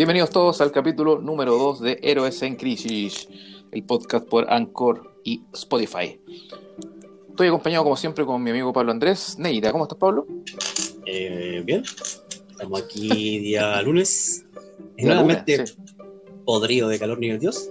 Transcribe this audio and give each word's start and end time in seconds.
Bienvenidos 0.00 0.30
todos 0.30 0.62
al 0.62 0.72
capítulo 0.72 1.18
número 1.18 1.58
2 1.58 1.80
de 1.80 1.98
Héroes 2.02 2.40
en 2.40 2.56
Crisis, 2.56 3.28
el 3.70 3.84
podcast 3.84 4.26
por 4.26 4.50
Anchor 4.50 5.12
y 5.24 5.42
Spotify. 5.52 6.18
Estoy 7.28 7.48
acompañado 7.48 7.84
como 7.84 7.98
siempre 7.98 8.24
con 8.24 8.42
mi 8.42 8.48
amigo 8.48 8.72
Pablo 8.72 8.92
Andrés. 8.92 9.38
Neida, 9.38 9.70
¿cómo 9.72 9.84
estás 9.84 9.98
Pablo? 9.98 10.26
Eh, 11.04 11.62
bien, 11.66 11.82
estamos 12.50 12.80
aquí 12.80 13.40
día 13.40 13.82
lunes. 13.82 14.46
Nuevamente 14.96 15.66
sí. 15.66 15.74
podrido 16.46 16.88
de 16.88 16.98
calor 16.98 17.18
nivel 17.18 17.38
Dios. 17.38 17.68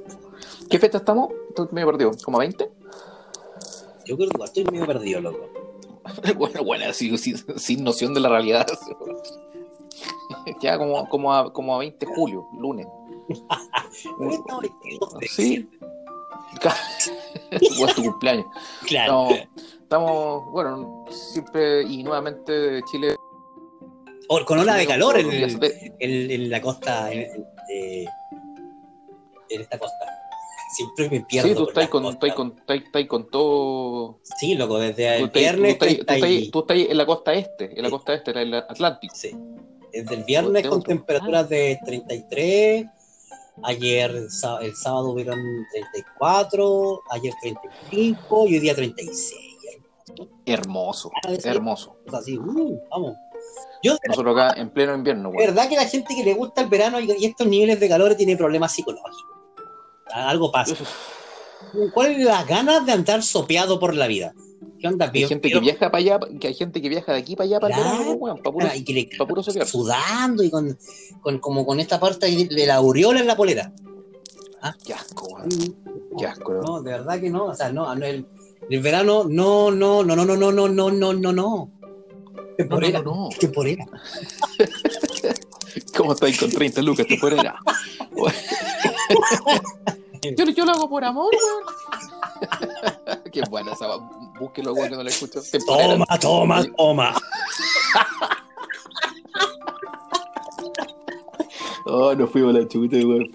¿Qué 0.70 0.78
fecha 0.78 1.00
estamos? 1.00 1.32
Estoy 1.50 1.70
medio 1.72 1.88
perdido. 1.88 2.12
¿Como 2.24 2.38
a 2.38 2.42
20? 2.42 2.70
Yo 4.06 4.18
creo 4.18 4.30
que 4.30 4.44
estoy 4.44 4.66
medio 4.66 4.86
perdido, 4.86 5.20
loco. 5.20 5.50
bueno, 6.38 6.64
bueno, 6.64 6.94
sin 6.94 7.84
noción 7.84 8.14
de 8.14 8.20
la 8.20 8.30
realidad. 8.30 8.68
Ya 10.62 10.78
como, 10.78 11.08
como, 11.10 11.34
a, 11.34 11.52
como 11.54 11.76
a 11.76 11.80
20 11.80 12.06
de 12.06 12.14
julio, 12.14 12.46
lunes. 12.60 12.88
Sí. 15.28 15.68
o 17.52 17.52
es 17.88 17.96
tu 17.96 18.04
cumpleaños. 18.04 18.46
Claro. 18.88 19.30
No, 19.30 19.36
estamos, 19.82 20.52
bueno, 20.52 21.06
siempre 21.10 21.84
y 21.84 22.04
nuevamente 22.04 22.82
Chile. 22.92 23.16
O- 24.28 24.46
con 24.46 24.60
ola 24.60 24.76
de 24.76 24.86
calor 24.88 25.18
en, 25.20 25.32
en- 25.32 26.32
en 26.32 26.50
la 26.50 26.62
costa. 26.62 27.12
En, 27.12 27.20
en- 27.22 27.46
de- 27.68 28.08
en 29.50 29.62
esta 29.62 29.78
costa. 29.80 29.96
Siempre 30.76 31.10
me 31.10 31.22
pierdo. 31.26 31.50
Sí, 31.50 31.56
tú 31.56 31.68
estás 31.68 31.90
con, 31.90 32.06
estás 32.06 32.34
con, 32.36 32.56
estás, 32.58 32.78
estás 32.78 33.06
con 33.08 33.30
todo. 33.30 34.20
Sí, 34.40 34.54
loco, 34.56 34.78
desde 34.80 35.18
el 35.18 35.32
tú 35.32 35.40
viernes. 35.40 35.74
estás- 35.74 35.98
tú 35.98 36.06
30 36.06 36.28
estás- 36.28 36.52
tú 36.52 36.60
estás 36.60 36.78
en 36.78 36.98
la 36.98 37.06
costa 37.06 37.34
este, 37.34 37.78
en 37.78 37.84
la 37.84 37.90
costa 37.90 38.14
este, 38.14 38.32
en 38.32 38.38
el 38.38 38.54
Atlántico. 38.56 39.16
Sí. 39.16 39.36
Desde 39.92 40.16
el 40.16 40.24
viernes 40.24 40.68
con 40.68 40.82
temperaturas 40.84 41.50
de 41.50 41.80
33. 41.86 42.86
Ayer, 43.64 44.12
el 44.12 44.30
sábado, 44.32 45.10
hubieron 45.10 45.40
34. 45.72 47.02
Ayer, 47.12 47.34
35. 47.42 48.48
Y 48.48 48.54
hoy 48.56 48.60
día, 48.60 48.76
36. 48.76 49.46
Hermoso, 50.46 51.12
Ah, 51.26 51.32
hermoso. 51.44 51.98
O 52.08 52.10
sea, 52.10 52.20
así, 52.20 52.38
uh, 52.38 52.80
vamos. 52.90 53.16
Yo, 53.84 53.96
Nosotros 54.08 54.38
acá 54.38 54.60
en 54.60 54.70
pleno 54.72 54.94
invierno, 54.96 55.32
güey. 55.32 55.46
verdad 55.46 55.70
que 55.70 55.76
la 55.76 55.86
gente 55.86 56.14
que 56.16 56.24
le 56.24 56.34
gusta 56.34 56.62
el 56.62 56.68
verano 56.68 57.00
y, 57.00 57.12
y 57.18 57.26
estos 57.26 57.48
niveles 57.48 57.80
de 57.80 57.88
calor 57.88 58.16
tiene 58.16 58.36
problemas 58.36 58.74
psicológicos. 58.74 59.16
Algo 60.12 60.52
pasa. 60.52 60.76
¿Cuáles 61.94 62.18
son 62.18 62.26
las 62.26 62.48
ganas 62.48 62.86
de 62.86 62.92
andar 62.92 63.22
sopeado 63.24 63.80
por 63.80 63.94
la 63.96 64.08
vida? 64.08 64.34
¿Qué 64.80 64.88
onda, 64.88 65.12
Hay 65.14 65.28
gente 65.28 65.50
que 65.50 65.60
viaja 65.60 65.92
para 65.92 65.98
allá, 65.98 66.20
que 66.40 66.48
hay 66.48 66.54
gente 66.54 66.82
que 66.82 66.90
viaja 66.90 67.12
de 67.14 67.20
aquí 67.20 67.36
para 67.36 67.46
allá 67.48 67.60
para 67.60 67.76
el 67.76 67.82
Claro. 67.82 67.98
verano, 68.00 68.14
güey, 68.18 68.34
para 68.38 68.52
puro, 68.54 68.68
Ah, 68.72 68.76
y 68.76 68.84
que 68.84 68.94
le 68.94 69.10
para 69.18 69.28
puro 69.28 69.44
sopear. 69.44 69.68
sudando 69.68 70.42
y 70.44 70.50
con, 70.50 70.78
con- 71.22 71.40
como 71.40 71.66
con 71.66 71.80
esta 71.80 72.00
parte 72.00 72.28
de 72.32 72.66
la 72.66 72.76
aureola 72.76 73.20
en 73.20 73.28
la 73.28 73.36
polera. 73.36 73.74
Qué 74.86 74.94
asco, 74.94 75.28
güey. 75.30 75.76
Qué 76.18 76.26
asco, 76.26 76.54
güey. 76.54 76.66
No, 76.66 76.82
de 76.82 76.92
verdad 76.92 77.20
que 77.20 77.30
no. 77.30 77.46
O 77.46 77.56
sea, 77.56 77.72
no, 77.72 77.94
no, 77.96 78.06
el, 78.06 78.26
el 78.70 78.82
verano, 78.82 79.26
no, 79.28 79.72
no, 79.72 80.04
no, 80.04 80.16
no, 80.16 80.26
no, 80.26 80.36
no, 80.36 80.52
no, 80.52 80.68
no, 80.70 80.90
no, 80.92 80.92
no, 80.92 81.14
no. 81.14 81.32
No, 81.32 81.32
no, 81.34 81.72
Temporera, 82.58 83.02
no, 83.02 83.16
no. 83.16 83.30
temporera. 83.40 83.86
¿Cómo 85.96 86.14
estáis 86.14 86.38
con 86.40 86.50
30 86.50 86.82
lucas? 86.82 87.08
Te 87.08 87.18
fuera 87.18 87.42
ya. 87.42 87.56
yo, 90.38 90.46
yo 90.46 90.66
lo 90.66 90.72
hago 90.72 90.90
por 90.90 91.04
amor, 91.04 91.32
weón. 91.34 92.19
Qué 93.32 93.42
buena 93.50 93.74
esa. 93.74 93.88
Búsquelo, 94.40 94.74
weón, 94.74 94.90
que 94.90 94.96
no 94.96 95.04
la 95.04 95.10
escucho. 95.10 95.42
Temporera. 95.42 95.94
Toma, 95.94 96.06
toma, 96.20 96.66
toma. 96.78 97.16
Oh, 101.86 102.14
nos 102.14 102.30
fuimos 102.30 102.56
a 102.56 102.60
la 102.60 102.68
chuta, 102.68 102.98
weón. 102.98 103.30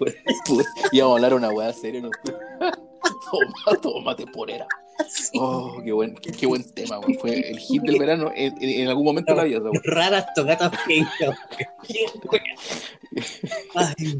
Íbamos 0.91 1.13
a 1.13 1.15
hablar 1.15 1.33
una 1.33 1.49
weá 1.49 1.73
seria. 1.73 2.01
Nos 2.01 2.11
fuimos. 2.23 2.41
Toma, 3.31 3.81
toma, 3.81 4.15
temporera. 4.15 4.67
Oh, 5.37 5.81
qué 5.83 5.91
buen, 5.91 6.15
qué 6.15 6.45
buen 6.47 6.63
tema, 6.73 6.99
weón. 6.99 7.15
Fue 7.19 7.49
el 7.49 7.59
hit 7.59 7.81
del 7.83 7.99
verano 7.99 8.31
en, 8.35 8.53
en- 8.61 8.81
en 8.81 8.87
algún 8.87 9.03
momento 9.05 9.33
de 9.33 9.37
la 9.37 9.43
vida, 9.43 9.59
weá. 9.59 9.81
Raras 9.83 10.25
tocatas 10.33 10.71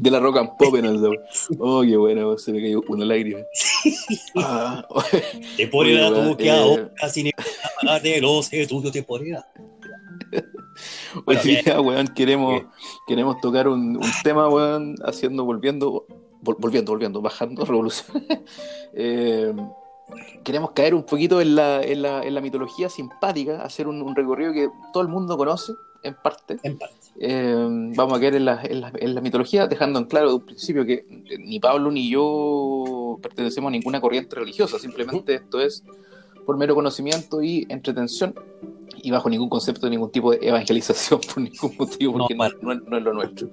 De 0.02 0.10
la 0.10 0.20
rock 0.20 0.36
and 0.38 0.50
pop 0.58 0.74
en 0.76 0.84
el 0.86 1.00
show. 1.00 1.12
Oh, 1.58 1.82
qué 1.82 1.96
weón. 1.96 2.38
Se 2.38 2.52
me 2.52 2.60
cayó 2.60 2.82
una 2.88 3.04
lágrima. 3.04 3.40
Ah, 4.36 4.86
Oye, 4.90 5.66
tú 6.30 6.36
que 6.36 6.46
eh, 6.46 6.50
ahora 6.50 7.08
sin 7.08 7.30
de 8.02 8.20
los 8.20 8.52
estudios 8.52 8.92
temporera. 8.92 9.46
Hoy 10.32 11.22
Bueno, 11.24 11.42
día, 11.42 11.80
weón, 11.80 12.08
queremos, 12.08 12.62
queremos 13.06 13.40
tocar 13.40 13.68
un, 13.68 13.96
un 13.96 14.10
tema, 14.22 14.48
weón, 14.48 14.94
haciendo, 15.04 15.44
volviendo, 15.44 16.06
vol- 16.42 16.56
volviendo, 16.58 16.92
volviendo, 16.92 17.22
bajando, 17.22 17.64
revolución. 17.64 18.24
Eh, 18.98 19.52
queremos 20.44 20.70
caer 20.72 20.94
un 20.94 21.02
poquito 21.04 21.40
en 21.40 21.54
la, 21.56 21.82
en 21.82 22.02
la, 22.02 22.22
en 22.22 22.34
la 22.34 22.40
mitología 22.40 22.88
simpática, 22.88 23.62
hacer 23.62 23.88
un, 23.88 24.00
un 24.02 24.14
recorrido 24.14 24.52
que 24.52 24.68
todo 24.92 25.02
el 25.02 25.08
mundo 25.08 25.36
conoce, 25.36 25.72
en 26.02 26.14
parte. 26.14 26.56
En 26.62 26.78
parte. 26.78 26.94
Eh, 27.18 27.54
vamos 27.96 28.16
a 28.16 28.20
caer 28.20 28.34
en 28.36 28.44
la, 28.44 28.60
en, 28.62 28.80
la, 28.82 28.92
en 28.94 29.14
la 29.14 29.20
mitología, 29.20 29.66
dejando 29.66 29.98
en 29.98 30.04
claro 30.04 30.28
de 30.28 30.34
un 30.34 30.44
principio 30.44 30.84
que 30.84 31.06
eh, 31.28 31.38
ni 31.38 31.58
Pablo 31.58 31.90
ni 31.90 32.10
yo 32.10 33.18
pertenecemos 33.22 33.68
a 33.68 33.72
ninguna 33.72 34.00
corriente 34.00 34.36
religiosa, 34.36 34.78
simplemente 34.78 35.34
esto 35.34 35.60
es 35.60 35.82
por 36.44 36.56
mero 36.56 36.74
conocimiento 36.74 37.42
y 37.42 37.66
entretención 37.70 38.34
y 39.02 39.10
bajo 39.10 39.28
ningún 39.30 39.48
concepto 39.48 39.86
de 39.86 39.90
ningún 39.90 40.10
tipo 40.12 40.30
de 40.30 40.38
evangelización 40.46 41.20
por 41.34 41.42
ningún 41.42 41.74
motivo, 41.78 42.12
porque 42.18 42.34
no, 42.34 42.44
No, 42.44 42.50
no 42.62 42.72
es- 42.72 42.82
no 42.88 42.96
es 42.98 43.02
lo 43.02 43.12
nuestro. 43.14 43.48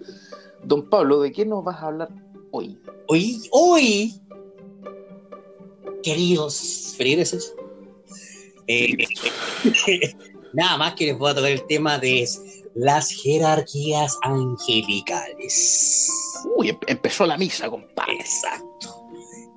Don 0.63 0.90
Pablo, 0.90 1.19
¿de 1.22 1.31
qué 1.31 1.46
nos 1.46 1.63
vas 1.63 1.81
a 1.81 1.88
hablar 1.88 2.09
hoy? 2.52 2.78
Hoy, 3.08 3.42
hoy, 3.52 4.13
queridos 6.03 6.94
feligreses, 6.97 7.56
eh, 8.68 8.96
nada 10.53 10.78
más 10.78 10.94
que 10.96 11.06
les 11.08 11.18
voy 11.18 11.31
a 11.31 11.36
tocar 11.36 11.52
el 11.52 11.66
tema 11.66 11.97
de 11.97 12.28
las 12.75 13.09
jerarquías 13.12 14.18
angelicales. 14.22 16.09
Uy, 16.56 16.69
em- 16.69 16.78
empezó 16.88 17.25
la 17.25 17.38
misa, 17.38 17.69
compadre. 17.69 18.16
Exacto. 18.16 19.00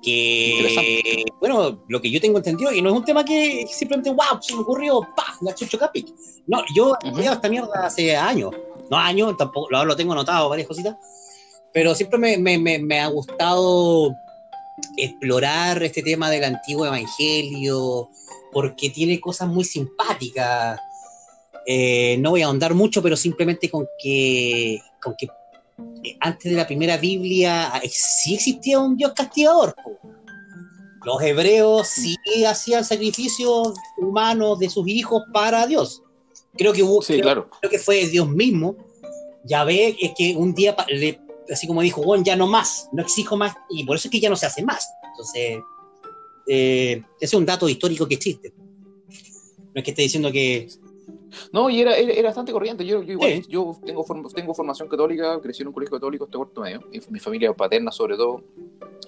Que, 0.03 1.25
bueno, 1.41 1.83
lo 1.89 2.01
que 2.01 2.09
yo 2.09 2.21
tengo 2.21 2.37
entendido, 2.37 2.71
y 2.71 2.81
no 2.81 2.89
es 2.91 2.95
un 2.95 3.03
tema 3.03 3.25
que 3.25 3.67
simplemente, 3.69 4.09
wow, 4.11 4.41
se 4.41 4.53
me 4.55 4.61
ocurrió, 4.61 5.01
pa, 5.15 5.35
la 5.41 5.53
chucho 5.53 5.77
capic. 5.77 6.07
No, 6.45 6.63
yo 6.73 6.93
he 7.03 7.07
estudiado 7.09 7.35
esta 7.35 7.49
mierda 7.49 7.85
hace 7.85 8.15
años. 8.15 8.51
No 8.89 8.95
años, 8.97 9.35
tampoco, 9.35 9.67
ahora 9.75 9.83
lo 9.85 9.95
tengo 9.97 10.13
anotado, 10.13 10.47
varias 10.47 10.67
cositas. 10.67 10.95
Pero 11.73 11.93
siempre 11.93 12.17
me, 12.19 12.37
me- 12.37 12.57
me- 12.57 12.79
me 12.79 12.99
ha 13.01 13.07
gustado 13.07 14.13
explorar 14.95 15.81
este 15.83 16.03
tema 16.03 16.29
del 16.29 16.43
antiguo 16.43 16.85
evangelio, 16.85 18.09
porque 18.51 18.89
tiene 18.89 19.19
cosas 19.19 19.47
muy 19.47 19.63
simpáticas. 19.63 20.79
Eh, 21.65 22.17
no 22.19 22.31
voy 22.31 22.41
a 22.43 22.45
ahondar 22.45 22.73
mucho, 22.73 23.01
pero 23.01 23.15
simplemente 23.17 23.69
con 23.69 23.85
que, 24.01 24.79
con 25.01 25.15
que 25.17 25.27
eh, 26.03 26.17
antes 26.21 26.51
de 26.51 26.57
la 26.57 26.65
primera 26.65 26.97
Biblia 26.97 27.73
eh, 27.83 27.89
sí 27.91 28.35
existía 28.35 28.79
un 28.79 28.95
Dios 28.95 29.13
castigador. 29.13 29.75
po. 29.83 29.97
Los 31.03 31.21
hebreos 31.21 31.87
sí 31.87 32.15
hacían 32.45 32.83
sacrificios 32.83 33.73
humanos 33.97 34.59
de 34.59 34.69
sus 34.69 34.87
hijos 34.87 35.23
para 35.33 35.65
Dios. 35.67 36.01
Creo 36.57 36.73
que 36.73 36.83
hubo, 36.83 37.01
Sí, 37.01 37.13
creo, 37.13 37.23
claro. 37.23 37.49
creo 37.59 37.69
que 37.71 37.79
fue 37.79 38.05
Dios 38.07 38.27
mismo. 38.27 38.75
Ya 39.45 39.63
ve, 39.63 39.95
es 40.01 40.11
que 40.17 40.35
un 40.35 40.53
día, 40.53 40.75
le- 40.89 41.19
así 41.51 41.67
como 41.67 41.81
dijo, 41.81 42.01
bueno, 42.03 42.23
ya 42.23 42.35
no 42.35 42.47
más, 42.47 42.89
no 42.91 43.01
exijo 43.01 43.37
más, 43.37 43.55
y 43.69 43.83
por 43.83 43.95
eso 43.95 44.07
es 44.07 44.11
que 44.11 44.19
ya 44.19 44.29
no 44.29 44.35
se 44.35 44.45
hace 44.45 44.63
más. 44.63 44.87
Entonces, 45.11 45.59
eh, 46.47 47.03
ese 47.19 47.25
es 47.25 47.33
un 47.33 47.45
dato 47.45 47.67
histórico 47.67 48.07
que 48.07 48.15
existe. 48.15 48.53
No 48.57 49.73
es 49.75 49.83
que 49.83 49.91
esté 49.91 50.03
diciendo 50.03 50.31
que 50.31 50.67
No, 51.51 51.69
y 51.69 51.81
era, 51.81 51.95
era, 51.97 52.11
era 52.13 52.29
bastante 52.29 52.51
corriente. 52.51 52.85
Yo, 52.85 53.01
yo 53.03 53.13
igual, 53.13 53.41
yo 53.47 53.77
tengo, 53.85 54.05
form- 54.05 54.31
tengo 54.33 54.53
formación 54.53 54.87
católica, 54.87 55.39
crecí 55.41 55.61
en 55.61 55.67
un 55.69 55.73
colegio 55.73 55.97
católico 55.97 56.25
este 56.25 56.37
cuarto 56.37 56.61
medio, 56.61 56.81
y 56.91 56.99
mi 57.09 57.19
familia 57.19 57.53
paterna 57.53 57.91
sobre 57.91 58.15
todo. 58.17 58.43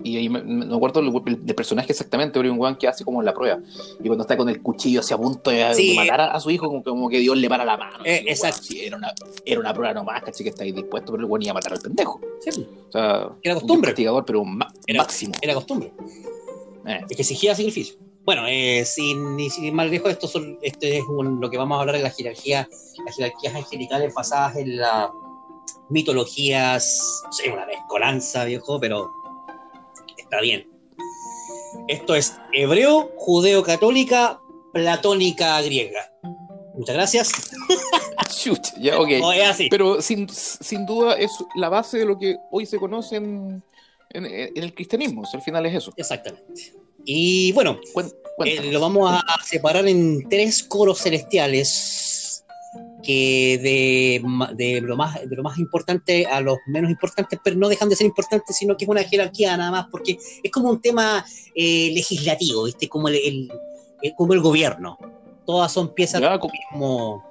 Y 0.04 0.16
ahí 0.18 0.30
me, 0.30 0.42
me- 0.42 0.66
no 0.66 0.76
acuerdo 0.78 1.00
el, 1.02 1.46
del 1.46 1.56
personaje 1.56 1.92
exactamente, 1.92 2.40
pero 2.40 2.52
un 2.54 2.60
weón 2.60 2.76
que 2.78 2.88
hace 2.88 3.04
como 3.04 3.22
la 3.22 3.34
prueba. 3.34 3.60
Y 4.02 4.08
cuando 4.08 4.24
está 4.24 4.38
con 4.38 4.48
el 4.50 4.62
cuchillo 4.62 5.00
así 5.02 5.14
a 5.14 5.18
punto 5.18 5.50
de, 5.52 5.74
Sí. 5.74 5.96
matar 5.96 6.22
a, 6.22 6.32
a 6.34 6.40
su 6.40 6.50
hijo, 6.50 6.68
como, 6.68 6.84
como 6.84 7.10
que 7.10 7.20
Dios 7.20 7.38
le 7.38 7.50
para 7.50 7.66
la 7.66 7.78
mano. 7.78 7.98
Eh, 8.06 8.20
así, 8.20 8.30
exacto. 8.30 8.64
sí, 8.64 8.82
era, 8.82 8.98
una, 8.98 9.14
era 9.46 9.60
una 9.60 9.74
prueba 9.74 9.94
nomás, 9.94 10.22
caché 10.24 10.44
que 10.44 10.50
estáis 10.52 10.74
dispuesto, 10.74 11.12
pero 11.12 11.24
el 11.26 11.30
weón 11.30 11.42
iba 11.42 11.52
a 11.52 11.56
matar 11.56 11.74
al 11.74 11.80
pendejo. 11.80 12.20
sí, 12.40 12.50
O 12.88 12.92
sea, 12.92 13.30
Era 13.44 13.56
un 13.56 13.60
costumbre. 13.62 13.92
castigador, 13.92 14.26
pero 14.26 14.42
un 14.42 14.60
Era- 14.88 15.04
máximo. 15.04 15.34
era 15.42 15.54
costumbre. 15.54 15.92
Eh. 16.86 17.02
Es 17.10 17.16
que 17.16 17.22
exigía 17.22 17.54
sacrificio. 17.56 17.98
Bueno, 18.30 18.44
eh, 18.48 18.86
sin, 18.86 19.36
ni 19.36 19.50
sin 19.50 19.74
más 19.74 19.90
lejos, 19.90 20.12
esto, 20.12 20.28
son, 20.28 20.60
esto 20.62 20.86
es 20.86 21.02
un- 21.08 21.42
lo 21.42 21.50
que 21.50 21.58
vamos 21.58 21.76
a 21.78 21.80
hablar 21.82 21.96
de 21.96 22.04
la 22.04 22.12
jerarquía, 22.12 22.70
las 23.04 23.16
jerarquías 23.16 23.56
angelicales 23.56 24.14
basadas 24.14 24.56
en 24.58 24.78
las 24.78 25.10
mitologías, 25.90 27.24
no 27.26 27.32
sé, 27.32 27.52
una 27.52 27.66
mezcolanza, 27.66 28.46
viejo, 28.46 28.80
pero 28.80 29.10
está 30.16 30.42
bien. 30.42 30.70
Esto 31.88 32.14
es 32.14 32.36
hebreo, 32.54 33.10
judeo-católica, 33.18 34.40
platónica 34.74 35.60
griega. 35.64 36.12
Muchas 36.76 36.96
gracias. 36.96 37.32
Chucha, 38.44 38.74
ya, 38.80 39.00
ok. 39.00 39.10
No, 39.22 39.32
es 39.34 39.50
así. 39.50 39.70
Pero 39.72 40.04
sin, 40.04 40.30
sin 40.30 40.86
duda 40.86 41.16
es 41.18 41.32
la 41.56 41.70
base 41.70 41.98
de 41.98 42.06
lo 42.06 42.20
que 42.20 42.38
hoy 42.52 42.68
se 42.68 42.78
conoce 42.78 43.16
en, 43.16 43.64
en- 44.12 44.26
en 44.28 44.64
el 44.64 44.76
cristianismo. 44.76 45.24
O 45.24 45.26
sea, 45.26 45.40
al 45.40 45.44
final 45.44 45.66
es 45.66 45.74
eso. 45.74 45.92
Exactamente. 45.98 46.74
Y 47.06 47.54
bueno, 47.54 47.80
eh, 48.46 48.72
lo 48.72 48.80
vamos 48.80 49.12
a 49.12 49.24
separar 49.44 49.88
en 49.88 50.28
tres 50.30 50.64
coros 50.64 51.00
celestiales 51.00 52.44
que 53.04 53.58
de, 53.62 54.80
lo 54.82 54.96
más, 54.98 55.20
de 55.28 55.36
lo 55.36 55.44
más 55.44 55.58
importante 55.58 56.26
a 56.28 56.42
los 56.42 56.58
menos 56.68 56.92
importantes, 56.92 57.40
pero 57.44 57.56
no 57.56 57.70
dejan 57.70 57.90
de 57.90 57.96
ser 57.96 58.06
importantes, 58.06 58.58
sino 58.58 58.76
que 58.78 58.86
es 58.86 58.90
una 58.90 59.04
jerarquía 59.04 59.56
nada 59.58 59.72
más, 59.72 59.88
porque 59.90 60.18
es 60.44 60.52
como 60.52 60.70
un 60.70 60.82
tema 60.82 61.26
eh, 61.56 61.92
legislativo, 61.94 62.66
¿viste? 62.66 62.88
Como 62.90 63.08
el, 63.08 63.16
el- 63.16 63.52
el- 64.02 64.16
como 64.16 64.34
el 64.34 64.42
gobierno. 64.42 64.98
Todas 65.46 65.72
son 65.72 65.94
piezas 65.94 66.22
como, 66.40 67.24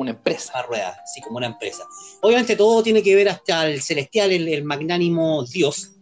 una 0.00 0.10
empresa. 0.10 0.62
rueda, 0.62 0.96
como 1.24 1.36
una 1.36 1.46
empresa. 1.46 1.84
Obviamente 2.20 2.56
todo 2.56 2.82
tiene 2.82 3.02
que 3.02 3.14
ver 3.14 3.28
hasta 3.28 3.66
el 3.68 3.80
celestial, 3.80 4.32
el, 4.32 4.48
el 4.48 4.64
magnánimo 4.64 5.44
Dios. 5.44 5.92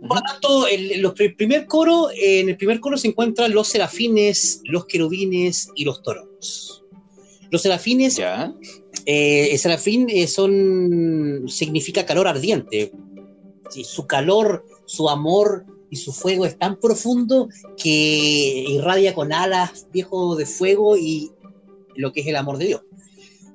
Por 0.00 0.16
lo 0.16 0.22
tanto, 0.22 0.66
el, 0.68 1.00
los 1.00 1.14
pr- 1.14 1.36
primer 1.36 1.66
coro, 1.66 2.10
eh, 2.10 2.40
en 2.40 2.48
el 2.48 2.56
primer 2.56 2.80
coro 2.80 2.96
se 2.96 3.08
encuentran 3.08 3.52
los 3.52 3.68
serafines, 3.68 4.60
los 4.64 4.86
querubines 4.86 5.68
y 5.74 5.84
los 5.84 6.02
toros. 6.02 6.84
Los 7.50 7.62
serafines, 7.62 8.16
Ya. 8.16 8.54
eh, 9.06 9.48
el 9.52 9.58
serafín 9.58 10.06
eh, 10.10 10.26
son, 10.26 11.44
significa 11.48 12.06
calor 12.06 12.28
ardiente. 12.28 12.92
Sí, 13.70 13.84
su 13.84 14.06
calor, 14.06 14.64
su 14.86 15.08
amor 15.08 15.64
y 15.90 15.96
su 15.96 16.12
fuego 16.12 16.46
es 16.46 16.58
tan 16.58 16.78
profundo 16.78 17.48
que 17.82 18.64
irradia 18.68 19.14
con 19.14 19.32
alas 19.32 19.86
viejo 19.92 20.36
de 20.36 20.46
fuego 20.46 20.96
y 20.96 21.30
lo 21.96 22.12
que 22.12 22.20
es 22.20 22.26
el 22.26 22.36
amor 22.36 22.58
de 22.58 22.66
Dios. 22.66 22.82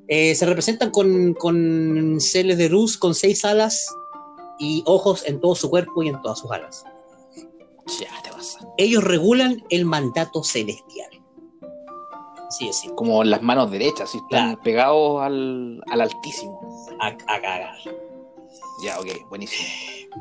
Eh, 0.07 0.35
se 0.35 0.45
representan 0.45 0.91
con, 0.91 1.33
con 1.33 2.19
seres 2.19 2.57
de 2.57 2.67
luz 2.69 2.97
con 2.97 3.15
seis 3.15 3.45
alas 3.45 3.87
y 4.63 4.83
ojos 4.85 5.23
en 5.25 5.39
todo 5.41 5.55
su 5.55 5.69
cuerpo 5.69 6.03
y 6.03 6.09
en 6.09 6.21
todas 6.21 6.39
sus 6.39 6.51
alas. 6.51 6.85
Ya 7.99 8.21
te 8.23 8.31
vas. 8.31 8.57
Ellos 8.77 9.03
regulan 9.03 9.61
el 9.69 9.85
mandato 9.85 10.43
celestial. 10.43 11.09
Así 12.47 12.69
es, 12.69 12.83
Como 12.95 13.23
las 13.23 13.41
manos 13.41 13.71
derechas, 13.71 14.13
y 14.13 14.17
están 14.17 14.29
Claro. 14.29 14.61
pegados 14.61 15.21
al, 15.23 15.81
al 15.87 16.01
altísimo. 16.01 16.59
a, 16.99 17.07
a 17.07 17.17
cagar. 17.17 17.75
Ya, 18.83 18.99
ok, 18.99 19.07
buenísimo. 19.29 19.67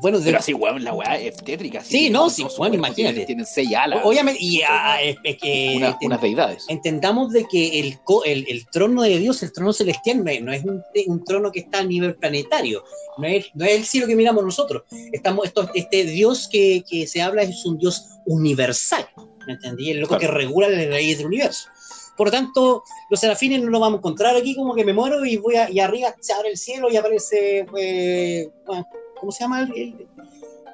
Bueno, 0.01 0.19
de- 0.19 0.25
Pero 0.27 0.39
así, 0.39 0.55
weón, 0.55 0.83
la 0.83 0.93
weá 0.95 1.19
es 1.19 1.37
tétrica. 1.37 1.81
así 1.81 1.91
Sí, 2.07 2.11
no, 2.11 2.31
sí, 2.31 2.45
cuerpo 2.57 2.75
imagínate. 2.77 3.25
Tienen, 3.25 3.45
seis 3.47 3.69
alas. 3.75 4.01
obviamente, 4.05 4.43
y 4.43 4.63
ah, 4.67 5.03
es, 5.03 5.17
es 5.23 5.37
que 5.39 5.75
Una- 5.77 5.99
unas 6.03 6.21
deidades. 6.23 6.65
entendamos 6.69 7.33
de 7.33 7.47
que 7.47 7.81
el, 7.81 7.99
el, 8.25 8.47
el 8.49 8.67
trono 8.71 9.03
de 9.03 9.19
Dios, 9.19 9.43
el 9.43 9.53
trono 9.53 9.73
celestial, 9.73 10.25
no 10.25 10.31
es, 10.31 10.43
no 10.43 10.53
es 10.53 10.65
un, 10.65 10.83
un 11.07 11.25
trono 11.25 11.53
que 11.53 11.61
está 11.61 11.79
a 11.81 11.85
nivel 11.85 12.15
planetario, 12.17 12.85
no 13.19 13.27
es, 13.27 13.47
no 13.55 13.65
es 13.65 13.73
el 13.73 13.85
cielo 13.85 14.07
que 14.07 14.17
miramos 14.17 14.45
nosotros. 14.45 14.83
Estamos, 15.13 15.47
esto, 15.47 15.69
este 15.75 16.05
Dios 16.05 16.49
que, 16.51 16.83
que 16.89 17.07
se 17.07 17.21
habla 17.21 17.43
es 17.43 17.65
un 17.67 17.79
Dios 17.79 18.07
universal, 18.27 19.07
¿me 19.47 19.55
entendí? 19.55 19.91
El 19.91 19.99
loco 20.01 20.17
Claro. 20.17 20.21
que 20.21 20.29
regula 20.29 20.69
las 20.69 20.87
leyes 20.87 21.19
del 21.19 21.27
universo. 21.27 21.69
Por 22.17 22.27
lo 22.29 22.31
tanto, 22.31 22.83
los 23.09 23.19
serafines 23.21 23.63
no 23.63 23.71
los 23.71 23.81
vamos 23.81 23.97
a 23.97 24.01
encontrar 24.01 24.37
aquí 24.37 24.55
como 24.55 24.75
que 24.75 24.85
me 24.85 24.93
muero 24.93 25.25
y 25.25 25.39
voy 25.39 25.57
a, 25.57 25.71
y 25.71 25.81
arriba 25.81 26.15
se 26.21 26.33
abre 26.35 26.51
el 26.51 26.59
cielo 26.59 26.89
y 26.91 26.97
aparece, 26.97 27.67
eh, 27.79 28.49
bueno, 28.67 28.87
¿cómo 29.23 29.31
se 29.33 29.45
llama? 29.45 29.61
El, 29.63 29.73
el- 29.73 30.07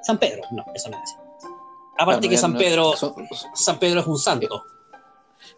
San 0.03 0.17
Pedro. 0.17 0.41
No, 0.51 0.65
eso 0.73 0.89
no 0.89 0.97
es 0.97 1.03
así. 1.03 1.15
Aparte 1.99 2.21
Claro, 2.21 2.29
que 2.31 2.37
San 2.37 2.53
no- 2.53 2.57
Pedro, 2.59 2.93
San 3.53 3.77
Pedro 3.79 3.99
es 4.01 4.07
un 4.07 4.17
santo. 4.17 4.63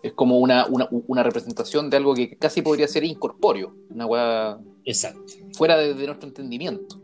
es 0.04 0.12
como 0.14 0.40
una, 0.40 0.66
una, 0.68 0.88
una 1.08 1.24
representación 1.24 1.90
de 1.90 1.98
algo 1.98 2.14
que 2.16 2.36
casi 2.38 2.62
podría 2.62 2.88
ser 2.88 3.04
incorpóreo. 3.06 3.74
Una 3.92 4.06
weá 4.06 4.60
Exacto, 4.84 5.22
fuera 5.56 5.78
de, 5.78 5.94
de 5.94 6.06
nuestro 6.06 6.28
entendimiento. 6.28 7.00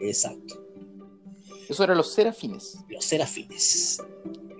exacto. 0.00 0.62
Eso 1.68 1.82
eran 1.82 1.96
los 1.96 2.12
serafines. 2.12 2.78
Los 2.88 3.04
serafines. 3.04 4.00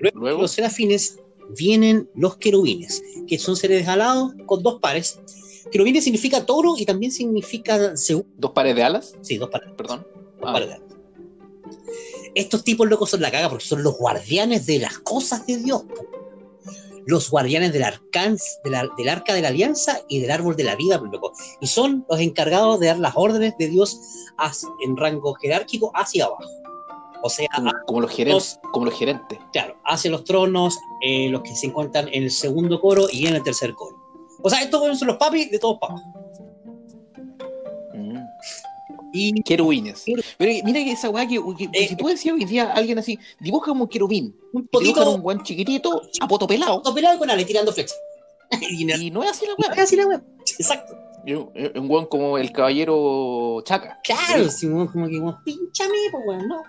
Luego, 0.01 0.19
Luego. 0.19 0.43
los 0.43 0.51
serafines 0.51 1.19
vienen 1.57 2.11
los 2.17 2.37
querubines, 2.39 3.01
que 3.29 3.39
son 3.39 3.55
seres 3.57 3.87
alados 3.87 4.35
con 4.47 4.63
dos 4.65 4.81
pares. 4.81 5.21
Querubines 5.71 6.03
significa 6.05 6.45
toro 6.47 6.75
y 6.77 6.85
también 6.85 7.13
significa 7.13 7.79
Dos 8.37 8.51
pares 8.53 8.75
de 8.75 8.83
alas, 8.83 9.15
Sí, 9.21 9.37
dos 9.37 9.51
pares. 9.51 9.71
perdón. 9.77 10.05
Estos 12.35 12.65
tipos 12.65 12.87
locos 12.89 13.11
son 13.11 13.21
la 13.23 13.31
caga 13.31 13.49
porque 13.49 13.65
son 13.65 13.83
los 13.83 13.97
guardianes 13.97 14.67
de 14.67 14.79
las 14.81 14.99
cosas 14.99 15.47
de 15.47 15.57
Dios. 15.59 15.83
po. 15.85 16.05
Los 17.07 17.31
guardianes 17.31 17.73
del, 17.73 17.85
arcán, 17.85 18.37
de 18.65 18.71
la- 18.71 18.89
del 18.97 19.09
arca 19.09 19.33
de 19.33 19.41
la 19.41 19.49
alianza 19.49 20.01
y 20.09 20.19
del 20.21 20.31
árbol 20.33 20.57
de 20.57 20.65
la 20.65 20.75
vida, 20.75 20.99
po, 20.99 21.07
loco. 21.07 21.33
Y 21.61 21.67
son 21.69 22.05
los 22.11 22.21
encargados 22.21 22.81
de 22.81 22.89
dar 22.89 22.99
las 22.99 23.13
órdenes 23.17 23.55
de 23.59 23.69
Dios 23.69 24.01
hacia- 24.39 24.69
en 24.85 24.97
rango 24.97 25.35
jerárquico 25.35 25.93
hacia 25.95 26.25
abajo. 26.27 26.43
O 27.23 27.31
sea, 27.31 27.49
Como, 27.55 27.71
como 27.87 28.01
los 28.03 28.11
gerentes. 28.11 28.61
Como 28.73 28.87
los 28.87 28.95
gerentes. 28.99 29.39
claro, 29.53 29.77
hacia 29.85 30.11
los 30.11 30.25
tronos, 30.25 30.77
eh, 31.01 31.29
los 31.29 31.43
que 31.43 31.55
se 31.57 31.67
encuentran 31.67 32.09
en 32.09 32.25
el 32.25 32.31
segundo 32.31 32.81
coro 32.81 33.07
y 33.11 33.27
en 33.27 33.37
el 33.37 33.43
tercer 33.43 33.75
coro. 33.75 33.97
O 34.43 34.51
sea, 34.51 34.61
estos 34.63 34.99
son 34.99 35.09
los 35.09 35.17
papis 35.17 35.51
de 35.51 35.59
todos 35.59 35.79
papás. 35.81 36.03
Y 39.17 39.43
Querubines. 39.43 40.05
Queru- 40.07 40.25
Pero 40.39 40.53
mira 40.65 40.81
que 40.85 40.93
esa 40.93 41.09
weá 41.11 41.27
que, 41.27 41.37
Eh, 41.73 41.89
si 41.89 41.97
tú 41.97 42.07
decías 42.09 42.35
hoy 42.35 42.45
día 42.45 42.73
alguien 42.73 42.99
así, 42.99 43.19
dibuja 43.41 43.69
como 43.71 43.85
un 43.85 43.89
querubín. 43.89 44.37
un 44.53 44.67
poquito 44.69 45.15
un 45.15 45.23
guan 45.23 45.43
chiquitito, 45.43 46.03
a 46.21 46.29
poto 46.29 46.47
pelado. 46.47 46.83
pelado 46.95 47.19
con 47.19 47.31
Ale 47.31 47.45
tirando 47.45 47.73
flechas. 47.73 47.97
y 48.71 48.85
no, 48.85 48.97
Y 48.97 49.11
no 49.11 49.23
es 49.25 49.31
así 49.31 49.47
la 49.47 49.53
no 49.59 49.65
es 49.65 49.77
weá. 49.77 49.83
así 49.85 49.97
la 49.97 50.07
web. 50.07 50.23
Exacto. 50.59 50.97
Un, 51.75 51.89
guan 51.89 52.07
como 52.07 52.39
el 52.39 52.53
caballero 52.53 53.61
Chaca. 53.65 53.99
Claro, 54.05 54.49
Sí. 54.49 54.69
como 54.69 54.89
que 55.09 55.19
weón, 55.19 55.37
pinchame, 55.45 55.95
pues 56.13 56.23
weón, 56.27 56.47
no. 56.49 56.63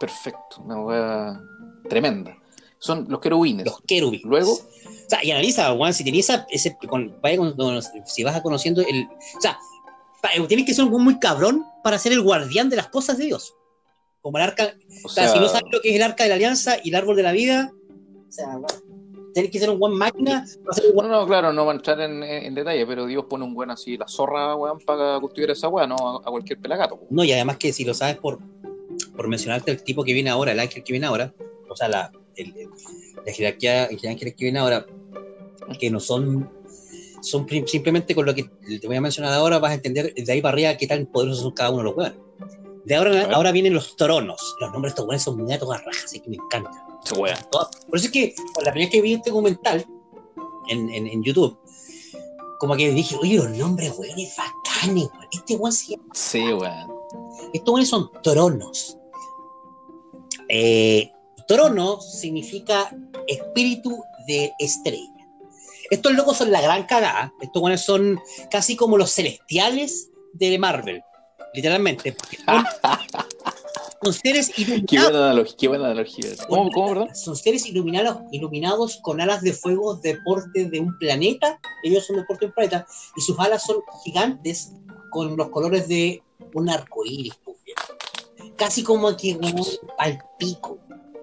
Perfecto. 0.00 0.62
Una 0.64 0.80
weá 0.80 1.40
tremenda. 1.88 2.36
Son 2.78 3.06
los 3.08 3.20
querubines. 3.20 3.64
Los 3.66 3.80
querubines. 3.82 4.24
Luego, 4.26 4.52
O 4.52 5.08
sea, 5.08 5.24
y 5.24 5.30
analiza, 5.30 5.72
weón, 5.72 5.94
si 5.94 6.02
tenías 6.04 6.28
esa, 6.28 6.46
ese, 6.50 6.76
con- 6.88 7.16
vaya 7.22 7.36
con- 7.38 7.56
con- 7.56 7.80
si 8.04 8.24
vas 8.24 8.40
conociendo 8.42 8.82
el. 8.82 9.04
O 9.36 9.40
sea, 9.40 9.52
eh, 9.52 9.56
tienes 10.48 10.66
que 10.66 10.74
ser 10.74 10.84
un 10.84 10.90
weón 10.92 11.04
muy 11.04 11.18
cabrón 11.18 11.64
para 11.82 11.98
ser 11.98 12.12
el 12.12 12.20
guardián 12.22 12.68
de 12.70 12.76
las 12.76 12.88
cosas 12.88 13.18
de 13.18 13.26
Dios. 13.26 13.54
Como 14.20 14.38
el 14.38 14.44
arca, 14.44 14.74
o 15.04 15.06
O 15.06 15.08
sea, 15.08 15.24
sea, 15.24 15.32
si 15.34 15.38
no 15.40 15.48
sabes 15.48 15.64
lo 15.72 15.80
que 15.80 15.90
es 15.90 15.96
el 15.96 16.02
arca 16.02 16.24
de 16.24 16.30
la 16.30 16.34
alianza 16.36 16.76
y 16.82 16.88
el 16.90 16.94
árbol 16.96 17.16
de 17.16 17.22
la 17.22 17.32
vida, 17.32 17.72
o 18.28 18.32
sea, 18.32 18.46
bueno, 18.56 18.66
tienes 19.32 19.52
que 19.52 19.58
ser 19.60 19.70
un 19.70 19.78
buen 19.78 19.92
máquina 19.92 20.44
para 20.64 20.74
ser 20.74 20.90
un 20.92 20.96
No, 20.96 21.08
no, 21.20 21.26
claro, 21.26 21.52
no 21.52 21.64
va 21.66 21.72
a 21.72 21.76
entrar 21.76 22.00
en, 22.00 22.22
en 22.22 22.54
detalle, 22.54 22.84
pero 22.86 23.06
Dios 23.06 23.24
pone 23.28 23.44
un 23.44 23.54
buen 23.54 23.70
así, 23.70 23.96
la 23.96 24.08
zorra, 24.08 24.56
weón, 24.56 24.80
para 24.80 25.20
cultivar 25.20 25.50
esa 25.50 25.68
weá, 25.68 25.86
no 25.86 25.94
a, 25.96 26.16
a 26.26 26.30
cualquier 26.30 26.58
pelagato. 26.58 26.96
po. 26.98 27.06
No, 27.10 27.22
y 27.22 27.32
además 27.32 27.56
que 27.58 27.72
si 27.72 27.84
lo 27.84 27.94
sabes 27.94 28.16
por, 28.16 28.40
por 29.14 29.28
mencionarte 29.28 29.70
el 29.70 29.82
tipo 29.84 30.02
que 30.02 30.12
viene 30.12 30.30
ahora, 30.30 30.52
el 30.52 30.60
ángel 30.60 30.82
que 30.82 30.92
viene 30.92 31.06
ahora, 31.06 31.32
o 31.68 31.76
sea, 31.76 31.88
la, 31.88 32.10
el- 32.34 32.56
el- 32.56 32.70
la 33.24 33.32
jerarquía, 33.32 33.84
el 33.86 33.98
ángel 34.08 34.34
que 34.34 34.44
viene 34.44 34.58
ahora, 34.58 34.86
que 35.80 35.90
no 35.90 36.00
son, 36.00 36.50
son 37.26 37.46
simplemente 37.66 38.14
con 38.14 38.24
lo 38.26 38.34
que 38.34 38.44
te 38.80 38.86
voy 38.86 38.96
a 38.96 39.00
mencionar 39.00 39.32
ahora, 39.32 39.58
vas 39.58 39.72
a 39.72 39.74
entender 39.74 40.14
de 40.14 40.32
ahí 40.32 40.40
para 40.40 40.52
arriba 40.54 40.76
qué 40.76 40.86
tan 40.86 41.06
poderosos 41.06 41.42
son 41.42 41.52
cada 41.52 41.70
uno 41.70 41.78
de 41.78 41.84
los 41.84 41.96
hueones. 41.96 42.18
De 42.84 42.94
ahora, 42.94 43.28
ahora 43.34 43.50
vienen 43.50 43.74
los 43.74 43.96
tronos. 43.96 44.54
Los 44.60 44.70
nombres 44.72 44.92
de 44.92 44.94
estos 44.94 45.04
hueones 45.06 45.22
son 45.22 45.36
muy 45.42 45.52
a 45.52 45.58
todas 45.58 45.84
rajas, 45.84 46.04
así 46.04 46.20
que 46.20 46.30
me 46.30 46.36
weá. 47.18 47.36
Todo- 47.50 47.68
Por 47.88 47.96
eso 47.98 48.06
es 48.06 48.12
que 48.12 48.34
la 48.64 48.70
primera 48.72 48.86
vez 48.86 48.90
que 48.90 49.02
vi 49.02 49.14
este 49.14 49.30
documental 49.30 49.84
en, 50.68 50.88
en, 50.90 51.06
en 51.08 51.22
YouTube, 51.24 51.58
como 52.60 52.76
que 52.76 52.90
dije, 52.90 53.16
oye, 53.20 53.36
los 53.36 53.50
nombres, 53.50 53.92
weón, 53.98 54.18
es 54.18 54.34
bacanes, 54.36 55.04
weón. 55.12 55.26
Este 55.32 55.56
weón 55.56 55.72
se 55.72 55.92
llama- 55.92 56.04
Sí, 56.14 56.44
weón. 56.52 56.92
Estos 57.52 57.72
weones 57.74 57.88
son 57.88 58.10
tronos. 58.22 58.96
Eh, 60.48 61.10
trono 61.48 62.00
significa 62.00 62.90
espíritu 63.26 64.00
de 64.28 64.52
estrella. 64.58 65.12
Estos 65.90 66.12
locos 66.14 66.36
son 66.36 66.50
la 66.50 66.60
gran 66.60 66.84
cagada. 66.86 67.32
Estos 67.40 67.62
weones 67.62 67.84
son 67.84 68.20
casi 68.50 68.76
como 68.76 68.96
los 68.98 69.12
celestiales 69.12 70.10
de 70.32 70.58
Marvel. 70.58 71.02
Literalmente. 71.54 72.12
porque 72.12 72.36
son, 72.44 72.64
son 74.02 74.12
seres 74.12 74.50
Qué 74.54 74.62
iluminados. 74.62 75.10
buena 75.10 75.26
analogía, 75.26 75.56
qué 75.58 75.68
buena 75.68 75.84
analogía. 75.86 76.30
¿Cómo, 76.48 76.70
cómo, 76.70 76.88
perdón? 76.88 77.16
Son 77.16 77.36
seres 77.36 77.66
iluminados, 77.66 78.18
iluminados 78.30 78.98
con 79.02 79.20
alas 79.20 79.40
de 79.42 79.52
fuego 79.52 79.94
de 79.96 80.16
porte 80.24 80.66
de 80.66 80.80
un 80.80 80.98
planeta. 80.98 81.58
Ellos 81.82 82.04
son 82.06 82.16
de 82.16 82.24
porte 82.24 82.44
de 82.44 82.48
un 82.48 82.54
planeta. 82.54 82.86
Y 83.16 83.20
sus 83.22 83.38
alas 83.38 83.62
son 83.64 83.78
gigantes 84.04 84.72
con 85.10 85.36
los 85.36 85.48
colores 85.50 85.88
de 85.88 86.22
un 86.52 86.68
arco 86.68 87.04
iris. 87.06 87.34
pues. 87.44 87.56
Casi 88.56 88.82
como 88.82 89.16
que 89.16 89.38
al 89.98 90.18
pico. 90.38 90.78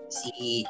Sí. 0.10 0.66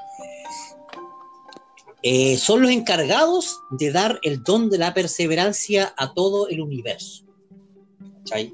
Eh, 2.04 2.38
son 2.38 2.62
los 2.62 2.70
encargados 2.70 3.62
de 3.72 3.92
dar 3.92 4.20
el 4.24 4.44
don 4.44 4.70
de 4.70 4.78
la 4.78 4.94
perseverancia 4.94 5.94
a 5.98 6.14
todo 6.14 6.50
el 6.50 6.60
universo. 6.60 7.24
¿Cachai? 8.20 8.54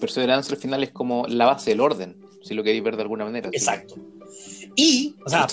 Perseverancia 0.00 0.54
al 0.54 0.60
final 0.60 0.82
es 0.82 0.90
como 0.90 1.24
la 1.28 1.46
base 1.46 1.70
del 1.70 1.80
orden, 1.80 2.16
si 2.42 2.54
lo 2.54 2.64
queréis 2.64 2.82
ver 2.82 2.96
de 2.96 3.02
alguna 3.02 3.24
manera. 3.24 3.50
Exacto. 3.52 3.94
Y, 4.74 5.16
o 5.24 5.28
sea, 5.28 5.46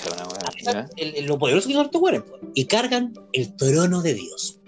lo 1.23 1.39
poderoso 1.39 1.67
que 1.67 1.73
son 1.73 1.85
estos 1.85 2.01
güeyes, 2.01 2.23
pues, 2.27 2.41
y 2.53 2.65
cargan 2.65 3.13
el 3.33 3.55
trono 3.55 4.01
de 4.01 4.13
Dios. 4.15 4.59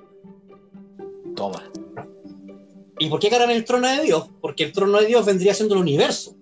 Toma. 1.35 1.71
¿Y 2.99 3.09
por 3.09 3.19
qué 3.19 3.29
cargan 3.29 3.51
el 3.51 3.65
trono 3.65 3.87
de 3.87 4.01
Dios? 4.01 4.29
Porque 4.41 4.63
el 4.63 4.71
trono 4.71 4.99
de 4.99 5.05
Dios 5.05 5.25
vendría 5.25 5.53
siendo 5.53 5.75
el 5.75 5.81
universo. 5.81 6.35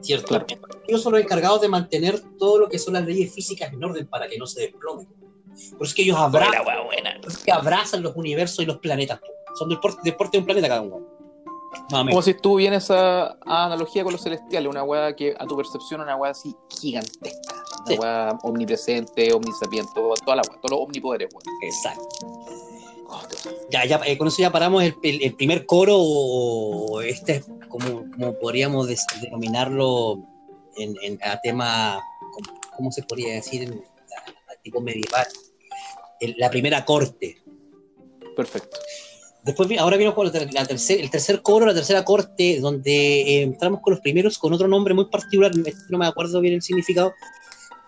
¿Cierto? 0.00 0.26
Claro. 0.26 0.46
Ellos 0.88 1.02
son 1.02 1.12
los 1.12 1.22
encargados 1.22 1.60
de 1.60 1.68
mantener 1.68 2.20
todo 2.38 2.58
lo 2.58 2.68
que 2.68 2.78
son 2.78 2.94
las 2.94 3.04
leyes 3.04 3.32
físicas 3.32 3.72
en 3.72 3.84
orden 3.84 4.06
para 4.08 4.28
que 4.28 4.38
no 4.38 4.46
se 4.46 4.62
desplomen. 4.62 5.06
Por 5.50 5.82
eso 5.82 5.84
es 5.84 5.94
que 5.94 6.02
ellos 6.02 6.16
abrazan, 6.16 6.64
Buena, 6.64 6.80
weá, 6.80 6.84
buena. 6.86 7.10
por 7.20 7.30
eso 7.30 7.38
es 7.38 7.44
que 7.44 7.52
abrazan 7.52 8.02
los 8.02 8.16
universos 8.16 8.60
y 8.60 8.66
los 8.66 8.78
planetas. 8.78 9.18
po. 9.20 9.26
Son 9.58 9.68
del 9.68 9.80
porte, 9.80 10.00
del 10.04 10.14
porte 10.16 10.36
de 10.36 10.38
un 10.40 10.44
planeta 10.46 10.68
cada 10.68 10.80
uno. 10.80 11.00
Como 11.88 12.22
si 12.22 12.30
estuvo 12.32 12.56
bien 12.56 12.72
esa 12.72 13.36
analogía 13.46 14.02
con 14.02 14.12
los 14.12 14.22
celestiales, 14.22 14.68
una 14.68 14.82
weá 14.82 15.14
que 15.14 15.34
a 15.38 15.46
tu 15.46 15.56
percepción 15.56 16.00
es 16.00 16.04
una 16.04 16.16
weá 16.16 16.30
así 16.32 16.54
gigantesca. 16.80 17.54
Una 17.54 17.86
Sí. 17.86 17.98
weá 17.98 18.38
omnipresente, 18.42 19.32
omnisapiente, 19.32 19.90
toda 19.94 20.36
la 20.36 20.42
weá, 20.48 20.60
todos 20.60 20.70
los 20.70 20.80
omnipoderes, 20.80 21.28
weón. 21.32 21.56
Exacto. 21.62 22.04
Oh, 23.12 23.20
Ya, 23.70 23.84
ya, 23.86 24.00
eh, 24.06 24.16
con 24.16 24.28
eso 24.28 24.38
ya 24.40 24.52
paramos 24.52 24.82
el, 24.84 24.94
el- 25.02 25.22
el 25.22 25.34
primer 25.34 25.66
coro, 25.66 25.96
o 25.98 27.00
este, 27.00 27.36
es 27.36 27.46
como, 27.68 28.04
como 28.12 28.34
podríamos 28.38 28.88
denominarlo 29.20 30.18
en, 30.76 30.94
en- 31.02 31.18
a 31.24 31.40
tema, 31.40 32.00
¿cómo, 32.32 32.60
cómo 32.76 32.92
se 32.92 33.02
podría 33.02 33.34
decir 33.34 33.64
en 33.64 33.84
tipo 34.62 34.80
medieval? 34.80 35.26
El- 36.20 36.34
la 36.38 36.50
primera 36.50 36.84
corte. 36.84 37.42
Perfecto. 38.36 38.78
Después, 39.42 39.68
ahora 39.78 39.96
la 39.96 40.12
la 40.12 40.68
tercer- 40.68 41.00
el 41.00 41.10
tercer 41.10 41.40
coro, 41.40 41.64
la 41.64 41.74
tercera 41.74 42.04
corte, 42.04 42.60
donde 42.60 43.22
eh, 43.22 43.42
entramos 43.42 43.80
con 43.80 43.92
los 43.94 44.00
primeros 44.00 44.38
con 44.38 44.52
otro 44.52 44.68
nombre 44.68 44.92
muy 44.92 45.06
particular, 45.06 45.50
este 45.64 45.84
no 45.88 45.96
me 45.98 46.06
acuerdo 46.06 46.40
bien 46.40 46.54
el 46.54 46.62
significado, 46.62 47.14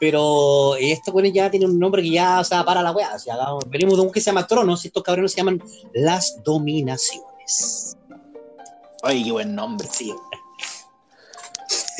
pero 0.00 0.76
esta 0.76 1.12
bueno 1.12 1.28
ya 1.28 1.50
tiene 1.50 1.66
un 1.66 1.78
nombre 1.78 2.02
que 2.02 2.10
ya, 2.10 2.40
o 2.40 2.44
sea, 2.44 2.64
para 2.64 2.82
la 2.82 2.92
weá. 2.92 3.14
O 3.14 3.18
sea, 3.18 3.36
venimos 3.68 3.96
de 3.96 4.02
un 4.02 4.10
que 4.10 4.20
se 4.20 4.26
llama 4.30 4.46
Tronos, 4.46 4.84
estos 4.84 5.02
cabrones 5.02 5.32
se 5.32 5.36
llaman 5.38 5.62
las 5.92 6.42
dominaciones. 6.42 7.96
Ay, 9.02 9.22
qué 9.24 9.32
buen 9.32 9.54
nombre. 9.54 9.86
Sí. 9.92 10.10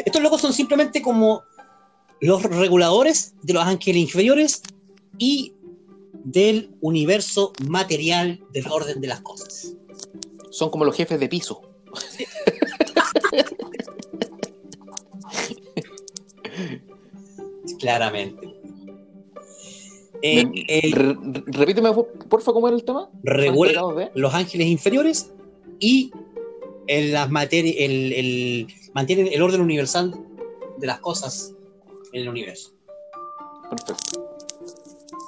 Estos 0.04 0.22
locos 0.22 0.40
son 0.40 0.52
simplemente 0.54 1.02
como 1.02 1.42
los 2.22 2.42
reguladores 2.44 3.34
de 3.42 3.52
los 3.52 3.64
ángeles 3.64 4.00
inferiores 4.00 4.62
y 5.18 5.52
del 6.24 6.70
universo 6.80 7.52
material 7.68 8.40
del 8.52 8.66
orden 8.68 9.00
de 9.00 9.08
las 9.08 9.20
cosas. 9.20 9.74
Son 10.50 10.70
como 10.70 10.84
los 10.84 10.96
jefes 10.96 11.18
de 11.20 11.28
piso. 11.28 11.62
Claramente. 17.78 18.48
Eh, 20.22 20.44
eh, 20.68 20.90
re- 20.94 21.16
re- 21.20 21.42
repíteme, 21.46 21.92
por- 21.92 22.12
porfa, 22.28 22.52
cómo 22.52 22.68
era 22.68 22.76
el 22.76 22.84
tema. 22.84 23.10
regula 23.24 24.10
los 24.14 24.34
ángeles 24.34 24.68
inferiores 24.68 25.32
y 25.80 26.12
en 26.86 27.12
las 27.12 27.28
materias, 27.30 27.74
el, 27.78 28.12
el- 28.12 28.66
mantienen 28.94 29.28
el 29.32 29.42
orden 29.42 29.60
universal 29.60 30.14
de 30.78 30.86
las 30.86 31.00
cosas 31.00 31.54
en 32.12 32.22
el 32.22 32.28
universo. 32.28 32.72
Perfecto. 33.70 34.28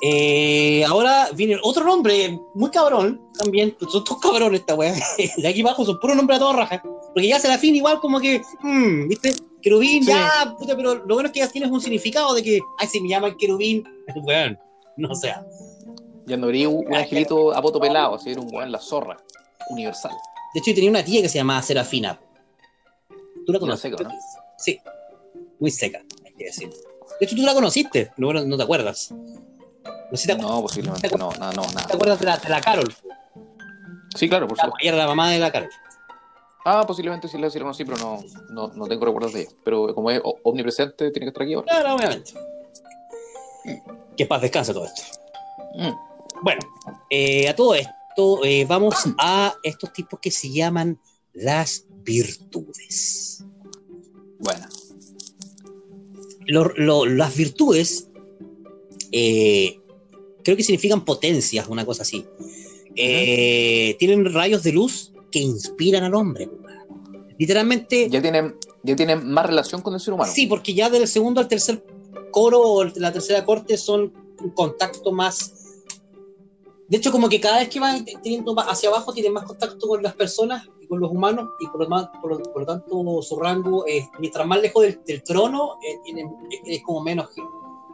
Eh, 0.03 0.85
ahora 0.85 1.31
viene 1.35 1.57
otro 1.63 1.85
nombre 1.85 2.39
muy 2.55 2.71
cabrón 2.71 3.21
también. 3.39 3.77
Son 3.91 4.05
todos 4.05 4.21
cabrones 4.21 4.61
esta 4.61 4.75
weá. 4.75 4.95
De 5.37 5.49
aquí 5.49 5.63
abajo 5.63 5.85
son 5.85 5.99
puros 5.99 6.17
nombres 6.17 6.37
a 6.37 6.41
toda 6.41 6.57
raja. 6.57 6.83
Porque 6.83 7.29
ya 7.29 7.39
se 7.39 7.49
la 7.49 7.59
fin 7.59 7.75
igual 7.75 8.01
como 8.01 8.21
que, 8.21 8.43
mm, 8.61 9.09
¿viste? 9.09 9.35
Querubín, 9.63 10.03
Sí. 10.05 10.11
ya, 10.11 10.55
puta, 10.59 10.77
pero 10.77 10.97
lo 10.97 11.15
bueno 11.15 11.29
es 11.29 11.33
que 11.33 11.41
ya 11.41 11.49
tienes 11.49 11.71
un 11.71 11.81
significado 11.81 12.35
de 12.35 12.43
que, 12.43 12.61
ay, 12.79 12.87
si 12.87 13.01
me 13.01 13.09
llaman 13.09 13.37
querubín, 13.39 13.83
weón, 14.25 14.59
no 14.99 15.15
sea. 15.15 15.47
Ya 16.27 16.37
no 16.37 16.47
habría 16.47 16.69
un, 16.69 16.87
un 16.87 16.95
angelito 16.95 17.55
a 17.55 17.63
poto 17.63 17.81
pelado, 17.81 18.17
así 18.17 18.31
era 18.31 18.41
un 18.41 18.55
weón 18.55 18.71
la 18.73 18.79
zorra. 18.81 19.17
Universal. 19.71 20.13
De 20.53 20.61
hecho, 20.61 20.71
yo 20.71 20.75
tenía 20.75 20.91
una 20.91 21.05
tía 21.05 21.23
que 21.23 21.29
se 21.31 21.39
llamaba 21.39 21.63
Serafina. 21.63 22.21
¿Tú 23.47 23.53
la 23.53 23.59
conoces? 23.59 23.91
seca, 23.91 24.03
¿no? 24.05 24.11
Sí, 24.59 24.79
muy 25.59 25.71
seca, 25.71 26.03
que 26.37 26.45
decir. 26.45 26.71
De 27.21 27.27
hecho, 27.27 27.37
tú 27.37 27.43
la 27.43 27.55
conociste, 27.55 28.13
no, 28.17 28.27
bueno, 28.29 28.45
no 28.45 28.57
te 28.57 28.63
acuerdas. 28.63 29.13
No 29.13 30.17
si 30.17 30.27
te, 30.27 30.37
No, 30.37 30.63
posiblemente 30.63 31.09
no, 31.17 31.31
no, 31.33 31.53
no, 31.53 31.63
te 31.63 31.75
nada. 31.75 31.87
acuerdas 31.93 32.19
de 32.21 32.27
la, 32.27 32.37
de 32.37 32.49
la 32.49 32.61
Carol. 32.61 32.95
Sí, 34.15 34.29
claro, 34.29 34.47
por 34.47 34.57
supuesto. 34.57 34.79
Ella 34.81 34.91
era 34.91 34.99
la 34.99 35.07
mamá 35.07 35.31
de 35.31 35.39
la 35.39 35.51
Carol. 35.51 35.71
Ah, 36.65 36.85
posiblemente 36.87 37.29
sí 37.29 37.37
la 37.37 37.51
sí 37.51 37.59
la 37.59 37.65
conocí, 37.65 37.85
pero 37.85 37.99
no, 37.99 38.21
no, 38.51 38.69
no 38.69 38.87
tengo 38.87 39.05
recuerdos 39.05 39.33
de 39.35 39.43
ella. 39.43 39.51
Pero 39.65 39.95
como 39.95 40.11
es 40.11 40.21
omnipresente, 40.45 41.11
tiene 41.11 41.27
que 41.27 41.29
estar 41.29 41.43
aquí 41.43 41.55
ahora. 41.55 41.67
Claro, 41.69 41.95
obviamente. 41.97 42.33
Que 44.17 44.27
paz 44.27 44.41
descanse 44.43 44.73
todo 44.73 44.87
esto. 44.87 45.03
Mm. 45.75 45.93
Bueno, 46.43 46.61
eh, 47.11 47.49
a 47.49 47.57
todo 47.57 47.75
esto 47.75 48.45
eh, 48.45 48.65
vamos 48.67 48.95
a 49.19 49.55
estos 49.63 49.93
tipos 49.93 50.21
que 50.21 50.31
se 50.31 50.51
llaman 50.53 50.99
las 51.33 51.85
virtudes. 51.89 53.45
Bueno, 54.39 54.67
Lo- 56.47 56.73
lo- 56.77 57.07
las 57.07 57.37
virtudes 57.37 58.09
eh, 59.13 59.79
creo 60.43 60.57
que 60.57 60.63
significan 60.63 61.05
potencias, 61.05 61.69
una 61.69 61.85
cosa 61.87 62.03
así. 62.03 62.25
Eh, 62.97 63.97
Tienen 63.99 64.33
rayos 64.33 64.63
de 64.63 64.73
luz 64.73 65.13
que 65.31 65.39
inspiran 65.41 66.05
al 66.05 66.15
hombre. 66.15 66.49
Literalmente, 67.39 68.09
ya 68.09 68.23
tienen, 68.23 68.55
ya 68.83 68.95
tienen 68.95 69.29
más 69.29 69.47
relación 69.47 69.81
con 69.83 69.95
el 69.95 70.01
ser 70.01 70.15
humano. 70.15 70.31
sí, 70.33 70.47
porque 70.47 70.75
ya 70.75 70.89
del 70.91 71.09
segundo 71.09 71.41
al 71.41 71.49
tercer 71.49 71.83
coro 72.31 72.61
o 72.61 72.85
la 72.85 73.13
tercera 73.13 73.45
corte 73.45 73.77
son 73.77 74.13
un 74.41 74.51
contacto 74.51 75.11
más. 75.13 75.53
De 76.89 76.99
hecho, 76.99 77.11
como 77.11 77.29
que 77.29 77.41
cada 77.41 77.59
vez 77.61 77.69
que 77.71 77.81
van 77.81 78.05
teniendo 78.23 78.55
más 78.55 78.67
hacia 78.69 78.89
abajo, 78.91 79.13
tienen 79.13 79.33
más 79.33 79.45
contacto 79.45 79.89
con 79.89 80.03
las 80.03 80.15
personas 80.15 80.69
y 80.85 80.87
con 80.87 81.01
los 81.01 81.11
humanos, 81.11 81.49
y 81.61 81.67
por 81.69 81.81
lo, 81.83 81.89
más- 81.89 82.09
por 82.21 82.31
lo- 82.37 82.43
por 82.53 82.61
lo 82.63 82.67
tanto, 82.67 83.23
su 83.23 83.37
rango, 83.41 83.87
es, 83.87 84.07
mientras 84.19 84.47
más 84.47 84.61
lejos 84.61 84.83
del, 84.83 85.01
del 85.05 85.23
trono, 85.23 85.79
eh, 85.83 86.25
es, 86.67 86.83
como 86.83 87.01
menos, 87.03 87.29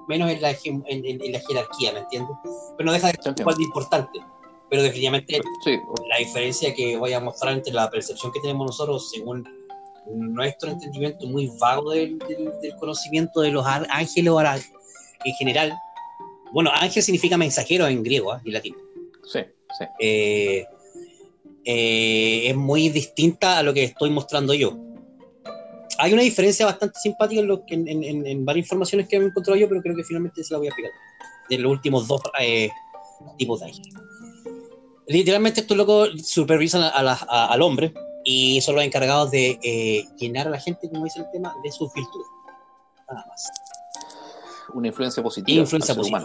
menos 0.09 0.31
en, 0.31 0.43
la, 0.43 0.51
en, 0.51 0.83
en- 0.87 1.23
en 1.23 1.33
la 1.33 1.41
jerarquía, 1.41 1.93
¿me 1.93 2.01
entiendes? 2.01 2.37
Pero 2.77 2.87
no 2.87 2.93
deja 2.93 3.09
de 3.13 3.23
ser 3.23 3.35
igual 3.39 3.57
de 3.57 3.63
importante. 3.63 4.21
Pero 4.69 4.83
definitivamente 4.83 5.41
Sí, 5.65 5.77
la 6.09 6.19
diferencia 6.19 6.73
que 6.75 6.97
voy 6.97 7.13
a 7.13 7.19
mostrar 7.21 7.55
entre 7.55 7.73
la 7.73 7.91
percepción 7.91 8.31
que 8.33 8.39
tenemos 8.41 8.67
nosotros 8.67 9.11
según 9.11 9.45
nuestro 10.07 10.71
entendimiento 10.71 11.27
muy 11.27 11.51
vago 11.61 11.91
del, 11.91 12.19
del- 12.21 12.53
del 12.61 12.77
conocimiento 12.77 13.41
de 13.41 13.51
los 13.51 13.65
ángeles 13.67 14.31
o 14.33 14.41
en 14.41 15.35
general. 15.39 15.77
Bueno, 16.53 16.71
ángel 16.75 17.03
significa 17.03 17.37
mensajero 17.37 17.87
en 17.87 18.03
griego 18.03 18.33
¿ah? 18.33 18.41
y 18.45 18.51
latín. 18.53 18.77
sí, 19.25 19.41
sí. 19.79 19.85
Eh, 20.01 20.65
eh, 21.65 22.49
es 22.49 22.57
muy 22.57 22.89
distinta 22.89 23.59
a 23.59 23.63
lo 23.63 23.73
que 23.75 23.85
estoy 23.85 24.11
mostrando 24.11 24.55
yo. 24.55 24.77
Hay 25.99 26.13
una 26.15 26.23
diferencia 26.23 26.65
bastante 26.67 26.99
simpática 26.99 27.41
en, 27.43 27.47
lo 27.47 27.67
que- 27.67 27.75
en, 27.75 27.87
en- 27.89 28.27
en- 28.27 28.45
varias 28.45 28.65
informaciones 28.67 29.07
que 29.09 29.17
he 29.17 29.19
encontrado 29.19 29.59
yo, 29.59 29.69
pero 29.69 29.83
creo 29.83 29.95
que 29.95 30.05
finalmente 30.05 30.43
se 30.43 30.55
la 30.55 30.59
voy 30.59 30.69
a 30.69 30.71
explicar. 30.71 30.93
De 31.51 31.59
los 31.59 31.71
últimos 31.73 32.09
dos 32.09 32.23
eh, 32.41 32.71
tipos 33.37 33.61
de 33.61 33.67
ángeles. 33.67 33.93
Literalmente 35.07 35.61
estos 35.61 35.77
locos 35.77 36.11
supervisan 36.25 36.83
a- 36.83 36.89
a 36.89 37.03
la- 37.03 37.27
a- 37.29 37.47
al 37.53 37.61
hombre 37.63 37.93
y 38.25 38.61
son 38.61 38.77
los 38.77 38.85
encargados 38.85 39.31
de 39.31 39.59
eh, 39.63 40.05
llenar 40.19 40.47
a 40.47 40.51
la 40.51 40.61
gente, 40.61 40.89
como 40.89 41.05
dice 41.05 41.19
el 41.21 41.27
tema, 41.33 41.55
de 41.63 41.71
sus 41.73 41.93
virtudes. 41.93 42.27
Nada 43.09 43.27
más. 43.29 43.51
Una 44.73 44.89
influencia 44.89 45.23
positiva. 45.23 45.61
Influencia 45.61 45.95
positiva. 45.95 46.25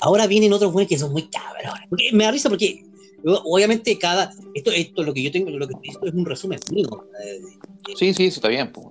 Ahora 0.00 0.26
vienen 0.26 0.52
otros 0.52 0.72
buenos 0.72 0.88
que 0.88 0.98
son 0.98 1.12
muy 1.12 1.28
cabrones. 1.30 1.88
Me 2.12 2.24
da 2.24 2.32
risa 2.32 2.48
porque 2.48 2.84
obviamente 3.24 3.98
cada 3.98 4.32
esto 4.54 4.70
esto 4.70 5.02
lo 5.02 5.12
que 5.12 5.22
yo 5.22 5.32
tengo 5.32 5.50
lo 5.50 5.66
que 5.66 5.74
esto 5.82 6.06
es 6.06 6.14
un 6.14 6.24
resumen 6.24 6.58
mío, 6.72 7.06
eh, 7.24 7.40
Sí, 7.96 8.14
sí, 8.14 8.26
está 8.26 8.48
bien. 8.48 8.70
pues. 8.72 8.86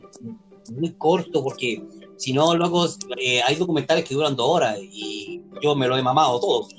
muy 0.74 0.92
corto 0.94 1.44
porque 1.44 1.82
si 2.18 2.34
no 2.34 2.56
luego 2.56 2.88
eh, 3.18 3.42
hay 3.42 3.56
documentales 3.56 4.04
que 4.04 4.16
duran 4.16 4.36
dos 4.36 4.50
horas 4.50 4.78
y 4.82 5.42
yo 5.62 5.76
me 5.76 5.88
lo 5.88 5.98
he 5.98 6.02
mamado 6.02 6.40
todos. 6.40 6.76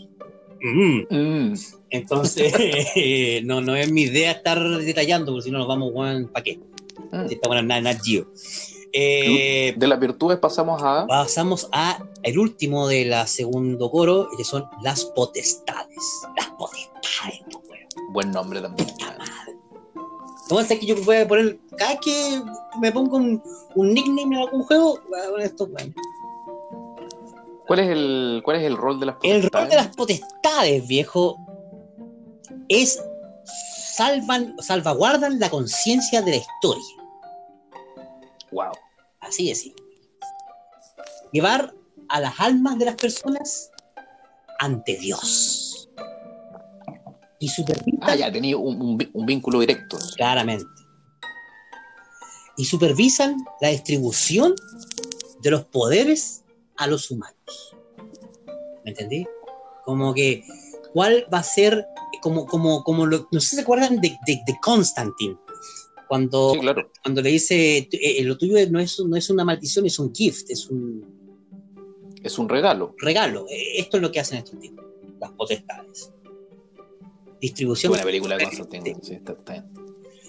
Mm. 0.60 1.02
Mm, 1.08 1.54
Entonces 1.90 2.52
eh, 2.96 3.40
no 3.44 3.60
no 3.60 3.76
es 3.76 3.90
mi 3.92 4.02
idea 4.02 4.32
estar 4.32 4.60
detallando 4.78 5.32
porque 5.32 5.44
si 5.44 5.50
no 5.50 5.58
nos 5.58 5.68
vamos 5.68 5.92
¿para 6.32 6.42
qué? 6.42 6.58
mm. 7.12 7.28
Si 7.28 7.34
Está 7.34 7.48
bueno 7.48 7.62
Nat 7.62 7.82
Nat 7.82 7.98
Geo. 8.04 8.26
Eh, 9.00 9.74
De 9.76 9.86
las 9.86 10.00
virtudes 10.00 10.38
pasamos 10.38 10.82
a. 10.82 11.06
pasamos 11.06 11.68
a 11.72 12.02
el 12.22 12.38
último 12.38 12.88
de 12.88 13.04
la 13.04 13.26
segundo 13.26 13.90
coro, 13.90 14.28
que 14.36 14.44
son 14.44 14.64
las 14.82 15.04
potestades. 15.04 15.98
Las 16.36 16.48
potestades, 16.50 17.40
weón. 17.68 18.12
Buen 18.12 18.30
nombre 18.32 18.60
también. 18.60 18.88
No, 20.50 20.60
es 20.60 20.66
que 20.68 20.84
yo 20.86 20.96
voy 21.04 21.16
a 21.16 21.28
poner, 21.28 21.58
cada 21.76 21.90
vez 21.92 22.00
que 22.02 22.42
me 22.80 22.90
pongo 22.90 23.18
un, 23.18 23.42
un 23.74 23.92
nickname 23.92 24.22
en 24.22 24.42
algún 24.42 24.62
juego, 24.62 24.98
voy 25.08 25.42
a 25.44 25.50
poner. 25.56 25.92
¿Cuál 27.66 27.80
es 27.80 27.88
el, 27.90 28.40
cuál 28.42 28.56
es 28.56 28.62
el 28.64 28.76
rol 28.78 28.98
de 28.98 29.06
las 29.06 29.16
El 29.22 29.42
rol 29.42 29.42
de 29.42 29.50
potestades? 29.50 29.74
las 29.76 29.94
potestades, 29.96 30.86
viejo, 30.88 31.36
es 32.68 32.98
salvan, 33.44 34.56
salvaguardan 34.60 35.38
la 35.38 35.50
conciencia 35.50 36.22
de 36.22 36.30
la 36.30 36.36
historia. 36.38 36.84
Wow. 38.52 38.72
Así 39.28 39.50
es. 39.50 39.70
Llevar 41.32 41.74
a 42.08 42.20
las 42.20 42.40
almas 42.40 42.78
de 42.78 42.86
las 42.86 42.94
personas 42.96 43.70
ante 44.58 44.96
Dios. 44.96 45.64
y 47.40 47.48
supervisan. 47.48 48.00
Ah, 48.02 48.16
ya, 48.16 48.32
tenía 48.32 48.56
un, 48.56 48.80
un- 48.82 49.10
un 49.12 49.26
vínculo 49.26 49.60
directo. 49.60 49.96
Claramente. 50.16 50.64
Y 52.56 52.64
supervisan 52.64 53.36
la 53.60 53.68
distribución 53.68 54.56
de 55.40 55.50
los 55.52 55.64
poderes 55.66 56.42
a 56.76 56.88
los 56.88 57.08
humanos. 57.12 57.36
¿Me 58.84 58.90
entendí? 58.90 59.24
Como 59.84 60.12
que, 60.14 60.42
¿cuál 60.92 61.26
va 61.32 61.38
a 61.38 61.42
ser, 61.44 61.86
como, 62.22 62.44
como, 62.46 62.82
como 62.82 63.06
lo, 63.06 63.28
no 63.30 63.38
sé 63.38 63.50
si 63.50 63.56
se 63.56 63.62
acuerdan 63.62 64.00
de, 64.00 64.18
de, 64.26 64.40
de 64.44 64.58
Constantine, 64.60 65.36
cuando, 66.08 66.52
Sí, 66.54 66.60
claro. 66.60 66.90
cuando 67.02 67.20
le 67.22 67.30
dice, 67.30 67.86
"Tú- 67.90 67.98
eh, 68.00 68.22
lo 68.24 68.36
tuyo 68.38 68.54
no 68.70 68.80
es, 68.80 68.98
no 69.00 69.16
es 69.16 69.28
una 69.30 69.44
maldición, 69.44 69.86
es 69.86 69.98
un 69.98 70.14
gift, 70.14 70.50
es 70.50 70.68
un 70.70 71.04
Es 72.22 72.38
un 72.38 72.48
regalo. 72.48 72.94
regalo. 72.98 73.46
Eh, 73.48 73.78
Esto 73.80 73.96
es 73.98 74.02
lo 74.02 74.10
que 74.10 74.20
hacen 74.20 74.38
estos 74.38 74.58
tipos, 74.58 74.84
las 75.20 75.30
potestades. 75.32 76.10
Distribución. 77.40 77.90
buena 77.90 78.04
película 78.04 78.36
de. 78.36 78.46
Sí, 79.02 79.14
está, 79.14 79.32
está 79.32 79.52
bien. 79.52 79.64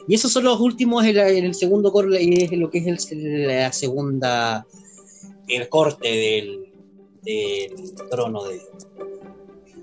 Y 0.08 0.16
esos 0.16 0.32
son 0.32 0.44
los 0.44 0.60
últimos 0.60 1.04
en, 1.06 1.16
la- 1.16 1.30
en 1.30 1.46
el 1.46 1.54
segundo 1.56 1.92
corte, 1.92 2.18
es 2.44 2.52
lo 2.52 2.70
que 2.70 2.80
es 2.80 3.12
el- 3.12 3.48
la 3.48 3.72
segunda, 3.72 4.66
el 5.48 5.70
corte 5.70 6.08
del, 6.08 6.72
del 7.24 7.94
trono 8.10 8.44
de 8.46 8.56
Dios. 8.56 8.68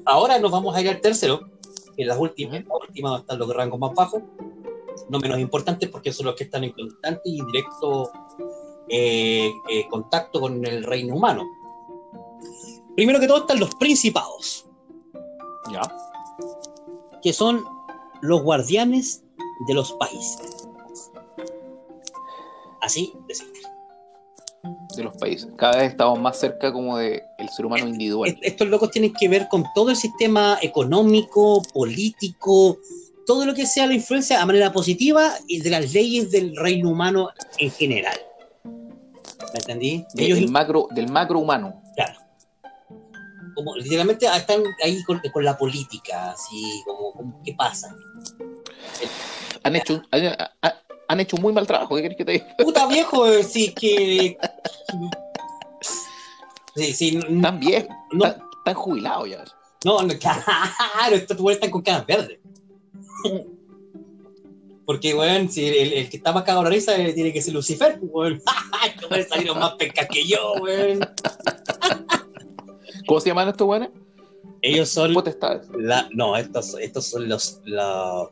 Ahora 0.05 0.39
nos 0.39 0.53
vamos 0.53 0.75
a 0.77 0.81
ir 0.81 0.89
al 0.89 1.01
tercero, 1.01 1.49
que 1.97 2.03
es 2.03 2.09
la 2.09 2.17
última, 2.19 2.55
la 2.61 2.75
última 2.89 3.11
va 3.11 3.17
a 3.17 3.21
estar 3.21 3.37
los 3.39 3.53
rangos 3.55 3.79
más 3.81 3.93
bajos, 3.95 4.23
no 5.09 5.19
menos 5.19 5.39
importantes 5.39 5.89
porque 5.91 6.13
son 6.13 6.27
los 6.27 6.35
que 6.37 6.45
están 6.45 6.65
en 6.65 6.73
constante 6.73 7.23
y 7.25 7.45
directo 7.47 8.11
eh, 8.89 9.51
eh, 9.71 9.89
contacto 9.89 10.41
con 10.41 10.65
el 10.67 10.85
reino 10.85 11.15
humano. 11.17 11.43
Primero 12.95 13.21
que 13.21 13.27
todo 13.27 13.39
están 13.39 13.61
los 13.61 13.75
principados, 13.75 14.67
Ya. 15.73 15.83
que 17.23 17.33
son 17.33 17.65
los 18.23 18.43
guardianes 18.43 19.23
de 19.69 19.75
los 19.75 19.93
países. 19.95 20.69
Así 22.81 23.13
de 23.27 23.35
simple. 23.35 23.61
De 24.97 25.03
los 25.05 25.17
países. 25.17 25.49
Cada 25.57 25.79
vez 25.79 25.91
estamos 25.91 26.19
más 26.21 26.39
cerca 26.39 26.73
como 26.73 26.97
de 26.97 27.23
el 27.39 27.49
ser 27.51 27.67
humano 27.67 27.87
individual. 27.87 28.31
Est- 28.31 28.39
Estos 28.43 28.69
locos 28.69 28.91
tienen 28.91 29.13
que 29.13 29.29
ver 29.29 29.49
con 29.49 29.65
todo 29.75 29.91
el 29.91 29.97
sistema 29.97 30.59
económico, 30.63 31.63
político, 31.75 32.79
todo 33.27 33.45
lo 33.45 33.55
que 33.55 33.67
sea 33.67 33.87
la 33.87 33.95
influencia 33.95 34.41
a 34.41 34.47
manera 34.47 34.73
positiva 34.73 35.35
y 35.49 35.61
de 35.61 35.71
las 35.71 35.93
leyes 35.93 36.31
del 36.31 36.55
reino 36.57 36.91
humano 36.91 37.31
en 37.59 37.71
general. 37.71 38.17
¿Me 38.65 39.59
entendí? 39.61 40.05
De- 40.15 40.25
Ellos, 40.27 40.39
del 40.41 40.51
macro, 40.51 40.89
del 40.93 41.11
macro 41.11 41.39
humano. 41.41 41.83
claro, 41.95 42.19
como 43.55 43.75
literalmente 43.77 44.27
están 44.27 44.63
ahí 44.85 45.03
con, 45.05 45.21
con 45.33 45.45
la 45.45 45.57
política, 45.57 46.31
así 46.33 46.83
como, 46.85 47.13
como, 47.13 47.43
¿qué 47.43 47.55
pasa? 47.55 47.95
Han 49.63 49.77
hecho, 49.77 49.95
un- 49.95 50.07
han, 50.11 50.73
han- 51.09 51.21
hecho 51.21 51.37
un 51.37 51.43
muy 51.43 51.53
mal 51.53 51.67
trabajo. 51.67 51.97
¿Qué 51.97 52.03
querés 52.03 52.17
que 52.19 52.25
te 52.25 52.33
diga? 52.33 52.57
Puta 52.59 52.87
viejo, 52.87 53.27
eh, 53.27 53.43
sí 53.43 53.73
que. 53.73 54.37
Sí, 56.75 56.93
sí, 56.93 57.13
no, 57.13 57.23
Están 57.37 57.59
viejos. 57.59 57.89
no, 58.13 58.27
Están, 58.27 58.43
están 58.59 58.75
jubilados 58.75 59.31
ya. 59.31 59.45
no, 59.85 60.03
no, 60.03 60.15
claro, 60.19 61.17
estos 61.17 61.51
están 61.53 61.71
con 61.71 61.81
caras 61.81 62.05
verdes. 62.05 62.39
Porque, 64.85 65.15
weón, 65.15 65.49
si 65.51 65.67
el, 65.67 65.93
el 65.93 66.09
que 66.09 66.17
está 66.19 66.33
más 66.33 66.45
cagado 66.45 66.63
la 66.65 66.71
risa 66.71 66.97
eh, 66.97 67.13
tiene 67.13 67.33
que 67.33 67.43
ser 67.43 67.55
Lucifer, 67.55 67.99
pues, 67.99 68.11
weón. 68.13 68.43
Güeyes 69.09 69.29
salieron 69.29 69.59
más 69.59 69.75
pescas 69.75 70.07
que 70.09 70.25
yo, 70.25 70.53
weón. 70.61 71.01
¿Cómo 73.07 73.21
se 73.21 73.29
llaman 73.29 73.49
estos 73.49 73.67
buenos? 73.67 73.89
Ellos 74.63 74.89
son. 74.89 75.13
Potestades. 75.13 75.69
La, 75.77 76.09
no, 76.13 76.37
estos, 76.37 76.77
estos 76.79 77.07
son 77.07 77.29
los, 77.29 77.61
la- 77.65 78.29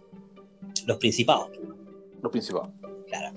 los 0.86 0.96
principados. 0.98 1.48
Los 2.22 2.30
principales. 2.32 2.70
Claro. 3.08 3.34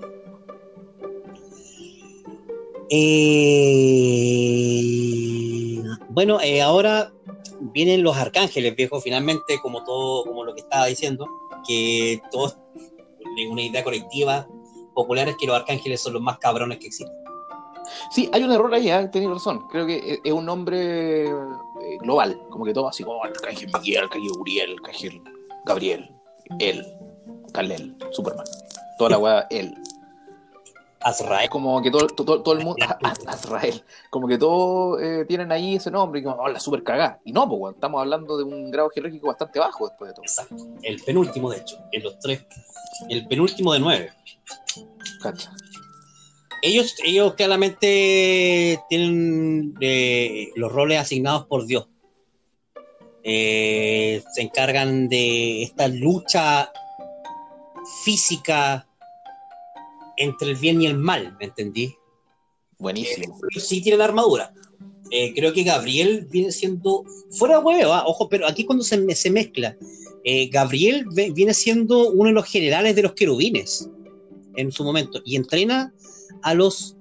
Eh, 4.08 5.82
bueno, 6.10 6.40
eh, 6.40 6.62
ahora 6.62 7.12
vienen 7.60 8.02
los 8.02 8.16
arcángeles, 8.16 8.74
viejo, 8.76 9.00
finalmente, 9.00 9.58
como 9.60 9.84
todo, 9.84 10.24
como 10.24 10.44
lo 10.44 10.54
que 10.54 10.60
estaba 10.62 10.86
diciendo, 10.86 11.26
que 11.66 12.20
todos, 12.30 12.56
en 13.36 13.50
una 13.50 13.62
idea 13.62 13.84
colectiva 13.84 14.46
popular 14.94 15.28
es 15.28 15.36
que 15.36 15.46
los 15.46 15.56
arcángeles 15.56 16.00
son 16.00 16.14
los 16.14 16.22
más 16.22 16.38
cabrones 16.38 16.78
que 16.78 16.86
existen. 16.88 17.14
Sí, 18.10 18.28
hay 18.32 18.42
un 18.42 18.52
error 18.52 18.72
ahí, 18.74 18.90
¿eh? 18.90 19.08
tenés 19.10 19.30
razón. 19.30 19.66
Creo 19.68 19.86
que 19.86 19.96
es- 19.96 20.20
es 20.24 20.32
un 20.32 20.44
nombre 20.44 21.24
eh, 21.28 21.34
global, 22.00 22.38
como 22.50 22.64
que 22.64 22.72
todo 22.74 22.88
así 22.88 23.02
como 23.04 23.24
el 23.24 23.30
Arcángel 23.32 23.70
Miguel, 23.72 24.02
Arcángel 24.04 24.30
Uriel, 24.38 24.72
Arcángel 24.78 25.22
Gabriel, 25.64 26.10
él, 26.58 26.84
Kalel, 27.52 27.96
Superman. 28.10 28.44
Toda 28.98 29.10
la 29.10 29.18
weá, 29.20 29.46
él. 29.50 29.74
Azrael, 31.00 31.48
como 31.48 31.80
que 31.80 31.90
todo, 31.90 32.06
todo, 32.08 32.42
todo 32.42 32.54
el 32.54 32.64
mundo, 32.64 32.84
Azrael, 33.26 33.82
como 34.10 34.26
que 34.26 34.36
todos 34.36 35.00
eh, 35.00 35.24
tienen 35.28 35.52
ahí 35.52 35.76
ese 35.76 35.90
nombre 35.90 36.20
y 36.20 36.24
como, 36.24 36.36
oh, 36.36 36.48
la 36.48 36.58
super 36.58 36.82
cagá. 36.82 37.20
Y 37.24 37.32
no, 37.32 37.48
pues, 37.48 37.74
estamos 37.74 38.00
hablando 38.00 38.36
de 38.36 38.44
un 38.44 38.70
grado 38.70 38.90
jerárquico 38.90 39.28
bastante 39.28 39.58
bajo 39.58 39.88
después 39.88 40.08
de 40.10 40.14
todo. 40.14 40.24
exacto, 40.24 40.56
el 40.82 41.00
penúltimo, 41.02 41.50
de 41.50 41.58
hecho, 41.58 41.78
en 41.92 42.02
los 42.02 42.18
tres, 42.18 42.44
el 43.08 43.26
penúltimo 43.28 43.72
de 43.72 43.78
nueve. 43.78 44.10
Cacha. 45.22 45.52
Ellos, 46.62 46.96
ellos 47.04 47.34
claramente 47.34 48.80
tienen 48.88 49.74
eh, 49.80 50.48
los 50.56 50.72
roles 50.72 50.98
asignados 50.98 51.46
por 51.46 51.66
Dios. 51.66 51.86
Eh, 53.22 54.22
se 54.32 54.42
encargan 54.42 55.08
de 55.08 55.62
esta 55.62 55.86
lucha 55.86 56.72
física 58.04 58.87
entre 60.18 60.50
el 60.50 60.56
bien 60.56 60.82
y 60.82 60.86
el 60.86 60.96
mal, 60.98 61.36
¿me 61.38 61.46
entendí? 61.46 61.94
Buenísimo. 62.78 63.38
Ellos 63.50 63.66
sí 63.66 63.80
tienen 63.82 64.00
armadura. 64.02 64.52
Eh, 65.10 65.32
creo 65.34 65.52
que 65.52 65.62
Gabriel 65.62 66.26
viene 66.30 66.52
siendo, 66.52 67.04
fuera 67.30 67.58
huevo, 67.60 67.92
ah, 67.94 68.04
ojo, 68.06 68.28
pero 68.28 68.46
aquí 68.46 68.64
cuando 68.64 68.84
se, 68.84 69.14
se 69.14 69.30
mezcla, 69.30 69.76
eh, 70.24 70.48
Gabriel 70.48 71.06
ve- 71.14 71.30
viene 71.34 71.54
siendo 71.54 72.10
uno 72.10 72.28
de 72.28 72.34
los 72.34 72.46
generales 72.46 72.94
de 72.94 73.02
los 73.02 73.14
querubines 73.14 73.88
en 74.56 74.70
su 74.70 74.84
momento 74.84 75.20
y 75.24 75.36
entrena 75.36 75.92
a 76.42 76.52
los 76.54 76.96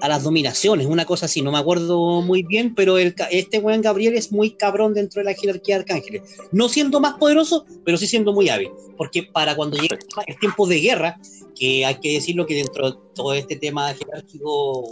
a 0.00 0.08
las 0.08 0.22
dominaciones, 0.22 0.86
una 0.86 1.04
cosa 1.04 1.26
así, 1.26 1.42
no 1.42 1.52
me 1.52 1.58
acuerdo 1.58 2.20
muy 2.22 2.42
bien, 2.42 2.74
pero 2.74 2.98
el, 2.98 3.14
este 3.30 3.60
buen 3.60 3.80
Gabriel 3.80 4.14
es 4.14 4.32
muy 4.32 4.50
cabrón 4.52 4.94
dentro 4.94 5.20
de 5.20 5.30
la 5.30 5.34
jerarquía 5.34 5.76
de 5.76 5.80
arcángeles. 5.82 6.22
No 6.52 6.68
siendo 6.68 7.00
más 7.00 7.14
poderoso, 7.14 7.64
pero 7.84 7.96
sí 7.96 8.06
siendo 8.06 8.32
muy 8.32 8.48
hábil. 8.48 8.70
Porque 8.96 9.22
para 9.22 9.56
cuando 9.56 9.76
llegue 9.76 9.98
el 10.26 10.38
tiempo 10.38 10.66
de 10.66 10.80
guerra, 10.80 11.20
que 11.54 11.84
hay 11.84 11.94
que 11.96 12.14
decirlo 12.14 12.46
que 12.46 12.54
dentro 12.54 12.90
de 12.90 12.98
todo 13.14 13.32
este 13.34 13.56
tema 13.56 13.94
jerárquico 13.94 14.84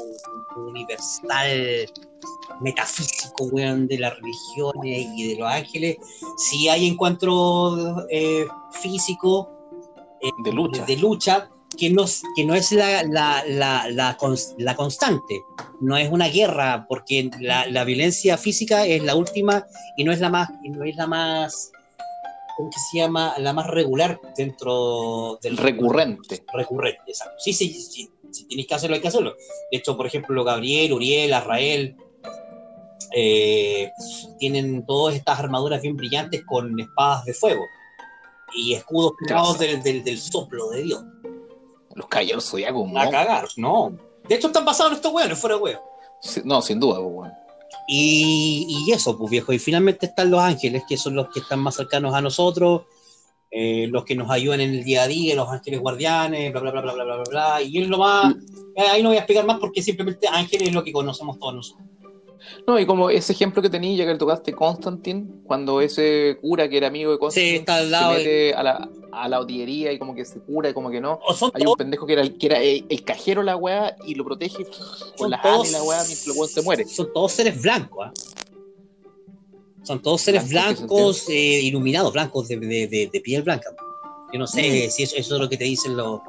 universal, 0.56 1.88
metafísico, 2.60 3.44
weón, 3.44 3.88
de 3.88 3.98
las 3.98 4.14
religiones 4.16 5.08
y 5.16 5.28
de 5.28 5.36
los 5.36 5.48
ángeles, 5.48 5.96
si 6.36 6.68
hay 6.68 6.86
encuentros 6.86 8.04
eh, 8.10 8.46
físicos 8.80 9.48
De 10.44 10.52
lucha. 10.52 10.84
de 10.84 10.96
lucha 10.96 11.50
que 11.78 11.90
no, 11.90 12.04
que 12.36 12.44
no 12.44 12.54
es 12.54 12.70
la, 12.72 13.02
la, 13.04 13.44
la, 13.46 13.88
la, 13.90 14.16
cons- 14.18 14.54
la 14.58 14.74
constante, 14.76 15.42
no 15.80 15.96
es 15.96 16.10
una 16.10 16.28
guerra, 16.28 16.86
porque 16.88 17.30
la, 17.40 17.66
la 17.66 17.84
violencia 17.84 18.36
física 18.36 18.86
es 18.86 19.02
la 19.02 19.14
última 19.16 19.66
y 19.96 20.04
no 20.04 20.12
es 20.12 20.20
la 20.20 20.30
más, 20.30 20.48
y 20.62 20.70
no 20.70 20.84
es 20.84 20.96
la 20.96 21.06
más, 21.06 21.72
¿cómo 22.56 22.70
que 22.70 22.78
se 22.90 22.98
llama? 22.98 23.34
La 23.38 23.52
más 23.52 23.66
regular 23.68 24.20
dentro 24.36 25.38
del 25.42 25.56
Recurrente. 25.56 26.44
recurrente, 26.52 27.02
exacto. 27.10 27.34
Sí, 27.38 27.52
sí, 27.52 27.68
sí, 27.72 28.08
si 28.30 28.44
tienes 28.46 28.66
que 28.66 28.74
hacerlo, 28.74 28.94
hay 28.96 29.02
que 29.02 29.08
hacerlo. 29.08 29.34
De 29.70 29.78
hecho, 29.78 29.96
por 29.96 30.06
ejemplo, 30.06 30.44
Gabriel, 30.44 30.92
Uriel, 30.92 31.32
Arrael, 31.32 31.96
eh, 33.14 33.92
tienen 34.38 34.86
todas 34.86 35.14
estas 35.14 35.38
armaduras 35.38 35.82
bien 35.82 35.96
brillantes 35.96 36.44
con 36.46 36.78
espadas 36.80 37.24
de 37.24 37.34
fuego 37.34 37.66
y 38.54 38.74
escudos 38.74 39.12
creados 39.18 39.58
del, 39.58 39.82
del, 39.82 40.04
del 40.04 40.18
soplo 40.18 40.70
de 40.70 40.82
Dios. 40.82 41.02
Los 41.94 42.06
caballeros 42.06 42.48
zodiacos, 42.48 42.88
no. 42.90 43.00
A 43.00 43.10
cagar, 43.10 43.48
no. 43.56 43.96
De 44.28 44.34
hecho, 44.34 44.48
están 44.48 44.64
basados 44.64 44.92
en 44.92 44.96
estos 44.96 45.12
weones, 45.12 45.38
fuera 45.38 45.56
de 45.56 45.62
weón. 45.62 45.80
no, 46.44 46.62
sin 46.62 46.80
duda, 46.80 46.98
pues, 47.00 47.10
weón. 47.12 47.32
Y, 47.88 48.66
y, 48.86 48.92
eso, 48.92 49.18
pues 49.18 49.30
viejo. 49.30 49.52
Y 49.52 49.58
finalmente 49.58 50.06
están 50.06 50.30
los 50.30 50.40
ángeles, 50.40 50.84
que 50.88 50.96
son 50.96 51.14
los 51.14 51.28
que 51.28 51.40
están 51.40 51.60
más 51.60 51.74
cercanos 51.74 52.14
a 52.14 52.20
nosotros, 52.20 52.82
eh, 53.50 53.86
los 53.88 54.04
que 54.04 54.14
nos 54.14 54.30
ayudan 54.30 54.60
en 54.60 54.70
el 54.70 54.84
día 54.84 55.02
a 55.02 55.08
día, 55.08 55.34
los 55.34 55.48
ángeles 55.48 55.80
guardianes, 55.80 56.52
bla, 56.52 56.60
bla, 56.60 56.70
bla, 56.70 56.80
bla, 56.80 56.92
bla, 56.92 57.04
bla, 57.04 57.24
bla. 57.28 57.62
Y 57.62 57.82
es 57.82 57.88
lo 57.88 57.98
más. 57.98 58.34
Mm. 58.34 58.40
Eh, 58.76 58.88
ahí 58.90 59.02
no 59.02 59.10
voy 59.10 59.16
a 59.16 59.20
explicar 59.20 59.44
más 59.44 59.58
porque 59.58 59.82
simplemente 59.82 60.28
ángeles 60.28 60.68
es 60.68 60.74
lo 60.74 60.84
que 60.84 60.92
conocemos 60.92 61.38
todos 61.38 61.54
nosotros. 61.54 61.86
No, 62.66 62.78
y 62.78 62.86
como 62.86 63.10
ese 63.10 63.32
ejemplo 63.32 63.62
que 63.62 63.70
tenía, 63.70 63.96
ya 63.96 64.04
que 64.04 64.12
le 64.12 64.18
tocaste 64.18 64.52
Constantine, 64.52 65.26
cuando 65.44 65.80
ese 65.80 66.38
cura 66.40 66.68
que 66.68 66.76
era 66.76 66.88
amigo 66.88 67.12
de 67.12 67.18
Constantine 67.18 67.50
Sí, 67.52 67.56
está 67.58 67.76
al 67.76 67.90
lado 67.90 68.12
se 68.12 68.18
mete 68.18 68.54
a, 68.54 68.62
la, 68.62 68.88
a 69.12 69.28
la 69.28 69.38
botillería 69.38 69.92
y 69.92 69.98
como 69.98 70.14
que 70.14 70.24
se 70.24 70.40
cura 70.40 70.70
y 70.70 70.74
como 70.74 70.90
que 70.90 71.00
no. 71.00 71.20
Hay 71.54 71.66
un 71.66 71.74
pendejo 71.74 72.06
que 72.06 72.14
era 72.14 72.22
el, 72.22 72.38
que 72.38 72.46
era 72.46 72.60
el, 72.60 72.86
el 72.88 73.04
cajero 73.04 73.42
la 73.42 73.56
weá 73.56 73.96
y 74.06 74.14
lo 74.14 74.24
protege 74.24 74.64
con 74.64 74.74
Son 75.18 75.30
las 75.30 75.42
todos- 75.42 75.54
alas 75.54 75.70
y 75.70 75.72
la 75.72 75.82
weá 75.82 75.98
mientras 75.98 76.26
el 76.26 76.32
weón 76.32 76.48
se 76.48 76.62
muere. 76.62 76.84
son 76.86 77.12
todos 77.12 77.32
seres 77.32 77.60
blancos. 77.60 78.06
¿ah? 78.06 78.12
Son 79.84 80.00
todos 80.00 80.20
seres 80.20 80.48
blancos, 80.48 81.28
eh, 81.28 81.60
iluminados, 81.62 82.12
blancos, 82.12 82.46
de, 82.48 82.56
de, 82.56 83.10
de, 83.12 83.20
piel 83.20 83.42
blanca. 83.42 83.70
Yo 84.32 84.38
no 84.38 84.46
sé 84.46 84.86
mm. 84.86 84.90
si 84.90 85.02
eso, 85.02 85.16
eso, 85.16 85.34
es 85.34 85.40
lo 85.40 85.48
que 85.48 85.56
te 85.56 85.64
dicen 85.64 85.96
los, 85.96 86.20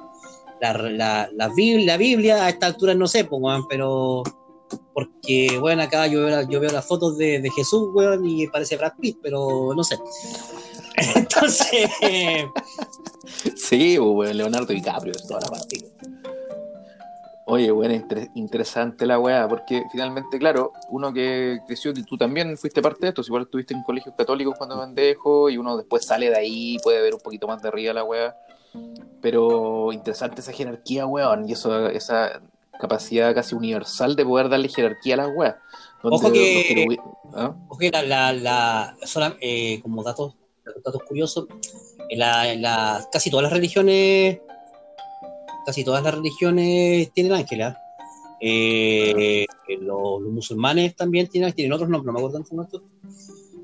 la, 0.59 0.73
la, 0.73 1.29
la, 1.33 1.49
Biblia, 1.49 1.85
la, 1.85 1.97
Biblia, 1.97 2.45
a 2.45 2.49
esta 2.49 2.65
altura 2.65 2.95
no 2.95 3.07
sé, 3.07 3.27
pero 3.69 4.23
porque, 4.93 5.57
bueno, 5.59 5.83
acá 5.83 6.07
yo 6.07 6.25
veo, 6.25 6.71
las 6.71 6.85
fotos 6.85 7.17
de, 7.17 7.49
Jesús, 7.55 7.89
weón, 7.93 8.25
y 8.25 8.47
parece 8.47 8.77
Brad 8.77 8.93
Pitt, 8.99 9.17
pero 9.21 9.73
no 9.75 9.83
sé. 9.83 9.97
Entonces. 11.15 11.89
sí, 13.55 13.97
weón, 13.99 14.37
Leonardo 14.37 14.73
DiCaprio 14.73 15.13
es 15.13 15.27
toda 15.27 15.41
la 15.41 15.47
parte. 15.47 15.77
Oye, 17.45 17.71
bueno, 17.71 17.93
interesante 18.35 19.05
la 19.05 19.19
weá, 19.19 19.49
porque 19.49 19.83
finalmente, 19.91 20.39
claro, 20.39 20.71
uno 20.89 21.11
que 21.11 21.59
creció, 21.67 21.93
tú 21.93 22.17
también 22.17 22.57
fuiste 22.57 22.81
parte 22.81 23.01
de 23.01 23.09
esto, 23.09 23.21
igual 23.21 23.43
estuviste 23.43 23.73
en 23.73 23.83
colegios 23.83 24.15
católicos 24.17 24.55
cuando 24.57 24.79
pendejo, 24.79 25.49
y 25.49 25.57
uno 25.57 25.75
después 25.75 26.05
sale 26.05 26.29
de 26.29 26.37
ahí, 26.37 26.77
puede 26.81 27.01
ver 27.01 27.13
un 27.13 27.19
poquito 27.19 27.45
más 27.47 27.61
de 27.61 27.67
arriba 27.67 27.93
la 27.93 28.05
weá. 28.05 28.35
Pero 29.21 29.91
interesante 29.91 30.39
esa 30.39 30.53
jerarquía, 30.53 31.05
weón, 31.05 31.47
y 31.47 31.51
eso, 31.51 31.89
esa 31.89 32.41
capacidad 32.79 33.33
casi 33.33 33.55
universal 33.55 34.15
de 34.15 34.25
poder 34.25 34.49
darle 34.49 34.69
jerarquía 34.69 35.15
a 35.15 35.17
las 35.17 35.29
weas. 35.35 35.55
Ojo 36.01 36.31
que, 36.31 36.97
¿ah? 37.33 37.55
ojo 37.69 37.77
que 37.77 37.89
la, 37.91 38.33
la, 38.33 38.97
eh, 39.39 39.79
como 39.81 40.03
datos, 40.03 40.35
datos 40.83 41.03
curiosos, 41.03 41.47
en 42.09 42.19
la, 42.19 43.07
casi 43.11 43.29
todas 43.29 43.43
las 43.43 43.53
religiones 43.53 44.39
casi 45.65 45.83
todas 45.83 46.03
las 46.03 46.13
religiones 46.13 47.11
tienen 47.13 47.33
ángeles. 47.33 47.67
¿ah? 47.67 47.77
Eh, 48.41 49.45
los, 49.79 50.21
musulmanes 50.21 50.95
también 50.95 51.27
tienen, 51.27 51.53
tienen 51.53 51.71
otros 51.71 51.89
nombres, 51.89 52.07
no 52.07 52.13
me 52.13 52.19
acuerdo 52.19 52.39
en 52.39 52.83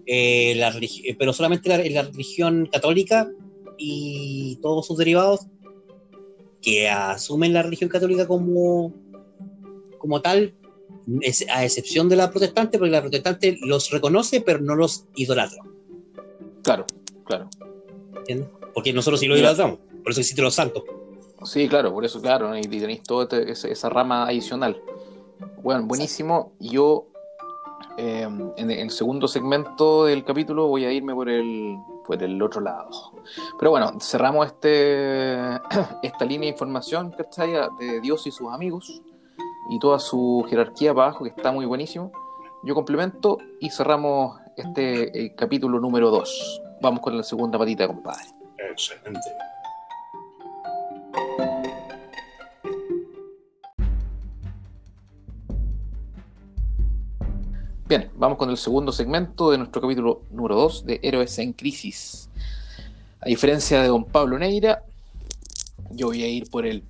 eh, 0.06 0.56
la 0.56 0.70
eh, 0.70 1.16
pero 1.20 1.34
solamente 1.34 1.70
la, 1.70 1.78
la, 1.78 2.04
religión 2.04 2.68
católica 2.72 3.30
y 3.78 4.58
todos 4.62 4.88
sus 4.88 4.98
derivados 4.98 5.48
que 6.62 6.90
asumen 6.90 7.54
la 7.54 7.64
religión 7.64 7.90
católica 7.90 8.28
como, 8.28 8.94
como 9.98 10.22
tal, 10.22 10.54
a 11.52 11.64
excepción 11.64 12.10
de 12.10 12.16
la 12.16 12.30
protestante, 12.30 12.78
porque 12.78 12.92
la 12.92 13.02
protestante 13.02 13.58
los 13.62 13.90
reconoce 13.90 14.42
pero 14.42 14.60
no 14.60 14.76
los 14.76 15.06
idolatra. 15.16 15.64
Claro, 16.64 16.86
claro. 17.26 17.50
¿Entiendes? 18.18 18.48
Porque 18.74 18.94
nosotros 18.94 19.20
sí 19.20 19.28
lo 19.28 19.36
idolatramos, 19.36 19.80
por 20.04 20.12
eso 20.12 20.22
existen 20.22 20.44
los 20.44 20.56
santos. 20.56 20.84
Sí, 21.44 21.70
claro, 21.70 21.94
por 21.94 22.04
eso, 22.04 22.22
claro, 22.22 22.56
y 22.58 22.62
tenéis 22.64 23.04
toda 23.04 23.40
este, 23.40 23.72
esa 23.72 23.90
rama 23.90 24.28
adicional. 24.28 24.82
Bueno, 25.64 25.86
buenísimo. 25.86 26.52
Yo, 26.60 27.08
em, 27.98 28.52
en, 28.58 28.72
el 28.72 28.92
segundo 28.92 29.28
segmento 29.28 30.06
del 30.06 30.26
capítulo, 30.26 30.68
voy 30.68 30.84
a 30.84 30.92
irme 30.92 31.14
por 31.16 31.30
el, 31.30 31.78
por 32.10 32.24
el 32.24 32.42
otro 32.42 32.60
lado. 32.60 32.90
Pero 33.60 33.70
bueno, 33.70 33.94
cerramos 34.00 34.48
este, 34.48 35.36
esta 36.02 36.26
línea 36.26 36.48
de 36.48 36.54
información, 36.54 37.12
¿cachai? 37.12 37.52
De 37.80 38.02
Dios 38.02 38.26
y 38.26 38.32
sus 38.32 38.52
amigos 38.52 39.02
y 39.70 39.78
toda 39.78 40.00
su 40.00 40.44
jerarquía 40.50 40.92
para 40.94 41.10
abajo, 41.10 41.24
que 41.24 41.30
está 41.30 41.52
muy 41.52 41.68
buenísimo. 41.68 42.12
Yo 42.64 42.74
complemento 42.74 43.38
y 43.60 43.70
cerramos 43.70 44.40
este 44.58 45.26
eh, 45.26 45.36
capítulo 45.36 45.80
número 45.80 46.10
2. 46.10 46.62
Vamos 46.82 47.02
con 47.02 47.16
la 47.16 47.22
segunda 47.22 47.60
patita, 47.60 47.86
compadre. 47.86 48.24
Excelente. 48.58 49.20
Bien, 57.90 58.08
vamos 58.14 58.38
con 58.38 58.52
el 58.52 58.58
segundo 58.58 58.92
segmento 58.92 59.50
de 59.50 59.58
nuestro 59.58 59.82
capítulo 59.82 60.22
número 60.30 60.56
2 60.58 60.86
de 60.86 61.00
Héroes 61.02 61.40
en 61.40 61.54
Crisis. 61.54 62.30
A 63.20 63.26
diferencia 63.26 63.82
de 63.82 63.88
don 63.88 64.06
Pablo 64.06 64.38
Neira, 64.38 64.84
yo 65.90 66.06
voy 66.06 66.22
a 66.22 66.28
ir 66.28 66.48
por 66.52 66.68
el 66.68 66.84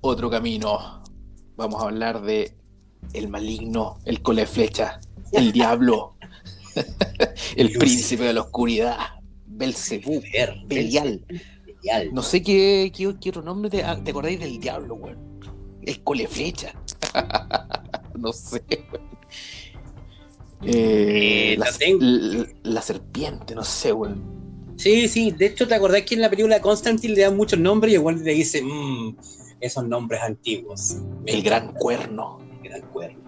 otro 0.00 0.28
camino. 0.30 1.00
Vamos 1.54 1.80
a 1.80 1.84
hablar 1.86 2.22
de 2.22 2.56
el 3.12 3.28
maligno, 3.28 4.00
el 4.04 4.20
cole 4.20 4.44
flecha, 4.46 4.98
el 5.30 5.52
diablo, 5.52 6.16
el 7.56 7.70
príncipe 7.78 8.24
de 8.24 8.32
la 8.32 8.40
oscuridad, 8.40 8.98
Belcebú, 9.46 10.20
Belial. 10.66 11.24
No 12.10 12.22
sé 12.22 12.42
qué, 12.42 12.90
qué, 12.92 13.06
otro 13.06 13.42
nombre 13.42 13.70
te, 13.70 13.84
ah, 13.84 13.96
te 14.02 14.10
acordáis 14.10 14.40
del 14.40 14.58
diablo, 14.58 14.96
weón. 14.96 15.38
El 15.82 16.02
cole 16.02 16.26
flecha. 16.26 16.74
no 18.16 18.32
sé, 18.32 18.64
weón. 18.92 19.21
Eh, 20.64 21.56
la, 22.62 22.82
serpiente, 22.82 23.54
no 23.54 23.64
sé, 23.64 23.92
güey. 23.92 24.12
Sí, 24.76 25.08
sí, 25.08 25.30
de 25.30 25.46
hecho, 25.46 25.66
¿te 25.66 25.74
acordás 25.74 26.02
que 26.02 26.14
en 26.14 26.20
la 26.20 26.30
película 26.30 26.60
Constantine 26.60 27.14
le 27.14 27.22
dan 27.22 27.36
muchos 27.36 27.58
nombres 27.58 27.92
y 27.92 27.96
igual 27.96 28.22
le 28.22 28.32
dice, 28.32 28.62
mmm, 28.62 29.16
esos 29.60 29.84
nombres 29.84 30.22
antiguos? 30.22 30.96
El 31.26 31.42
gran 31.42 31.72
cuerno. 31.72 32.38
El 32.62 32.70
gran 32.70 32.82
cuerno. 32.92 33.18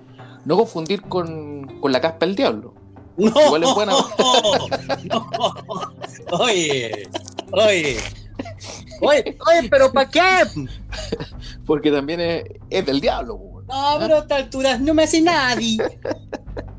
No 0.45 0.57
confundir 0.57 1.03
con, 1.03 1.67
con 1.81 1.93
la 1.93 2.01
caspa 2.01 2.27
del 2.27 2.37
diablo. 2.37 2.75
No, 3.17 3.33
igual 3.47 3.63
es 3.63 3.75
buena. 3.75 3.93
No, 5.05 5.29
oye, 6.33 7.09
oye. 7.53 7.97
Oye, 9.01 9.37
oye, 9.47 9.69
pero 9.71 9.93
¿para 9.93 10.11
qué? 10.11 10.21
Porque 11.67 11.91
también 11.91 12.21
es, 12.21 12.45
es 12.71 12.87
del 12.87 13.01
diablo. 13.01 13.35
Güey. 13.35 13.67
No, 13.67 13.97
pero 13.99 14.17
a 14.17 14.19
estas 14.21 14.43
alturas 14.43 14.81
no 14.81 14.95
me 14.95 15.05
hace 15.05 15.21
nadie. 15.21 15.79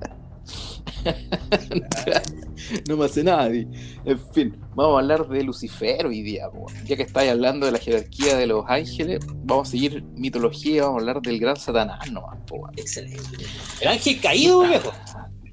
no 2.87 2.97
me 2.97 3.05
hace 3.05 3.23
nadie. 3.23 3.67
En 4.05 4.19
fin, 4.33 4.57
vamos 4.75 4.95
a 4.95 4.99
hablar 5.01 5.27
de 5.27 5.43
Lucifer 5.43 6.05
hoy 6.05 6.21
día. 6.21 6.49
Ya 6.85 6.95
que 6.95 7.03
estáis 7.03 7.31
hablando 7.31 7.65
de 7.65 7.71
la 7.71 7.79
jerarquía 7.79 8.35
de 8.37 8.47
los 8.47 8.65
ángeles, 8.67 9.19
vamos 9.43 9.67
a 9.67 9.71
seguir 9.71 10.03
mitología, 10.15 10.83
vamos 10.83 10.97
a 10.97 11.01
hablar 11.01 11.21
del 11.21 11.39
gran 11.39 11.57
Satanás 11.57 12.11
nomás. 12.11 12.37
Excelente. 12.75 13.45
El 13.81 13.87
ángel 13.87 14.19
caído, 14.21 14.61
viejo. 14.61 14.91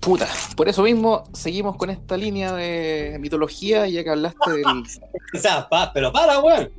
Puta, 0.01 0.29
por 0.57 0.69
eso 0.69 0.83
mismo 0.83 1.23
seguimos 1.33 1.77
con 1.77 1.91
esta 1.91 2.17
línea 2.17 2.53
de 2.55 3.19
mitología, 3.21 3.87
ya 3.87 4.03
que 4.03 4.11
hablaste 4.11 4.51
del. 4.51 4.65
o 5.35 5.39
sea, 5.39 5.69
pero 5.95 6.13
para, 6.13 6.41
weón. 6.41 6.71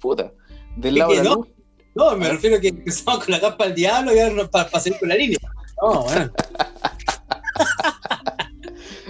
Puta, 0.00 0.32
del 0.76 0.96
lado 0.96 1.12
de 1.12 1.16
la 1.18 1.22
no? 1.24 1.46
No, 1.94 2.16
me 2.16 2.28
refiero 2.28 2.56
a 2.56 2.60
que 2.60 2.68
empezamos 2.68 3.24
con 3.24 3.32
la 3.32 3.40
capa 3.40 3.64
del 3.64 3.74
diablo 3.74 4.14
y 4.14 4.18
ahora 4.20 4.48
para 4.48 4.80
seguir 4.80 4.98
con 4.98 5.08
la 5.08 5.16
línea. 5.16 5.38
No, 5.80 6.02
weón. 6.02 6.32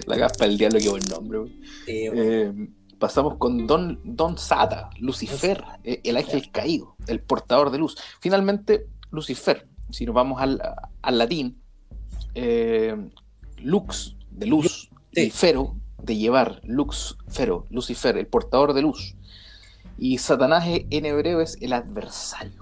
La 0.08 0.16
capa 0.16 0.46
del 0.46 0.56
diablo, 0.56 0.78
qué 0.80 0.88
buen 0.88 1.04
nombre. 1.10 1.38
Eh, 1.86 2.50
pasamos 2.98 3.36
con 3.36 3.66
Don, 3.66 4.00
Don 4.04 4.38
Sata, 4.38 4.88
Lucifer, 4.98 5.62
eh, 5.84 6.00
el 6.02 6.16
ángel 6.16 6.50
caído, 6.50 6.96
el 7.06 7.20
portador 7.20 7.70
de 7.70 7.76
luz. 7.76 7.94
Finalmente, 8.18 8.86
Lucifer, 9.10 9.68
si 9.90 10.06
nos 10.06 10.14
vamos 10.14 10.40
al, 10.40 10.58
latín, 11.18 11.60
eh, 12.34 12.96
lux, 13.58 14.16
de 14.30 14.46
luz, 14.46 14.88
y 15.12 15.28
fero, 15.28 15.76
de 16.02 16.16
llevar, 16.16 16.62
lux, 16.64 17.18
fero, 17.28 17.66
Lucifer, 17.68 18.16
el 18.16 18.26
portador 18.26 18.72
de 18.72 18.82
luz. 18.82 19.14
Y 19.98 20.16
Satanás 20.16 20.64
en 20.68 21.04
hebreo 21.04 21.42
es 21.42 21.58
el 21.60 21.74
adversario. 21.74 22.57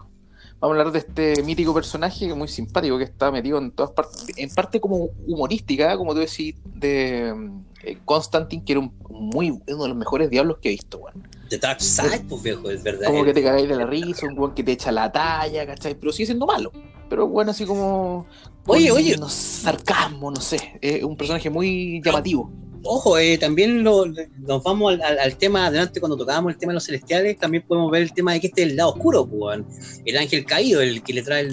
Vamos 0.58 0.76
a 0.76 0.80
hablar 0.80 0.92
de 0.92 1.00
este 1.00 1.42
mítico 1.42 1.74
personaje 1.74 2.32
muy 2.34 2.48
simpático 2.48 2.96
que 2.96 3.04
está 3.04 3.30
metido 3.30 3.58
en 3.58 3.70
todas 3.72 3.92
partes, 3.92 4.26
en 4.36 4.48
parte 4.50 4.80
como 4.80 5.10
humorística, 5.26 5.96
como 5.98 6.14
tú 6.14 6.20
decís, 6.20 6.54
de 6.64 7.34
eh, 7.82 7.98
Constantine, 8.04 8.64
que 8.64 8.72
era 8.72 8.80
un, 8.80 8.92
muy, 9.10 9.50
uno 9.50 9.82
de 9.82 9.88
los 9.88 9.96
mejores 9.96 10.30
diablos 10.30 10.58
que 10.62 10.68
he 10.68 10.72
visto, 10.72 10.98
weón. 10.98 11.28
The 11.50 11.58
Dark 11.58 11.80
Side, 11.82 12.24
pues 12.28 12.42
viejo, 12.42 12.70
es 12.70 12.82
verdad. 12.82 13.06
Como 13.06 13.24
que 13.24 13.34
te 13.34 13.42
cagáis 13.42 13.68
de 13.68 13.76
la 13.76 13.86
risa, 13.86 14.26
un 14.26 14.38
weón 14.38 14.54
que 14.54 14.64
te 14.64 14.72
echa 14.72 14.90
la 14.90 15.12
talla, 15.12 15.66
¿cachai? 15.66 15.94
Pero 15.94 16.10
sigue 16.10 16.26
siendo 16.26 16.46
malo. 16.46 16.72
Pero 17.08 17.28
bueno, 17.28 17.50
así 17.50 17.66
como. 17.66 18.26
Oye, 18.66 18.90
oye. 18.90 19.16
sarcasmo, 19.28 20.30
no 20.30 20.40
sé. 20.40 20.78
Es 20.80 21.04
un 21.04 21.16
personaje 21.16 21.50
muy 21.50 22.00
llamativo 22.02 22.50
ojo, 22.82 23.18
eh, 23.18 23.38
también 23.38 23.82
lo, 23.82 24.06
nos 24.06 24.62
vamos 24.62 24.98
al, 25.00 25.36
tema, 25.36 25.66
adelante 25.66 26.00
cuando 26.00 26.16
tocábamos 26.16 26.52
el 26.52 26.58
tema 26.58 26.72
de 26.72 26.74
los 26.74 26.84
celestiales, 26.84 27.38
también 27.38 27.64
podemos 27.66 27.90
ver 27.90 28.02
el 28.02 28.12
tema 28.12 28.32
de 28.32 28.40
que 28.40 28.46
este 28.48 28.62
es 28.62 28.70
el 28.70 28.76
lado 28.76 28.90
oscuro, 28.90 29.26
pues, 29.26 30.02
el 30.04 30.16
ángel 30.16 30.44
caído, 30.44 30.80
el 30.80 31.02
que 31.02 31.12
le 31.12 31.22
trae 31.22 31.48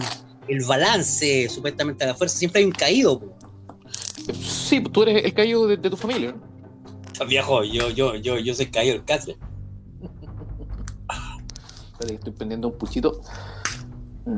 el, 0.47 0.65
balance 0.65 1.49
supuestamente 1.49 2.03
a 2.03 2.07
la 2.07 2.15
fuerza, 2.15 2.37
siempre 2.37 2.59
hay 2.59 2.65
un 2.65 2.71
caído. 2.71 3.19
Pues. 3.19 4.37
Sí, 4.37 4.81
tú 4.81 5.03
eres 5.03 5.23
el 5.23 5.33
caído 5.33 5.67
de, 5.67 5.77
tu 5.77 5.97
familia. 5.97 6.35
Viejo, 7.27 7.63
yo, 7.63 7.89
yo, 7.89 8.15
yo, 8.15 8.37
yo 8.37 8.53
soy 8.53 8.67
caído 8.67 8.95
el 8.95 9.05
cáncer. 9.05 9.37
estoy 11.99 12.33
pendiendo 12.33 12.67
un 12.67 12.77
puchito. 12.77 13.21
Mm. 14.25 14.37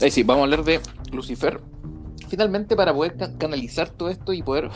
Ahí 0.00 0.10
sí, 0.10 0.22
vamos 0.22 0.40
a 0.40 0.44
hablar 0.44 0.64
de 0.64 0.80
Lucifer 1.12 1.71
finalmente 2.32 2.76
para 2.76 2.94
poder 2.94 3.14
canalizar 3.36 3.90
todo 3.90 4.08
esto 4.08 4.32
y 4.32 4.42
poder 4.42 4.70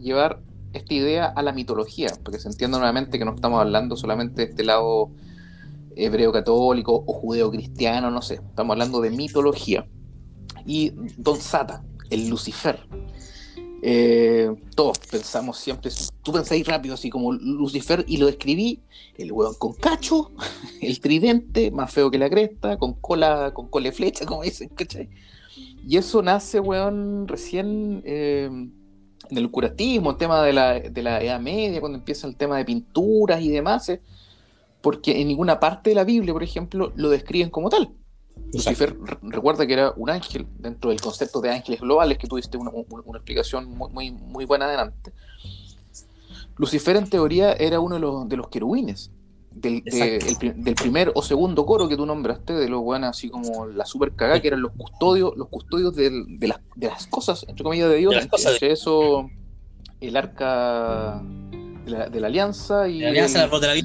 llevar 0.00 0.40
esta 0.72 0.94
idea 0.94 1.26
a 1.26 1.42
la 1.42 1.52
mitología, 1.52 2.08
porque 2.24 2.38
se 2.38 2.48
entienda 2.48 2.78
nuevamente 2.78 3.18
que 3.18 3.26
no 3.26 3.34
estamos 3.34 3.60
hablando 3.60 3.96
solamente 3.96 4.46
de 4.46 4.50
este 4.50 4.64
lado 4.64 5.10
hebreo 5.94 6.32
católico 6.32 7.04
o 7.06 7.12
judeo 7.12 7.50
cristiano, 7.50 8.10
no 8.10 8.22
sé, 8.22 8.36
estamos 8.36 8.72
hablando 8.72 9.02
de 9.02 9.10
mitología. 9.10 9.86
Y 10.64 10.92
Don 11.18 11.38
Sata, 11.38 11.84
el 12.08 12.30
Lucifer. 12.30 12.80
Eh, 13.82 14.50
todos 14.74 14.98
pensamos 15.00 15.58
siempre, 15.58 15.90
tú 16.22 16.32
pensáis 16.32 16.66
rápido, 16.66 16.94
así 16.94 17.10
como 17.10 17.30
Lucifer, 17.34 18.06
y 18.08 18.16
lo 18.16 18.24
describí, 18.24 18.80
el 19.18 19.32
hueón 19.32 19.52
con 19.58 19.74
cacho, 19.74 20.30
el 20.80 20.98
tridente, 20.98 21.70
más 21.72 21.92
feo 21.92 22.10
que 22.10 22.16
la 22.16 22.30
cresta, 22.30 22.78
con 22.78 22.94
cola, 22.94 23.52
con 23.52 23.68
cola 23.68 23.92
flecha, 23.92 24.24
como 24.24 24.44
dicen, 24.44 24.70
¿cachai? 24.70 25.10
Y 25.56 25.96
eso 25.96 26.22
nace, 26.22 26.60
weón, 26.60 27.26
recién 27.28 28.02
eh, 28.04 28.48
en 29.30 29.38
el 29.38 29.50
curatismo, 29.50 30.10
el 30.10 30.16
tema 30.16 30.42
de 30.42 30.52
la, 30.52 30.80
de 30.80 31.02
la 31.02 31.20
Edad 31.20 31.40
Media, 31.40 31.80
cuando 31.80 31.98
empieza 31.98 32.26
el 32.26 32.36
tema 32.36 32.56
de 32.56 32.64
pinturas 32.64 33.40
y 33.40 33.50
demás, 33.50 33.88
eh, 33.88 34.00
porque 34.80 35.20
en 35.20 35.28
ninguna 35.28 35.58
parte 35.60 35.90
de 35.90 35.96
la 35.96 36.04
Biblia, 36.04 36.32
por 36.32 36.42
ejemplo, 36.42 36.92
lo 36.96 37.08
describen 37.08 37.50
como 37.50 37.68
tal. 37.68 37.90
Lucifer, 38.52 38.96
recuerda 39.22 39.66
que 39.66 39.72
era 39.72 39.92
un 39.96 40.10
ángel 40.10 40.46
dentro 40.58 40.90
del 40.90 41.00
concepto 41.00 41.40
de 41.40 41.50
ángeles 41.50 41.80
globales, 41.80 42.18
que 42.18 42.26
tuviste 42.26 42.56
una, 42.58 42.70
una, 42.70 43.18
explicación 43.18 43.66
muy, 43.76 44.10
muy, 44.10 44.44
buena 44.44 44.66
adelante. 44.66 45.12
Lucifer, 46.56 46.96
en 46.96 47.08
teoría, 47.08 47.52
era 47.52 47.80
uno 47.80 47.94
de 47.94 48.00
los, 48.00 48.28
de 48.28 48.36
los 48.36 48.48
querubines. 48.48 49.10
Del, 49.54 49.82
del, 49.84 50.74
primer 50.74 51.12
o 51.14 51.22
segundo 51.22 51.64
coro 51.66 51.88
que 51.88 51.96
tú 51.96 52.04
nombraste, 52.06 52.52
de 52.52 52.68
los 52.68 52.82
buenos 52.82 53.10
así 53.10 53.28
como 53.28 53.66
la 53.66 53.84
super 53.84 54.12
cagada, 54.12 54.40
que 54.40 54.48
eran 54.48 54.62
los 54.62 54.72
custodios, 54.72 55.36
los 55.36 55.48
custodios 55.48 55.94
de, 55.94 56.10
las, 56.40 56.60
de 56.74 56.86
las 56.86 57.06
cosas, 57.06 57.44
entre 57.48 57.62
comillas, 57.62 57.88
de 57.90 57.96
Dios. 57.96 58.14
entre, 58.14 58.72
eso, 58.72 59.30
el 60.00 60.16
arca 60.16 61.22
de 61.84 62.20
la, 62.20 62.26
alianza 62.26 62.88
y, 62.88 63.04
el, 63.04 63.14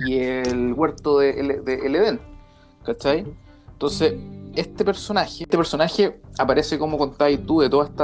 y 0.07 0.15
el 0.15 0.73
huerto 0.73 1.19
de, 1.19 1.31
el 1.31 1.95
Edén. 1.95 2.19
¿Cachai? 2.83 3.25
Entonces, 3.73 4.13
este 4.55 4.83
personaje, 4.83 5.43
este 5.43 5.55
personaje 5.55 6.19
aparece 6.39 6.79
como 6.79 6.97
contáis 6.97 7.45
tú 7.45 7.59
de 7.59 7.69
todo 7.69 7.83
este 7.83 8.03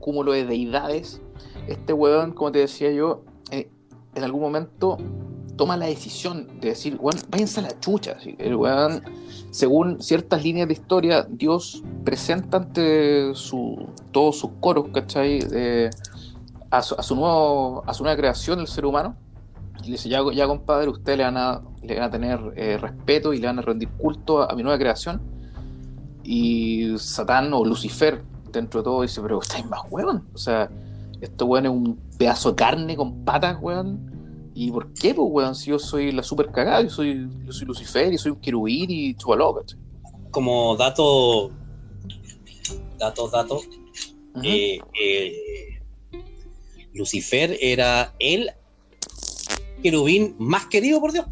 cúmulo 0.00 0.32
de 0.32 0.44
deidades. 0.44 1.20
Este 1.68 1.92
weón, 1.92 2.32
como 2.32 2.50
te 2.50 2.58
decía 2.58 2.90
yo, 2.90 3.22
eh, 3.50 3.70
en 4.14 4.24
algún 4.24 4.40
momento 4.40 4.98
toma 5.58 5.76
la 5.76 5.84
decisión 5.84 6.48
de 6.60 6.70
decir, 6.70 6.96
weón, 6.98 7.20
váyanse 7.28 7.60
a 7.60 7.64
la 7.64 7.80
chucha. 7.80 8.16
El 8.38 8.56
weón, 8.56 9.02
según 9.50 10.00
ciertas 10.00 10.42
líneas 10.42 10.68
de 10.68 10.72
historia, 10.72 11.26
Dios 11.28 11.82
presenta 12.04 12.56
ante 12.56 13.34
su, 13.34 13.86
todos 14.10 14.38
sus 14.38 14.52
coros, 14.60 14.86
¿cachai? 14.94 15.40
a, 16.70 16.82
su, 16.82 17.14
nuevo, 17.14 17.82
a 17.86 17.92
su 17.92 18.02
nueva 18.02 18.16
creación, 18.16 18.60
el 18.60 18.66
ser 18.66 18.86
humano. 18.86 19.16
Y 19.82 19.86
le 19.86 19.92
dice, 19.92 20.08
ya, 20.08 20.20
ya 20.32 20.46
compadre, 20.46 20.88
ustedes 20.88 21.18
le 21.18 21.24
van 21.24 21.36
a, 21.36 21.60
a 22.00 22.10
tener 22.10 22.40
eh, 22.56 22.78
respeto 22.78 23.34
y 23.34 23.38
le 23.38 23.46
van 23.46 23.58
a 23.58 23.62
rendir 23.62 23.90
culto 23.90 24.48
a 24.48 24.54
mi 24.54 24.62
nueva 24.62 24.78
creación 24.78 25.20
y 26.28 26.98
Satán 26.98 27.54
o 27.54 27.64
Lucifer, 27.64 28.22
dentro 28.52 28.80
de 28.80 28.84
todo, 28.84 29.00
dice, 29.00 29.22
pero 29.22 29.40
estáis 29.40 29.64
más 29.64 29.80
weón. 29.90 30.28
O 30.34 30.38
sea, 30.38 30.68
esto 31.22 31.46
weón 31.46 31.64
es 31.64 31.72
un 31.72 31.98
pedazo 32.18 32.50
de 32.50 32.56
carne 32.56 32.96
con 32.96 33.24
patas, 33.24 33.56
weón. 33.58 34.17
¿Y 34.60 34.72
por 34.72 34.92
qué, 34.92 35.14
pues, 35.14 35.28
weón? 35.30 35.54
Si 35.54 35.70
yo 35.70 35.78
soy 35.78 36.10
la 36.10 36.24
super 36.24 36.50
cagada, 36.50 36.82
yo 36.82 36.90
soy, 36.90 37.28
yo 37.46 37.52
soy 37.52 37.64
Lucifer 37.64 38.12
y 38.12 38.18
soy 38.18 38.32
un 38.32 38.40
querubín 38.40 38.90
y 38.90 39.14
chualo, 39.14 39.64
Como 40.32 40.76
dato, 40.76 41.52
dato, 42.98 43.28
dato, 43.28 43.60
eh, 44.42 44.80
eh, 45.00 45.80
Lucifer 46.92 47.56
era 47.60 48.12
el 48.18 48.50
querubín 49.80 50.34
más 50.40 50.66
querido 50.66 51.00
por 51.00 51.12
Dios. 51.12 51.26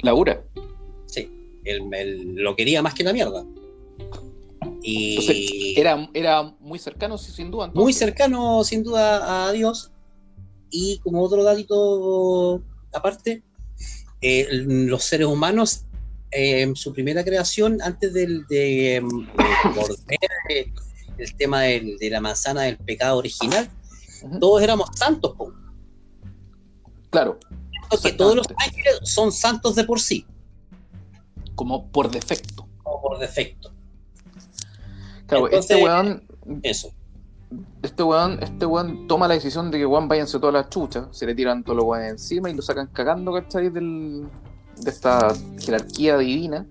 Laura. 0.00 0.42
Sí, 1.04 1.28
él 1.64 2.34
lo 2.34 2.56
quería 2.56 2.80
más 2.80 2.94
que 2.94 3.04
la 3.04 3.12
mierda. 3.12 3.44
Y 4.82 5.78
era, 5.78 6.08
era 6.14 6.44
muy 6.60 6.78
cercano, 6.78 7.18
sin 7.18 7.50
duda. 7.50 7.70
Muy 7.74 7.92
cercano, 7.92 8.64
sin 8.64 8.82
duda, 8.84 9.48
a 9.48 9.52
Dios. 9.52 9.92
Y 10.78 10.98
como 10.98 11.22
otro 11.22 11.42
datito 11.42 12.62
aparte, 12.92 13.42
eh, 14.20 14.46
los 14.50 15.04
seres 15.04 15.26
humanos, 15.26 15.86
en 16.30 16.76
su 16.76 16.92
primera 16.92 17.24
creación, 17.24 17.80
antes 17.80 18.12
del, 18.12 18.46
de, 18.46 19.00
morder 19.00 20.74
el 21.16 21.36
tema 21.36 21.62
de 21.62 22.08
la 22.10 22.20
manzana 22.20 22.62
del 22.62 22.76
pecado 22.76 23.16
original, 23.16 23.70
todos 24.38 24.60
éramos 24.60 24.90
santos. 24.94 25.32
Claro. 27.08 27.38
Entonces, 27.84 28.14
todos 28.18 28.36
los 28.36 28.46
ángeles 28.58 28.98
son 29.04 29.32
santos 29.32 29.76
de 29.76 29.84
por 29.84 29.98
sí. 29.98 30.26
Como 31.54 31.90
por 31.90 32.10
defecto. 32.10 32.68
Como 32.82 33.00
por 33.00 33.18
defecto. 33.18 33.72
Claro, 35.26 35.48
este 35.48 35.76
weón. 35.76 36.22
Eso. 36.62 36.92
Este 37.82 38.02
weón, 38.02 38.38
este 38.42 38.66
weón 38.66 39.06
toma 39.06 39.28
la 39.28 39.34
decisión 39.34 39.70
de 39.70 39.78
que 39.78 39.86
weón 39.86 40.08
váyanse 40.08 40.38
todas 40.38 40.52
las 40.52 40.68
chuchas, 40.68 41.06
se 41.12 41.26
le 41.26 41.34
tiran 41.34 41.62
todos 41.62 41.76
los 41.76 41.86
weones 41.86 42.12
encima 42.12 42.50
y 42.50 42.54
lo 42.54 42.62
sacan 42.62 42.88
cagando, 42.92 43.32
¿cachai? 43.32 43.70
Del, 43.70 44.26
de 44.80 44.90
esta 44.90 45.32
jerarquía 45.58 46.18
divina. 46.18 46.66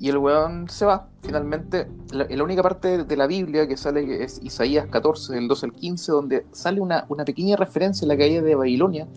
Y 0.00 0.08
el 0.08 0.18
weón 0.18 0.68
se 0.68 0.84
va. 0.84 1.08
Finalmente, 1.22 1.88
la, 2.12 2.24
la 2.28 2.44
única 2.44 2.62
parte 2.62 3.04
de 3.04 3.16
la 3.16 3.26
Biblia 3.26 3.66
que 3.66 3.76
sale 3.76 4.22
es 4.22 4.40
Isaías 4.42 4.86
14, 4.86 5.34
del 5.34 5.48
12 5.48 5.66
al 5.66 5.72
15, 5.72 6.12
donde 6.12 6.46
sale 6.52 6.80
una, 6.80 7.04
una 7.08 7.24
pequeña 7.24 7.56
referencia 7.56 8.04
a 8.04 8.08
la 8.08 8.16
caída 8.16 8.42
de 8.42 8.54
Babilonia, 8.54 9.08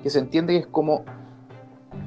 que 0.00 0.10
se 0.10 0.20
entiende 0.20 0.52
que 0.52 0.60
es 0.60 0.66
como 0.68 1.04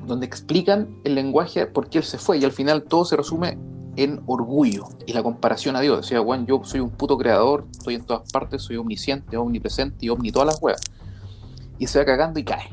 donde 0.08 0.26
explican 0.26 1.02
el 1.04 1.16
lenguaje 1.16 1.66
por 1.66 1.90
qué 1.90 2.00
él 2.00 2.04
se 2.06 2.18
fue. 2.18 2.38
Y 2.38 2.46
al 2.46 2.54
final 2.54 2.84
todo 2.84 3.04
se 3.04 3.18
resume 3.18 3.58
en 3.96 4.22
orgullo 4.26 4.88
y 5.06 5.14
la 5.14 5.24
comparación 5.24 5.76
a 5.76 5.82
Dios. 5.82 6.02
Decía, 6.02 6.22
Juan, 6.22 6.46
yo 6.46 6.62
soy 6.64 6.80
un 6.80 6.90
puto 6.90 7.18
creador, 7.18 7.66
estoy 7.72 7.96
en 7.96 8.06
todas 8.06 8.32
partes, 8.32 8.62
soy 8.62 8.78
omnisciente, 8.78 9.38
omnipresente 9.38 10.06
y 10.06 10.10
omni 10.10 10.32
todas 10.32 10.48
las 10.48 10.62
weas. 10.62 10.82
Y 11.78 11.88
se 11.88 12.00
va 12.00 12.06
cagando 12.06 12.40
y 12.40 12.44
cae. 12.44 12.70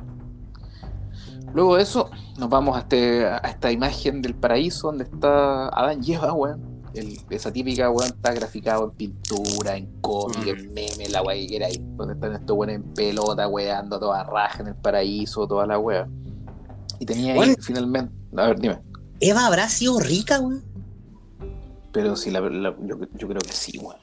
Luego 1.54 1.76
de 1.76 1.82
eso, 1.82 2.10
nos 2.38 2.48
vamos 2.48 2.76
a, 2.76 2.80
este, 2.80 3.26
a 3.26 3.38
esta 3.38 3.72
imagen 3.72 4.20
del 4.20 4.34
paraíso 4.34 4.88
donde 4.88 5.04
está 5.04 5.68
Adán 5.68 6.00
y 6.04 6.12
Eva, 6.12 6.32
weón. 6.32 6.82
esa 7.30 7.52
típica 7.52 7.90
weón 7.90 8.10
está 8.10 8.32
graficado 8.32 8.84
en 8.84 8.90
pintura, 8.90 9.76
en 9.76 10.00
cómic, 10.00 10.46
en 10.46 10.68
mm. 10.68 10.74
meme, 10.74 11.08
la 11.10 11.22
wea 11.22 11.36
que 11.36 11.46
queráis. 11.46 11.80
Donde 11.96 12.14
están 12.14 12.34
estos 12.34 12.56
weones 12.56 12.76
en 12.76 12.94
pelota, 12.94 13.48
weando, 13.48 13.98
toda 13.98 14.24
raja 14.24 14.62
en 14.62 14.68
el 14.68 14.74
paraíso, 14.74 15.46
toda 15.46 15.66
la 15.66 15.78
wea. 15.78 16.06
Y 16.98 17.06
tenía 17.06 17.34
ahí, 17.34 17.54
finalmente. 17.60 18.12
A 18.36 18.48
ver, 18.48 18.60
dime. 18.60 18.78
¿Eva 19.20 19.46
habrá 19.46 19.68
sido 19.68 19.98
rica, 19.98 20.38
weón? 20.40 20.62
Pero 21.92 22.16
sí, 22.16 22.30
la, 22.30 22.40
yo, 22.40 22.98
creo 22.98 23.40
que 23.40 23.52
sí, 23.52 23.78
weón. 23.78 23.98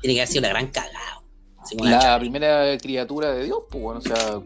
Tiene 0.00 0.14
que 0.14 0.20
haber 0.20 0.28
sido 0.28 0.42
la 0.42 0.48
gran 0.48 0.68
cagada. 0.68 1.22
La 1.78 2.18
primera 2.18 2.76
criatura 2.78 3.32
de 3.32 3.44
Dios, 3.44 3.60
pues 3.70 3.82
bueno, 3.82 4.00
o 4.00 4.02
sea, 4.02 4.40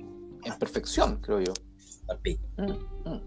en 0.45 0.59
perfección, 0.59 1.21
creo 1.21 1.41
yo. 1.41 1.53
Mm, 2.59 3.09
mm. 3.09 3.21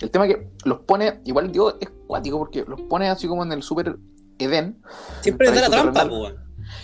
El 0.00 0.10
tema 0.10 0.26
que 0.26 0.50
los 0.64 0.80
pone, 0.80 1.20
igual 1.24 1.52
Dios 1.52 1.76
es 1.80 1.90
cuático 2.06 2.38
porque 2.38 2.64
los 2.66 2.80
pone 2.82 3.08
así 3.08 3.26
como 3.26 3.42
en 3.44 3.52
el 3.52 3.62
super 3.62 3.98
Edén. 4.38 4.80
Siempre 5.20 5.50
de 5.50 5.60
la 5.60 5.68
trampa, 5.68 6.08
pues. 6.08 6.34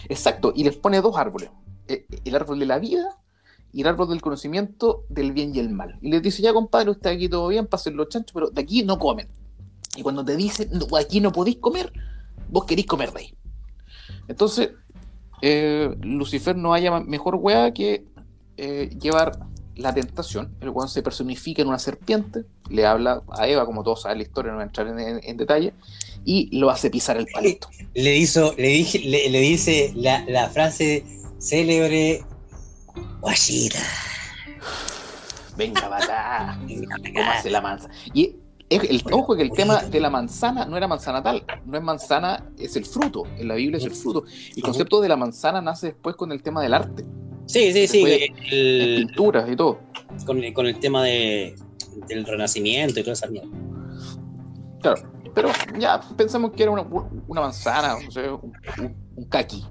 Exacto, 0.08 0.52
y 0.54 0.64
les 0.64 0.76
pone 0.76 1.00
dos 1.00 1.16
árboles: 1.16 1.50
e, 1.88 2.06
el 2.24 2.34
árbol 2.34 2.58
de 2.58 2.66
la 2.66 2.78
vida 2.78 3.16
y 3.72 3.82
el 3.82 3.88
árbol 3.88 4.08
del 4.08 4.20
conocimiento 4.20 5.04
del 5.08 5.32
bien 5.32 5.54
y 5.54 5.60
el 5.60 5.70
mal. 5.70 5.98
Y 6.02 6.10
les 6.10 6.22
dice: 6.22 6.42
Ya, 6.42 6.52
compadre, 6.52 6.90
usted 6.90 7.10
aquí 7.10 7.28
todo 7.28 7.48
bien, 7.48 7.66
pasen 7.66 7.96
los 7.96 8.08
chanchos, 8.08 8.32
pero 8.32 8.50
de 8.50 8.60
aquí 8.60 8.82
no 8.82 8.98
comen. 8.98 9.28
Y 9.96 10.02
cuando 10.02 10.24
te 10.24 10.36
dicen, 10.36 10.70
aquí 10.98 11.20
no 11.20 11.32
podéis 11.32 11.58
comer, 11.58 11.92
vos 12.48 12.64
queréis 12.64 12.86
comer 12.86 13.12
de 13.12 13.20
ahí. 13.20 13.34
Entonces, 14.28 14.70
eh, 15.42 15.94
Lucifer 16.00 16.56
no 16.56 16.72
haya 16.72 17.00
mejor 17.00 17.36
weá 17.36 17.72
que 17.72 18.04
eh, 18.56 18.90
llevar 19.00 19.38
la 19.76 19.92
tentación. 19.92 20.56
El 20.60 20.70
weón 20.70 20.88
se 20.88 21.02
personifica 21.02 21.62
en 21.62 21.68
una 21.68 21.78
serpiente, 21.78 22.44
le 22.70 22.86
habla 22.86 23.22
a 23.30 23.48
Eva, 23.48 23.66
como 23.66 23.82
todos 23.82 24.02
saben 24.02 24.18
la 24.18 24.24
historia, 24.24 24.52
no 24.52 24.58
voy 24.58 24.62
a 24.62 24.66
entrar 24.66 24.86
en, 24.86 25.36
detalle, 25.36 25.74
y 26.24 26.56
lo 26.56 26.70
hace 26.70 26.90
pisar 26.90 27.16
el 27.16 27.26
palito. 27.26 27.68
Le, 27.94 28.16
hizo, 28.16 28.54
le, 28.56 28.68
dije, 28.68 29.00
le, 29.00 29.40
dice 29.40 29.92
la, 29.96 30.48
frase 30.50 31.04
célebre, 31.38 32.22
Guajira. 33.20 33.80
Venga. 35.56 35.80
¿Cómo 37.14 37.30
hace 37.30 37.50
la 37.50 37.60
mansa? 37.60 37.88
Y 38.12 38.36
el, 38.70 39.02
ojo 39.12 39.36
que 39.36 39.42
el 39.42 39.50
tema 39.50 39.82
de 39.82 40.00
la 40.00 40.10
manzana 40.10 40.64
no 40.64 40.76
era 40.76 40.88
manzana 40.88 41.22
tal, 41.22 41.44
no 41.66 41.76
es 41.76 41.82
manzana, 41.82 42.50
es 42.58 42.76
el 42.76 42.84
fruto. 42.84 43.24
En 43.38 43.48
la 43.48 43.54
Biblia 43.54 43.78
es 43.78 43.84
el 43.84 43.92
fruto. 43.92 44.24
El 44.56 44.62
concepto 44.62 45.00
de 45.00 45.08
la 45.08 45.16
manzana 45.16 45.60
nace 45.60 45.88
después 45.88 46.16
con 46.16 46.32
el 46.32 46.42
tema 46.42 46.62
del 46.62 46.74
arte. 46.74 47.04
Sí, 47.46 47.72
sí, 47.72 47.86
sí. 47.86 48.04
El, 48.50 49.06
pinturas 49.06 49.48
y 49.50 49.56
todo. 49.56 49.80
Con, 50.26 50.40
con 50.52 50.66
el 50.66 50.78
tema 50.78 51.02
de, 51.04 51.54
del 52.08 52.24
renacimiento 52.24 53.00
y 53.00 53.02
toda 53.02 53.12
esa 53.12 53.26
mierda. 53.28 53.48
Claro, 54.80 55.02
pero 55.34 55.50
ya 55.78 56.00
pensamos 56.16 56.52
que 56.52 56.62
era 56.62 56.72
una, 56.72 56.86
una 57.26 57.40
manzana, 57.40 57.96
no 58.02 58.10
sé, 58.10 58.30
un, 58.30 58.52
un, 59.16 59.24
kaki, 59.24 59.64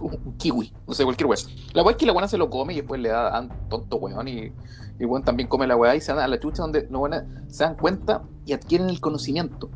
un, 0.00 0.36
kiwi, 0.38 0.72
no 0.86 0.94
sé, 0.94 1.04
cualquier 1.04 1.26
weón. 1.26 1.42
La 1.72 1.82
weá 1.82 1.92
es 1.92 1.98
que 1.98 2.06
la 2.06 2.12
buena 2.12 2.28
se 2.28 2.38
lo 2.38 2.48
come 2.48 2.72
y 2.72 2.76
después 2.76 3.00
le 3.00 3.10
da 3.10 3.36
a 3.36 3.48
tonto 3.68 3.96
weón 3.96 4.28
y 4.28 4.52
y 4.98 5.04
bueno, 5.04 5.24
también 5.24 5.48
come 5.48 5.66
la 5.66 5.76
weá 5.76 5.96
y 5.96 6.00
se 6.00 6.12
dan 6.12 6.22
a 6.22 6.28
la 6.28 6.38
chucha 6.38 6.62
donde 6.62 6.86
no 6.90 7.02
se 7.48 7.64
dan 7.64 7.74
cuenta 7.76 8.22
y 8.46 8.52
adquieren 8.52 8.88
el 8.88 9.00
conocimiento. 9.00 9.70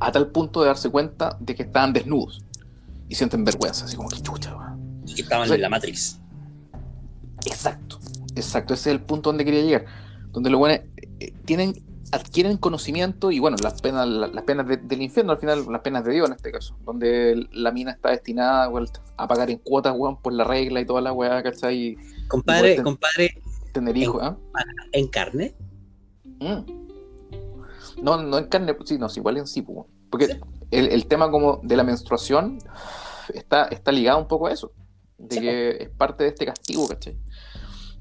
A 0.00 0.12
tal 0.12 0.28
punto 0.28 0.60
de 0.60 0.66
darse 0.68 0.90
cuenta 0.90 1.36
de 1.40 1.54
que 1.54 1.62
estaban 1.62 1.92
desnudos. 1.92 2.44
Y 3.08 3.14
sienten 3.14 3.44
vergüenza, 3.44 3.84
así 3.84 3.96
como 3.96 4.08
que 4.08 4.20
chucha, 4.20 4.54
weón. 4.56 5.02
Que 5.14 5.22
estaban 5.22 5.44
O 5.44 5.46
sea, 5.46 5.54
en 5.56 5.62
la 5.62 5.68
Matrix. 5.68 6.20
Exacto, 7.44 7.98
exacto, 8.34 8.74
ese 8.74 8.90
es 8.90 8.96
el 8.96 9.02
punto 9.02 9.30
donde 9.30 9.44
quería 9.44 9.62
llegar, 9.62 9.84
donde 10.32 10.50
los 10.50 10.58
buenos 10.58 10.80
eh, 11.20 11.32
tienen, 11.44 11.74
adquieren 12.12 12.56
conocimiento 12.56 13.30
y 13.30 13.38
bueno, 13.38 13.56
las 13.62 13.80
penas, 13.80 14.06
la- 14.08 14.26
las 14.26 14.44
penas 14.44 14.66
de- 14.66 14.78
del 14.78 15.02
infierno, 15.02 15.32
al 15.32 15.38
final 15.38 15.64
las 15.70 15.80
penas 15.82 16.04
de 16.04 16.12
Dios 16.12 16.26
en 16.28 16.34
este 16.34 16.50
caso, 16.50 16.76
donde 16.84 17.46
la 17.52 17.70
mina 17.72 17.92
está 17.92 18.10
destinada 18.10 18.68
weón, 18.68 18.88
a 19.16 19.28
pagar 19.28 19.50
en 19.50 19.58
cuotas, 19.58 19.94
weón, 19.96 20.20
por 20.20 20.32
la 20.32 20.44
regla 20.44 20.80
y 20.80 20.86
toda 20.86 21.00
la 21.00 21.12
weá, 21.12 21.42
¿cachai? 21.42 21.76
Y 21.76 21.96
Compadre, 22.28 22.74
te- 22.76 22.82
compadre, 22.82 23.42
tener 23.78 23.96
hijos, 23.96 24.20
¿ah? 24.22 24.36
en 24.92 25.08
carne. 25.08 25.54
Mm. 26.40 28.02
No, 28.02 28.22
no 28.22 28.38
en 28.38 28.46
carne, 28.48 28.74
sí, 28.84 28.98
no, 28.98 29.08
sí, 29.08 29.20
igual 29.20 29.38
en 29.38 29.46
sí, 29.46 29.62
pues, 29.62 29.86
porque 30.10 30.26
Sí. 30.26 30.32
el, 30.70 30.88
el 30.88 31.06
tema 31.06 31.30
como 31.30 31.60
de 31.62 31.76
la 31.76 31.82
menstruación 31.84 32.58
está, 33.32 33.64
está 33.66 33.92
ligado 33.92 34.18
un 34.18 34.28
poco 34.28 34.46
a 34.48 34.52
eso, 34.52 34.72
de 35.18 35.34
Sí, 35.36 35.40
que 35.40 35.70
es 35.84 35.88
parte 35.90 36.24
de 36.24 36.30
este 36.30 36.44
castigo, 36.46 36.86
¿cachai? 36.88 37.16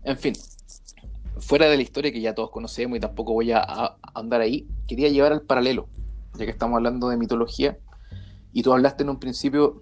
En 0.03 0.17
fin, 0.17 0.33
fuera 1.39 1.67
de 1.67 1.77
la 1.77 1.83
historia 1.83 2.11
que 2.11 2.21
ya 2.21 2.33
todos 2.35 2.51
conocemos 2.51 2.97
y 2.97 2.99
tampoco 2.99 3.33
voy 3.33 3.51
a, 3.51 3.59
a- 3.59 3.97
a 4.01 4.19
andar 4.19 4.41
ahí, 4.41 4.67
quería 4.87 5.09
llevar 5.09 5.31
al 5.31 5.41
paralelo, 5.41 5.87
ya 6.37 6.45
que 6.45 6.51
estamos 6.51 6.75
hablando 6.77 7.09
de 7.09 7.17
mitología, 7.17 7.77
y 8.51 8.63
tú 8.63 8.73
hablaste 8.73 9.03
en 9.03 9.09
un 9.09 9.19
principio, 9.19 9.81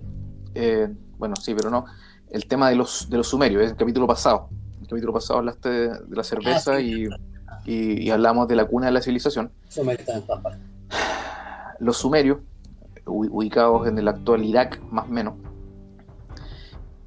eh, 0.55 0.89
bueno, 1.17 1.35
sí, 1.35 1.53
pero 1.55 1.69
no, 1.69 1.85
el 2.31 2.45
tema 2.47 2.69
de 2.69 2.75
los, 2.75 3.09
de 3.09 3.17
los 3.17 3.27
sumerios, 3.27 3.63
es 3.63 3.71
el 3.71 3.77
capítulo 3.77 4.07
pasado. 4.07 4.49
El 4.83 4.87
capítulo 4.89 5.13
pasado 5.13 5.39
hablaste 5.39 5.69
de, 5.69 5.87
de 5.89 6.15
la 6.15 6.23
cerveza 6.23 6.73
Ah, 6.75 6.79
sí. 6.79 7.07
y, 7.65 7.71
y, 7.73 8.01
y 8.03 8.09
hablamos 8.11 8.47
de 8.47 8.55
la 8.55 8.65
cuna 8.65 8.87
de 8.87 8.91
la 8.91 9.01
civilización. 9.01 9.49
Los 11.79 11.97
sumerios, 11.97 12.39
ubicados 13.05 13.87
en 13.87 13.97
el 13.97 14.07
actual 14.07 14.43
Irak, 14.43 14.81
más 14.91 15.05
o 15.07 15.11
menos, 15.11 15.33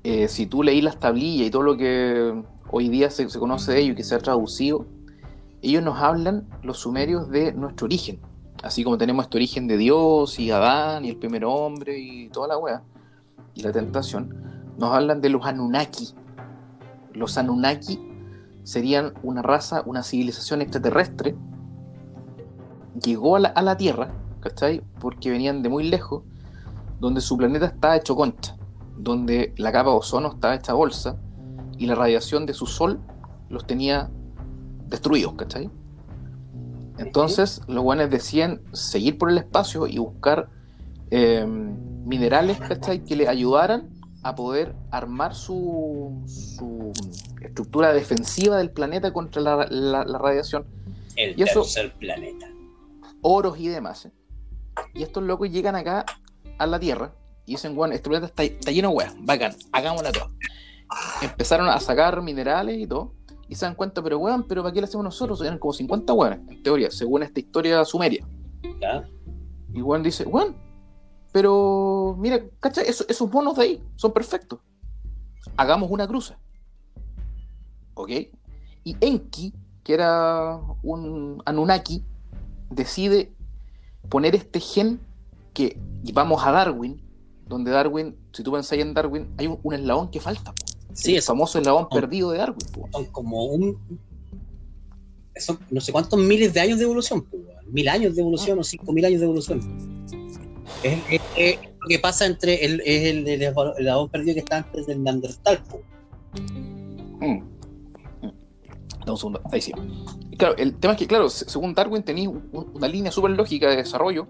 eh, 0.04 0.28
si 0.28 0.46
tú 0.46 0.62
leí 0.62 0.80
las 0.82 0.98
tablillas 0.98 1.46
y 1.48 1.50
todo 1.50 1.62
lo 1.62 1.76
que 1.76 2.42
hoy 2.70 2.88
día 2.88 3.10
se, 3.10 3.28
se 3.28 3.38
conoce 3.38 3.72
de 3.72 3.80
ellos 3.80 3.92
y 3.92 3.96
que 3.96 4.04
se 4.04 4.14
ha 4.14 4.18
traducido, 4.18 4.86
ellos 5.62 5.82
nos 5.82 5.98
hablan, 6.00 6.46
los 6.62 6.78
sumerios, 6.78 7.30
de 7.30 7.52
nuestro 7.52 7.86
origen. 7.86 8.20
Así 8.62 8.84
como 8.84 8.98
tenemos 8.98 9.24
este 9.26 9.36
origen 9.38 9.66
de 9.66 9.76
Dios 9.76 10.38
y 10.38 10.50
Adán 10.50 11.04
y 11.04 11.10
el 11.10 11.16
primer 11.16 11.44
hombre 11.44 11.98
y 11.98 12.28
toda 12.30 12.48
la 12.48 12.58
wea, 12.58 12.82
y 13.54 13.62
la 13.62 13.72
tentación, 13.72 14.34
nos 14.78 14.92
hablan 14.94 15.20
de 15.20 15.28
los 15.30 15.44
Anunnaki. 15.44 16.14
Los 17.16 17.38
Anunnaki 17.38 17.98
serían 18.62 19.14
una 19.22 19.42
raza, 19.42 19.82
una 19.86 20.02
civilización 20.02 20.62
extraterrestre. 20.62 21.34
Llegó 23.02 23.36
a 23.36 23.40
la, 23.40 23.48
a 23.48 23.62
la 23.62 23.76
Tierra, 23.76 24.10
¿cachai? 24.40 24.82
Porque 25.00 25.30
venían 25.30 25.62
de 25.62 25.68
muy 25.68 25.88
lejos, 25.88 26.22
donde 27.00 27.20
su 27.20 27.36
planeta 27.36 27.66
estaba 27.66 27.96
hecho 27.96 28.16
concha, 28.16 28.56
donde 28.96 29.54
la 29.56 29.72
capa 29.72 29.90
de 29.90 29.96
ozono 29.96 30.32
estaba 30.32 30.54
hecha 30.54 30.72
bolsa 30.72 31.16
y 31.78 31.86
la 31.86 31.94
radiación 31.94 32.46
de 32.46 32.54
su 32.54 32.66
sol 32.66 33.00
los 33.48 33.66
tenía 33.66 34.10
destruidos, 34.88 35.34
¿cachai? 35.34 35.70
Entonces 36.98 37.60
los 37.68 37.82
guanes 37.82 38.10
decían 38.10 38.62
seguir 38.72 39.18
por 39.18 39.30
el 39.30 39.38
espacio 39.38 39.86
y 39.86 39.98
buscar 39.98 40.48
eh, 41.10 41.46
minerales, 41.46 42.58
¿cachai? 42.58 43.04
Que 43.04 43.16
le 43.16 43.28
ayudaran 43.28 43.90
a 44.28 44.34
poder 44.34 44.74
armar 44.90 45.34
su, 45.34 46.22
su 46.26 46.92
estructura 47.42 47.92
defensiva 47.92 48.56
del 48.58 48.70
planeta 48.70 49.12
contra 49.12 49.40
la, 49.42 49.66
la- 49.70 50.04
la 50.04 50.18
radiación, 50.18 50.66
El 51.16 51.38
Y 51.38 51.42
eso- 51.44 51.62
tercer 51.62 51.92
planeta. 51.94 52.48
oros 53.22 53.58
y 53.58 53.68
demás. 53.68 54.08
Y 54.94 55.02
estos 55.02 55.22
locos 55.22 55.50
llegan 55.50 55.74
acá 55.76 56.04
a 56.58 56.66
la 56.66 56.78
Tierra 56.78 57.12
y 57.46 57.52
dicen, 57.52 57.74
bueno, 57.74 57.94
este 57.94 58.08
planeta 58.08 58.26
está, 58.26 58.42
está 58.44 58.70
lleno 58.72 58.90
de 58.90 58.96
weas, 58.96 59.14
bacán, 59.20 59.54
hagámosla 59.72 60.12
toda. 60.12 60.30
Empezaron 61.22 61.68
a 61.68 61.78
sacar 61.80 62.20
minerales 62.22 62.78
y 62.78 62.86
todo, 62.86 63.14
y 63.48 63.54
se 63.54 63.64
dan 63.64 63.74
cuenta, 63.74 64.02
pero 64.02 64.18
weón, 64.18 64.46
pero 64.46 64.62
¿para 64.62 64.72
qué 64.72 64.80
lo 64.80 64.86
hacemos 64.86 65.04
nosotros? 65.04 65.40
Eran 65.42 65.58
como 65.58 65.72
50 65.72 66.12
weones, 66.12 66.40
en 66.48 66.62
teoría, 66.62 66.90
según 66.90 67.22
esta 67.22 67.40
historia 67.40 67.84
sumeria. 67.84 68.26
¿ya? 68.80 69.04
Y 69.72 69.82
weón 69.82 70.02
dice, 70.02 70.24
weón, 70.24 70.56
pero 71.36 72.16
mira, 72.18 72.42
¿cachai? 72.60 72.88
Esos, 72.88 73.06
esos 73.10 73.30
monos 73.30 73.56
de 73.58 73.62
ahí 73.62 73.82
son 73.96 74.10
perfectos. 74.10 74.58
Hagamos 75.58 75.90
una 75.90 76.08
cruza. 76.08 76.38
¿Ok? 77.92 78.08
Y 78.84 78.96
Enki, 79.02 79.52
que 79.84 79.92
era 79.92 80.58
un 80.82 81.42
Anunnaki, 81.44 82.02
decide 82.70 83.34
poner 84.08 84.34
este 84.34 84.60
gen 84.60 84.98
que, 85.52 85.78
y 86.02 86.12
vamos 86.12 86.42
a 86.42 86.52
Darwin, 86.52 87.02
donde 87.46 87.70
Darwin, 87.70 88.16
si 88.32 88.42
tú 88.42 88.50
pensás 88.52 88.78
en 88.78 88.94
Darwin, 88.94 89.28
hay 89.36 89.46
un, 89.48 89.60
un 89.62 89.74
eslabón 89.74 90.10
que 90.10 90.20
falta. 90.20 90.54
po. 90.54 90.64
Sí, 90.94 91.12
el 91.12 91.18
es- 91.18 91.26
famoso 91.26 91.58
eslabón 91.58 91.90
perdido 91.90 92.30
de 92.30 92.38
Darwin. 92.38 92.66
po. 92.72 92.88
son 92.92 93.04
como 93.12 93.44
un. 93.44 93.76
Son 95.36 95.58
no 95.70 95.82
sé 95.82 95.92
cuántos 95.92 96.18
miles 96.18 96.54
de 96.54 96.60
años 96.60 96.78
de 96.78 96.84
evolución, 96.84 97.26
weón. 97.30 97.46
mil 97.70 97.88
años 97.90 98.14
de 98.14 98.22
evolución 98.22 98.58
o 98.58 98.64
cinco 98.64 98.90
mil 98.94 99.04
años 99.04 99.20
de 99.20 99.26
evolución. 99.26 99.60
Es, 100.82 100.98
es- 101.10 101.20
es 101.36 101.58
lo 101.80 101.88
que 101.88 101.98
pasa 101.98 102.26
entre 102.26 102.64
el, 102.64 102.80
es 102.84 103.04
el, 103.10 103.26
el, 103.28 103.42
el 103.42 103.54
perdido 104.10 104.34
que 104.34 104.40
está 104.40 104.58
antes 104.58 104.86
del 104.86 105.02
Neandertal. 105.02 105.60
Mm. 107.20 107.42
Un 109.08 109.16
segundo. 109.16 109.40
Ahí 109.52 109.60
sí. 109.60 109.72
Claro, 110.36 110.56
el 110.56 110.74
tema 110.76 110.94
es 110.94 110.98
que, 110.98 111.06
claro, 111.06 111.28
se- 111.30 111.48
según 111.48 111.74
Darwin 111.74 112.02
tenía 112.02 112.28
un- 112.28 112.70
una 112.74 112.88
línea 112.88 113.12
súper 113.12 113.30
lógica 113.32 113.68
de 113.70 113.76
desarrollo. 113.76 114.26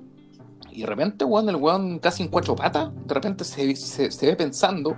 Y 0.71 0.81
de 0.83 0.87
repente, 0.87 1.25
weón, 1.25 1.49
el 1.49 1.57
weón 1.57 1.99
casi 1.99 2.23
en 2.23 2.29
cuatro 2.29 2.55
patas, 2.55 2.91
de 3.07 3.15
repente 3.15 3.45
se, 3.45 3.75
se- 3.75 4.27
ve 4.27 4.37
pensando. 4.37 4.95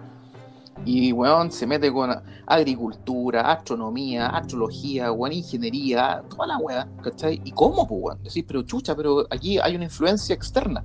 Y 0.85 1.13
weón 1.13 1.51
se 1.53 1.67
mete 1.67 1.93
con 1.93 2.11
agricultura, 2.47 3.53
astronomía, 3.53 4.27
astrología, 4.29 5.13
weón, 5.13 5.33
ingeniería, 5.33 6.23
toda 6.29 6.47
la 6.49 6.59
weá, 6.59 6.89
¿cachai? 7.03 7.41
¿Y 7.45 7.53
cómo, 7.53 7.83
weón? 7.85 8.21
Decís, 8.23 8.45
pero 8.47 8.63
chucha, 8.63 8.97
pero 8.97 9.27
aquí 9.31 9.59
hay 9.59 9.77
una 9.77 9.85
influencia 9.85 10.35
externa. 10.35 10.85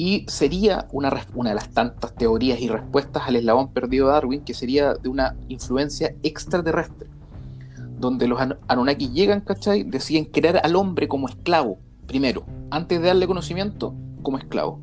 Y 0.00 0.24
sería 0.28 0.86
una, 0.92 1.12
una 1.34 1.50
de 1.50 1.56
las 1.56 1.70
tantas 1.70 2.14
teorías 2.14 2.60
y 2.60 2.68
respuestas 2.68 3.24
al 3.26 3.34
eslabón 3.34 3.72
perdido 3.72 4.06
de 4.06 4.12
Darwin, 4.12 4.44
que 4.44 4.54
sería 4.54 4.94
de 4.94 5.08
una 5.08 5.36
influencia 5.48 6.14
extraterrestre, 6.22 7.08
donde 7.98 8.28
los 8.28 8.38
Anu- 8.38 8.58
Anunnaki 8.68 9.08
llegan, 9.10 9.40
¿cachai? 9.40 9.82
Deciden 9.82 10.26
crear 10.26 10.60
al 10.62 10.76
hombre 10.76 11.08
como 11.08 11.28
esclavo, 11.28 11.78
primero, 12.06 12.44
antes 12.70 13.00
de 13.00 13.08
darle 13.08 13.26
conocimiento, 13.26 13.92
como 14.22 14.38
esclavo. 14.38 14.80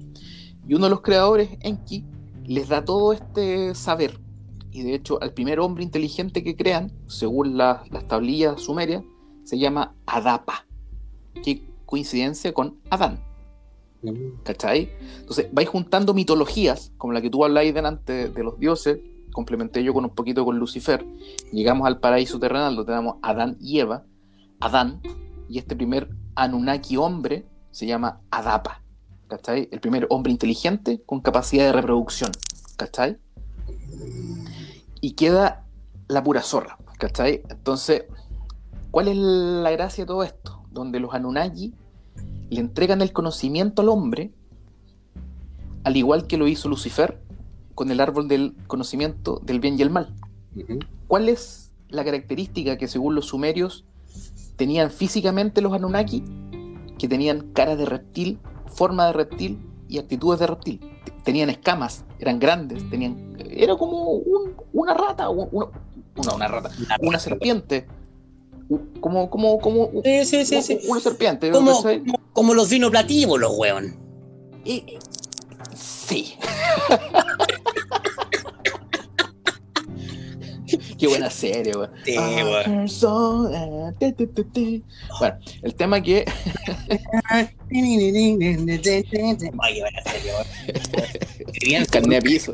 Y 0.67 0.73
uno 0.73 0.87
de 0.87 0.89
los 0.89 0.99
creadores, 1.01 1.49
Enki, 1.61 2.03
les 2.43 2.67
da 2.67 2.83
todo 2.83 3.13
este 3.13 3.73
saber. 3.73 4.19
Y 4.71 4.83
de 4.83 4.95
hecho, 4.95 5.21
al 5.21 5.31
primer 5.31 5.61
hombre 5.61 5.85
inteligente 5.85 6.43
que 6.43 6.57
crean, 6.57 6.91
según 7.07 7.57
la- 7.57 7.83
las 7.89 8.05
tablillas 8.05 8.59
sumerias, 8.61 9.01
se 9.45 9.57
llama 9.57 9.95
Adapa. 10.05 10.65
Qué 11.41 11.69
coincidencia 11.85 12.53
con 12.53 12.79
Adán. 12.89 13.19
¿Cachai? 14.43 14.89
Entonces 15.19 15.47
vais 15.51 15.67
juntando 15.67 16.13
mitologías, 16.13 16.91
como 16.97 17.13
la 17.13 17.21
que 17.21 17.29
tú 17.29 17.43
habláis 17.43 17.73
delante 17.73 18.29
de 18.29 18.43
los 18.43 18.59
dioses, 18.59 18.99
complementé 19.31 19.83
yo 19.83 19.93
con 19.93 20.05
un 20.05 20.15
poquito 20.15 20.45
con 20.45 20.57
Lucifer, 20.57 21.05
llegamos 21.51 21.87
al 21.87 21.99
paraíso 21.99 22.39
terrenal 22.39 22.75
donde 22.75 22.91
tenemos 22.91 23.17
Adán 23.21 23.57
y 23.59 23.79
Eva, 23.79 24.05
Adán, 24.59 25.01
y 25.49 25.57
este 25.57 25.75
primer 25.75 26.09
Anunnaki 26.35 26.97
hombre 26.97 27.45
se 27.71 27.85
llama 27.85 28.21
Adapa, 28.31 28.81
¿cachai? 29.27 29.67
El 29.71 29.81
primer 29.81 30.07
hombre 30.09 30.31
inteligente 30.31 31.01
con 31.05 31.19
capacidad 31.19 31.65
de 31.65 31.73
reproducción, 31.73 32.31
¿cachai? 32.77 33.17
Y 35.01 35.11
queda 35.11 35.65
la 36.07 36.23
pura 36.23 36.41
zorra, 36.41 36.77
¿cachai? 36.97 37.41
Entonces, 37.49 38.05
¿cuál 38.91 39.09
es 39.09 39.17
la 39.17 39.71
gracia 39.71 40.03
de 40.03 40.07
todo 40.07 40.23
esto? 40.23 40.63
Donde 40.71 40.99
los 40.99 41.13
Anunnaki 41.13 41.73
le 42.49 42.59
entregan 42.59 43.01
el 43.01 43.11
conocimiento 43.11 43.81
al 43.81 43.89
hombre, 43.89 44.31
al 45.83 45.97
igual 45.97 46.27
que 46.27 46.37
lo 46.37 46.47
hizo 46.47 46.69
Lucifer 46.69 47.19
con 47.73 47.91
el 47.91 47.99
árbol 47.99 48.27
del 48.27 48.55
conocimiento 48.67 49.41
del 49.43 49.59
bien 49.59 49.77
y 49.77 49.81
el 49.81 49.89
mal. 49.89 50.13
¿Cuál 51.07 51.29
es 51.29 51.71
la 51.89 52.03
característica 52.03 52.77
que 52.77 52.87
según 52.87 53.15
los 53.15 53.27
sumerios 53.27 53.85
tenían 54.55 54.89
físicamente 54.91 55.61
los 55.61 55.73
Anunnaki? 55.73 56.23
Que 56.97 57.07
tenían 57.07 57.51
cara 57.53 57.75
de 57.75 57.85
reptil, 57.85 58.39
forma 58.67 59.05
de 59.07 59.13
reptil 59.13 59.59
y 59.89 59.97
actitudes 59.99 60.39
de 60.39 60.47
reptil. 60.47 60.79
Tenían 61.23 61.49
escamas, 61.49 62.05
eran 62.19 62.39
grandes, 62.39 62.89
tenían 62.89 63.35
era 63.49 63.75
como 63.75 64.11
un- 64.11 64.53
una 64.73 64.93
rata, 64.93 65.29
un- 65.29 65.49
una, 65.51 65.67
una, 66.17 66.35
una 66.35 66.47
rata, 66.47 66.69
una 67.01 67.19
serpiente, 67.19 67.85
como 68.99 69.29
como 69.29 69.59
como 69.59 69.83
u- 69.85 70.01
Sí, 70.03 70.25
sí, 70.25 70.45
sí, 70.45 70.61
sí. 70.61 70.79
una 70.87 70.99
serpiente, 70.99 71.51
Como, 71.51 71.81
como, 71.81 72.19
como 72.33 72.53
los 72.53 72.69
dinoplativos, 72.69 73.39
los 73.39 73.51
weón. 73.57 73.97
Y- 74.63 74.83
sí. 75.75 76.35
Qué 80.97 81.07
buena 81.07 81.29
serie, 81.29 81.75
weón. 81.75 81.91
Sí, 82.03 82.15
te. 82.17 82.87
Bueno, 85.19 85.37
el 85.61 85.75
tema 85.75 86.01
que 86.01 86.25
Oye, 89.61 89.81
buena 89.81 90.01
serie, 90.03 90.31
weón. 90.33 90.47
Escribían 91.47 91.85
carne 91.85 92.17
a 92.17 92.21
piso. 92.21 92.53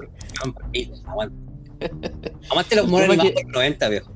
Aguante 2.50 2.76
los 2.76 2.88
monos 2.88 3.18
que... 3.18 3.34
90, 3.48 3.90
viejo. 3.90 4.12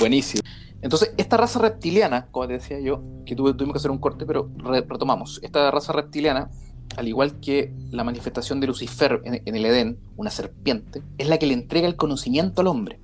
Buenísimo. 0.00 0.42
Entonces, 0.84 1.14
esta 1.16 1.38
raza 1.38 1.58
reptiliana, 1.60 2.26
como 2.30 2.46
te 2.46 2.52
decía 2.52 2.78
yo, 2.78 3.02
que 3.24 3.34
tuve, 3.34 3.54
tuvimos 3.54 3.72
que 3.72 3.78
hacer 3.78 3.90
un 3.90 3.96
corte, 3.96 4.26
pero 4.26 4.50
retomamos. 4.58 5.40
Esta 5.42 5.70
raza 5.70 5.94
reptiliana, 5.94 6.50
al 6.98 7.08
igual 7.08 7.40
que 7.40 7.72
la 7.90 8.04
manifestación 8.04 8.60
de 8.60 8.66
Lucifer 8.66 9.22
en, 9.24 9.40
en, 9.46 9.56
el 9.56 9.64
Edén, 9.64 9.98
una 10.18 10.28
serpiente, 10.28 11.00
es 11.16 11.26
la 11.26 11.38
que 11.38 11.46
le 11.46 11.54
entrega 11.54 11.88
el 11.88 11.96
conocimiento 11.96 12.60
al 12.60 12.66
hombre. 12.66 13.00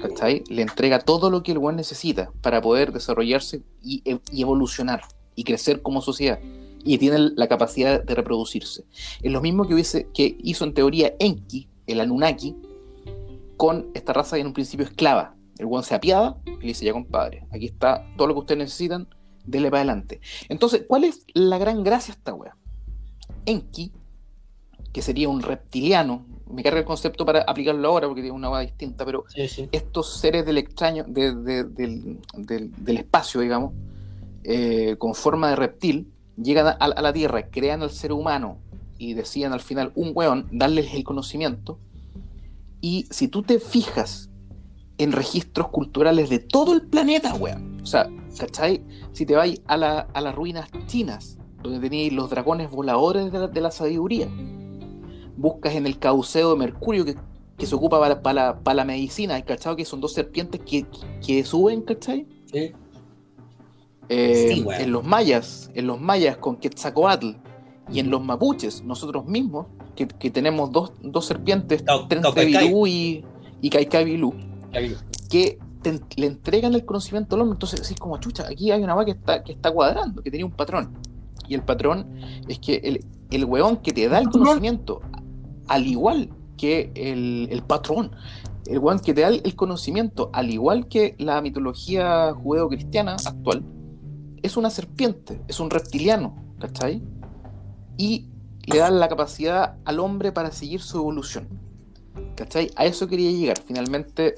¿Cachai? 0.00 0.42
Le 0.48 0.62
entrega 0.62 0.98
todo 0.98 1.30
lo 1.30 1.44
que 1.44 1.52
el 1.52 1.60
buen 1.60 1.76
necesita 1.76 2.32
para 2.42 2.60
poder 2.60 2.90
desarrollarse 2.92 3.62
y, 3.80 4.02
y 4.32 4.42
evolucionar 4.42 5.02
y 5.36 5.44
crecer 5.44 5.82
como 5.82 6.02
sociedad 6.02 6.40
y 6.84 6.98
tiene 6.98 7.30
la 7.36 7.46
capacidad 7.46 8.02
de 8.02 8.14
reproducirse. 8.16 8.84
Es 9.22 9.30
lo 9.30 9.40
mismo 9.40 9.68
que, 9.68 9.74
hubiese, 9.74 10.08
que 10.12 10.36
hizo 10.42 10.64
en 10.64 10.74
teoría 10.74 11.14
Enki, 11.20 11.68
el 11.86 12.00
Anunnaki, 12.00 12.56
con 13.56 13.90
esta 13.94 14.12
raza 14.12 14.34
que 14.34 14.40
en 14.40 14.48
un 14.48 14.52
principio 14.52 14.86
esclava. 14.86 15.35
El 15.58 15.66
buen 15.66 15.82
se 15.82 15.94
apiada 15.94 16.38
y 16.46 16.50
le 16.50 16.66
dice, 16.66 16.84
ya 16.84 16.92
compadre, 16.92 17.46
aquí 17.50 17.66
está 17.66 18.06
todo 18.16 18.28
lo 18.28 18.34
que 18.34 18.40
ustedes 18.40 18.58
necesitan, 18.58 19.08
dele 19.44 19.70
para 19.70 19.80
adelante. 19.82 20.20
Entonces, 20.48 20.84
¿cuál 20.86 21.04
es 21.04 21.24
la 21.34 21.58
gran 21.58 21.82
gracia 21.82 22.14
de 22.14 22.18
esta 22.18 22.34
wea? 22.34 22.56
Enki, 23.46 23.92
que 24.92 25.02
sería 25.02 25.28
un 25.28 25.42
reptiliano, 25.42 26.26
me 26.50 26.62
carga 26.62 26.80
el 26.80 26.84
concepto 26.84 27.24
para 27.26 27.42
aplicarlo 27.42 27.88
ahora 27.88 28.06
porque 28.06 28.22
tiene 28.22 28.36
una 28.36 28.50
wea 28.50 28.60
distinta, 28.60 29.04
pero 29.04 29.24
estos 29.34 30.18
seres 30.18 30.46
del 30.46 30.58
extraño, 30.58 31.04
del, 31.06 31.44
del, 31.44 32.98
espacio, 32.98 33.40
digamos, 33.40 33.72
eh, 34.44 34.96
con 34.98 35.14
forma 35.14 35.50
de 35.50 35.56
reptil, 35.56 36.12
llegan 36.36 36.76
a, 36.78 37.02
la 37.02 37.12
Tierra, 37.12 37.48
crean 37.50 37.82
al 37.82 37.90
ser 37.90 38.12
humano 38.12 38.58
y 38.98 39.14
decían 39.14 39.52
al 39.52 39.60
final 39.60 39.92
un 39.94 40.12
weón, 40.14 40.48
darles 40.52 40.94
el 40.94 41.04
conocimiento. 41.04 41.78
Y 42.80 43.06
si 43.10 43.28
tú 43.28 43.42
te 43.42 43.58
fijas 43.58 44.30
en 44.98 45.12
registros 45.12 45.68
culturales 45.68 46.30
de 46.30 46.38
todo 46.38 46.72
el 46.74 46.82
planeta, 46.82 47.34
weón, 47.34 47.80
o 47.82 47.86
sea, 47.86 48.08
¿cachai? 48.38 48.82
Si 49.12 49.26
te 49.26 49.34
vas 49.34 49.50
a, 49.66 49.76
las 49.76 50.34
ruinas 50.34 50.68
chinas, 50.86 51.38
donde 51.62 51.80
tenéis 51.80 52.12
los 52.12 52.30
dragones 52.30 52.70
voladores 52.70 53.30
de 53.32 53.60
la, 53.60 53.70
sabiduría, 53.70 54.28
buscas 55.36 55.74
en 55.74 55.86
el 55.86 55.98
cauceo 55.98 56.50
de 56.50 56.56
Mercurio 56.56 57.04
que, 57.04 57.16
se 57.66 57.74
ocupa 57.74 57.98
para, 57.98 58.22
para, 58.22 58.74
la, 58.74 58.84
medicina, 58.84 59.40
¿cachai? 59.42 59.76
Que 59.76 59.84
son 59.84 60.00
dos 60.00 60.12
serpientes 60.12 60.60
que, 60.60 60.86
que 61.24 61.44
suben, 61.44 61.82
¿cachai? 61.82 62.26
Sí. 62.46 62.72
Eh, 64.08 64.64
en 64.78 64.92
los 64.92 65.04
mayas, 65.04 65.70
en 65.74 65.88
los 65.88 66.00
mayas 66.00 66.36
con 66.36 66.56
Quetzalcoatl 66.56 67.30
y 67.92 67.98
en 67.98 68.10
los 68.10 68.22
mapuches, 68.22 68.84
nosotros 68.84 69.26
mismos, 69.26 69.66
que, 69.94 70.30
tenemos 70.30 70.70
dos, 70.70 70.92
serpientes, 71.26 71.84
Trentevilú 72.08 72.86
y, 72.86 73.24
y 73.62 73.70
que 75.30 75.58
le 76.16 76.26
entregan 76.26 76.74
el 76.74 76.84
conocimiento 76.84 77.34
al 77.34 77.42
hombre. 77.42 77.54
Entonces 77.54 77.82
decís 77.82 77.98
como, 77.98 78.18
chucha, 78.18 78.46
aquí 78.48 78.70
hay 78.70 78.82
una 78.82 78.94
vaca 78.94 79.06
que 79.06 79.18
está, 79.18 79.44
que 79.44 79.52
está 79.52 79.70
cuadrando, 79.70 80.22
que 80.22 80.30
tiene 80.30 80.44
un 80.44 80.52
patrón. 80.52 80.98
Y 81.48 81.54
el 81.54 81.62
patrón 81.62 82.06
es 82.48 82.58
que 82.58 82.76
el, 82.76 83.04
el 83.30 83.44
weón 83.44 83.78
que 83.78 83.92
te 83.92 84.08
da 84.08 84.18
el 84.18 84.28
conocimiento, 84.28 85.00
al 85.68 85.86
igual 85.86 86.30
que 86.56 86.90
el, 86.94 87.48
el 87.50 87.62
patrón, 87.62 88.10
el 88.66 88.78
weón 88.78 88.98
que 88.98 89.14
te 89.14 89.20
da 89.20 89.28
el 89.28 89.54
conocimiento, 89.54 90.30
al 90.32 90.50
igual 90.50 90.88
que 90.88 91.14
la 91.18 91.40
mitología 91.40 92.34
judeo-cristiana 92.34 93.16
actual, 93.24 93.62
es 94.42 94.56
una 94.56 94.70
serpiente, 94.70 95.40
es 95.48 95.60
un 95.60 95.70
reptiliano, 95.70 96.34
¿cachai? 96.58 97.02
Y 97.96 98.28
le 98.66 98.78
dan 98.78 98.98
la 98.98 99.08
capacidad 99.08 99.76
al 99.84 100.00
hombre 100.00 100.32
para 100.32 100.50
seguir 100.50 100.80
su 100.80 100.98
evolución. 100.98 101.48
¿Cachai? 102.34 102.70
A 102.76 102.84
eso 102.84 103.06
quería 103.06 103.30
llegar. 103.30 103.58
Finalmente, 103.64 104.34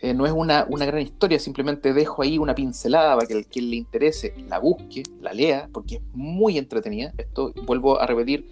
eh, 0.00 0.14
no 0.14 0.26
es 0.26 0.32
una, 0.32 0.64
gran 0.64 1.00
historia, 1.00 1.40
simplemente 1.40 1.92
dejo 1.92 2.22
ahí 2.22 2.38
una 2.38 2.54
pincelada 2.54 3.16
para 3.16 3.26
que 3.26 3.34
el 3.34 3.46
quien 3.46 3.68
le 3.68 3.76
interese 3.76 4.32
la 4.48 4.60
busque, 4.60 5.02
la 5.20 5.32
lea, 5.32 5.68
porque 5.72 5.96
es 5.96 6.02
muy 6.12 6.56
entretenida. 6.56 7.12
Esto, 7.18 7.52
vuelvo 7.66 8.00
a 8.00 8.06
repetir, 8.06 8.48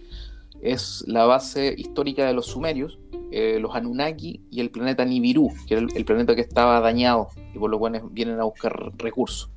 es 0.60 1.04
la 1.06 1.24
base 1.24 1.72
histórica 1.76 2.26
de 2.26 2.32
los 2.32 2.46
sumerios, 2.46 2.98
eh, 3.30 3.58
los 3.60 3.74
Anunnaki 3.76 4.40
y 4.50 4.60
el 4.60 4.70
planeta 4.70 5.04
Nibiru, 5.04 5.52
que 5.68 5.74
era 5.74 5.86
el, 5.94 6.04
planeta 6.04 6.34
que 6.34 6.40
estaba 6.40 6.80
dañado 6.80 7.28
y 7.54 7.58
por 7.58 7.70
lo 7.70 7.78
cual 7.78 8.02
vienen 8.10 8.40
a 8.40 8.44
buscar 8.44 8.92
recursos. 8.96 9.48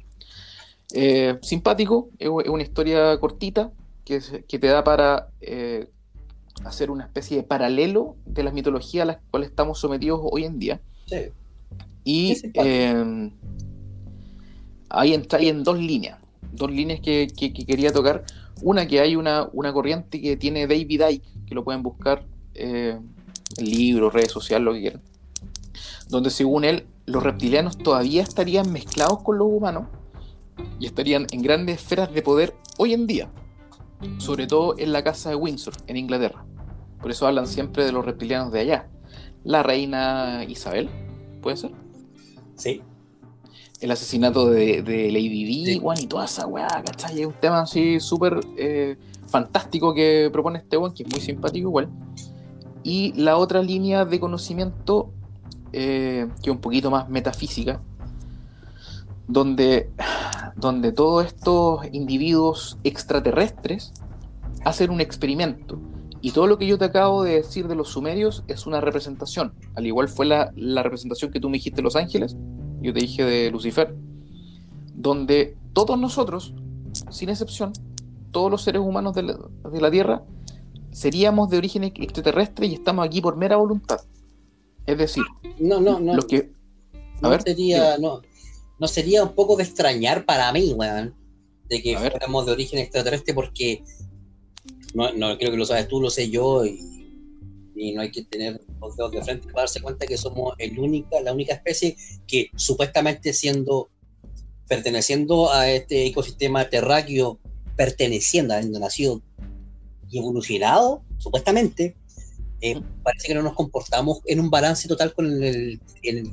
Eh, 0.93 1.37
simpático, 1.41 2.09
es 2.19 2.29
una 2.29 2.63
historia 2.63 3.17
cortita 3.19 3.71
que, 4.05 4.19
te 4.19 4.67
da 4.67 4.83
para 4.83 5.29
hacer 6.65 6.91
una 6.91 7.05
especie 7.05 7.37
de 7.37 7.43
paralelo 7.43 8.15
de 8.25 8.43
las 8.43 8.53
mitologías 8.53 9.03
a 9.03 9.05
las 9.05 9.17
cuales 9.31 9.49
estamos 9.49 9.79
sometidos 9.79 10.19
hoy 10.23 10.45
en 10.45 10.59
día. 10.59 10.81
Y 12.11 12.41
eh, 12.55 13.31
ahí 14.89 15.13
entra 15.13 15.39
en 15.39 15.63
dos 15.63 15.77
líneas, 15.77 16.17
dos 16.51 16.71
líneas 16.71 17.01
que, 17.01 17.27
quería 17.67 17.93
tocar. 17.93 18.23
Una 18.63 18.87
que 18.87 18.99
hay 18.99 19.15
una, 19.15 19.47
una, 19.53 19.71
corriente 19.71 20.19
que 20.19 20.35
tiene 20.35 20.65
David 20.65 21.03
Icke, 21.07 21.45
que 21.45 21.53
lo 21.53 21.63
pueden 21.63 21.83
buscar 21.83 22.25
en 22.55 23.03
libros, 23.57 24.11
redes 24.11 24.31
sociales, 24.31 24.65
lo 24.65 24.73
que 24.73 24.79
quieran, 24.79 25.01
donde 26.09 26.31
según 26.31 26.63
él 26.63 26.87
los 27.05 27.21
reptilianos 27.21 27.77
todavía 27.77 28.23
estarían 28.23 28.71
mezclados 28.71 29.21
con 29.21 29.37
los 29.37 29.47
humanos 29.47 29.83
y 30.79 30.87
estarían 30.87 31.27
en 31.31 31.43
grandes 31.43 31.77
esferas 31.77 32.11
de 32.11 32.23
poder 32.23 32.55
hoy 32.79 32.93
en 32.93 33.05
día, 33.05 33.29
sobre 34.17 34.47
todo 34.47 34.73
en 34.79 34.91
la 34.91 35.03
casa 35.03 35.29
de 35.29 35.35
Windsor, 35.35 35.75
en 35.85 35.95
Inglaterra. 35.95 36.43
Por 36.99 37.11
eso 37.11 37.27
hablan 37.27 37.45
siempre 37.45 37.85
de 37.85 37.91
los 37.91 38.03
reptilianos 38.03 38.51
de 38.51 38.61
allá. 38.61 38.89
La 39.43 39.61
reina 39.61 40.43
Isabel, 40.47 40.89
¿puede 41.41 41.55
ser? 41.55 41.88
Sí. 42.59 42.81
El 43.79 43.91
asesinato 43.91 44.49
de, 44.49 44.83
Lady 44.83 45.45
Di, 45.45 45.81
y 45.81 46.07
toda 46.07 46.25
esa 46.25 46.45
weá, 46.45 46.67
¿cachai? 46.67 47.21
Es 47.21 47.25
un 47.25 47.33
tema 47.33 47.61
así 47.61 48.01
súper 48.01 48.41
eh, 48.57 48.97
fantástico 49.27 49.93
que 49.93 50.29
propone 50.31 50.59
este 50.59 50.77
weón, 50.77 50.93
que 50.93 51.03
es 51.03 51.09
muy 51.09 51.21
simpático 51.21 51.69
igual. 51.69 51.89
Y 52.83 53.13
la 53.13 53.37
otra 53.37 53.63
línea 53.63 54.03
de 54.03 54.19
conocimiento, 54.19 55.11
eh, 55.71 56.27
que 56.43 56.49
es 56.49 56.55
un 56.55 56.61
poquito 56.61 56.91
más 56.91 57.07
metafísica, 57.07 57.81
donde, 59.29 59.89
donde 60.57 60.91
todos 60.91 61.25
estos 61.25 61.85
individuos 61.93 62.77
extraterrestres 62.83 63.93
hacen 64.65 64.89
un 64.91 64.99
experimento. 64.99 65.79
Y 66.21 66.31
todo 66.31 66.47
lo 66.47 66.57
que 66.57 66.67
yo 66.67 66.77
te 66.77 66.85
acabo 66.85 67.23
de 67.23 67.35
decir 67.35 67.67
de 67.67 67.75
los 67.75 67.89
sumerios 67.89 68.43
es 68.47 68.65
una 68.65 68.81
representación. 68.81 69.53
Al 69.75 69.87
igual 69.87 70.09
fue 70.09 70.25
la, 70.25 70.51
representación 70.83 71.31
que 71.31 71.39
tú 71.39 71.49
me 71.49 71.57
dijiste 71.57 71.77
de 71.77 71.83
Los 71.83 71.95
Ángeles, 71.95 72.35
yo 72.81 72.93
te 72.93 72.99
dije 72.99 73.23
de 73.23 73.51
Lucifer, 73.51 73.95
donde 74.93 75.55
todos 75.73 75.97
nosotros, 75.97 76.53
sin 77.09 77.29
excepción, 77.29 77.71
todos 78.31 78.51
los 78.51 78.61
seres 78.61 78.81
humanos 78.81 79.15
de 79.15 79.23
la, 79.23 79.91
Tierra, 79.91 80.23
seríamos 80.91 81.49
de 81.49 81.57
origen 81.57 81.85
extraterrestre 81.85 82.67
y 82.67 82.73
estamos 82.73 83.05
aquí 83.05 83.21
por 83.21 83.37
mera 83.37 83.55
voluntad. 83.55 84.01
Es 84.85 84.97
decir, 84.97 85.23
no, 85.59 85.79
no, 85.79 85.99
no. 85.99 86.15
Los 86.15 86.25
que, 86.25 86.51
a 87.21 87.29
ver, 87.29 87.43
sería, 87.43 87.97
no, 87.97 88.21
no 88.79 88.87
sería 88.87 89.23
un 89.23 89.33
poco 89.35 89.55
de 89.55 89.63
extrañar 89.63 90.25
para 90.25 90.51
mí, 90.51 90.73
weón, 90.73 91.13
de 91.69 91.81
que 91.81 91.97
fuéramos 91.97 92.45
de 92.45 92.51
origen 92.51 92.79
extraterrestre 92.79 93.33
porque 93.33 93.83
no, 94.93 95.13
no 95.13 95.37
creo 95.37 95.51
que 95.51 95.57
lo 95.57 95.65
sabes 95.65 95.87
tú, 95.87 96.01
lo 96.01 96.09
sé 96.09 96.29
yo 96.29 96.65
y, 96.65 96.95
no 97.95 98.01
hay 98.01 98.11
que 98.11 98.23
tener 98.23 98.59
los 98.81 98.97
dedos 98.97 99.11
de 99.13 99.23
frente 99.23 99.47
para 99.47 99.61
darse 99.61 99.79
cuenta 99.79 100.05
que 100.05 100.17
somos 100.17 100.53
el 100.57 100.77
única, 100.77 101.21
la 101.21 101.31
única 101.31 101.53
especie 101.53 101.95
que 102.27 102.49
supuestamente 102.57 103.31
siendo 103.31 103.89
perteneciendo 104.67 105.51
a 105.51 105.69
este 105.69 106.05
ecosistema 106.05 106.69
terráqueo, 106.69 107.39
perteneciendo, 107.77 108.53
habiendo 108.53 108.79
nacido 108.79 109.21
y 110.09 110.19
evolucionado, 110.19 111.03
supuestamente, 111.17 111.95
eh, 112.61 112.79
parece 113.03 113.27
que 113.27 113.33
no 113.33 113.41
nos 113.41 113.53
comportamos 113.53 114.19
en 114.25 114.39
un 114.39 114.49
balance 114.49 114.87
total 114.87 115.13
con 115.13 115.43
el, 115.43 115.79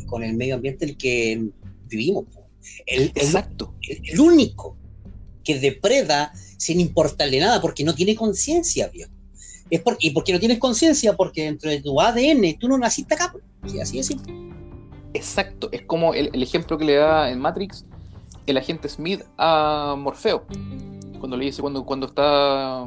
con 0.07 0.23
el 0.23 0.35
medio 0.35 0.57
ambiente 0.57 0.85
en 0.85 0.91
el 0.91 0.97
que 0.97 1.49
vivimos. 1.89 2.25
El, 2.85 3.05
Exacto. 3.15 3.75
El, 3.83 4.21
único 4.21 4.77
que 5.47 5.59
depreda 5.59 6.33
sin 6.59 6.81
importarle 6.81 7.41
nada 7.41 7.61
porque 7.61 7.85
no 7.85 7.95
tiene 7.95 8.17
conciencia, 8.17 8.89
viejo. 8.89 9.11
Es 9.71 9.81
porque, 9.81 10.09
¿Y 10.09 10.11
por 10.11 10.25
qué 10.25 10.33
no 10.33 10.39
tienes 10.39 10.59
conciencia? 10.59 11.17
Porque 11.17 11.45
dentro 11.45 11.71
de 11.71 11.81
tu 11.81 12.01
ADN 12.01 12.59
tú 12.59 12.69
no 12.69 12.79
naciste 12.79 13.15
acá. 13.15 13.33
Pues. 13.61 13.81
así 13.81 13.99
es 13.99 14.11
Exacto. 15.15 15.69
Es 15.73 15.83
como 15.83 16.15
el, 16.15 16.43
ejemplo 16.43 16.77
que 16.77 16.85
le 16.85 16.95
da 16.97 17.31
en 17.31 17.41
Matrix 17.41 17.85
el 18.47 18.59
agente 18.59 18.89
Smith 18.89 19.23
a 19.39 19.97
Morfeo. 19.99 20.45
Cuando 21.19 21.37
le 21.37 21.47
dice, 21.47 21.63
cuando, 21.63 21.85
cuando 21.85 22.07
está 22.07 22.83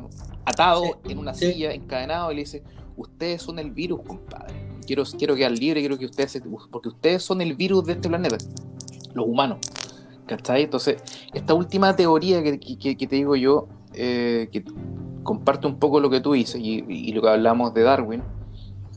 atado 0.45 0.83
en 1.03 1.17
una 1.17 1.33
silla, 1.33 1.73
encadenado, 1.73 2.31
y 2.31 2.35
le 2.35 2.41
dice, 2.41 2.63
ustedes 2.95 3.41
son 3.41 3.59
el 3.59 3.71
virus, 3.71 4.01
compadre. 4.05 4.53
Quiero, 4.85 5.03
quiero 5.03 5.35
quedar 5.35 5.51
libre, 5.51 5.81
quiero 5.81 5.97
que 5.97 6.05
ustedes, 6.05 6.41
porque 6.71 6.89
ustedes 6.89 7.23
son 7.23 7.41
el 7.41 7.55
virus 7.55 7.85
de 7.85 7.93
este 7.93 8.07
planeta 8.07 8.37
los 9.13 9.27
humanos. 9.27 9.59
¿Cachai? 10.29 10.61
Entonces, 10.61 11.01
esta 11.33 11.55
última 11.55 11.95
teoría 11.95 12.43
que, 12.43 12.59
te 12.95 13.15
digo 13.15 13.35
yo, 13.35 13.67
eh, 13.95 14.47
que 14.51 14.63
comparte 15.23 15.65
un 15.65 15.79
poco 15.79 15.99
lo 15.99 16.11
que 16.11 16.21
tú 16.21 16.33
dices 16.33 16.61
y, 16.63 17.11
lo 17.13 17.23
que 17.23 17.29
hablamos 17.29 17.73
de 17.73 17.81
Darwin, 17.81 18.21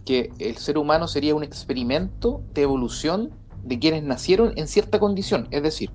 que 0.05 0.31
el 0.39 0.59
ser 0.59 0.77
humano 0.77 1.09
sería 1.09 1.35
un 1.35 1.43
experimento 1.43 2.43
de 2.53 2.63
evolución 2.63 3.31
de 3.65 3.79
quienes 3.79 4.03
nacieron 4.03 4.53
en 4.57 4.69
cierta 4.69 5.01
condición. 5.01 5.49
Es 5.51 5.63
decir, 5.63 5.91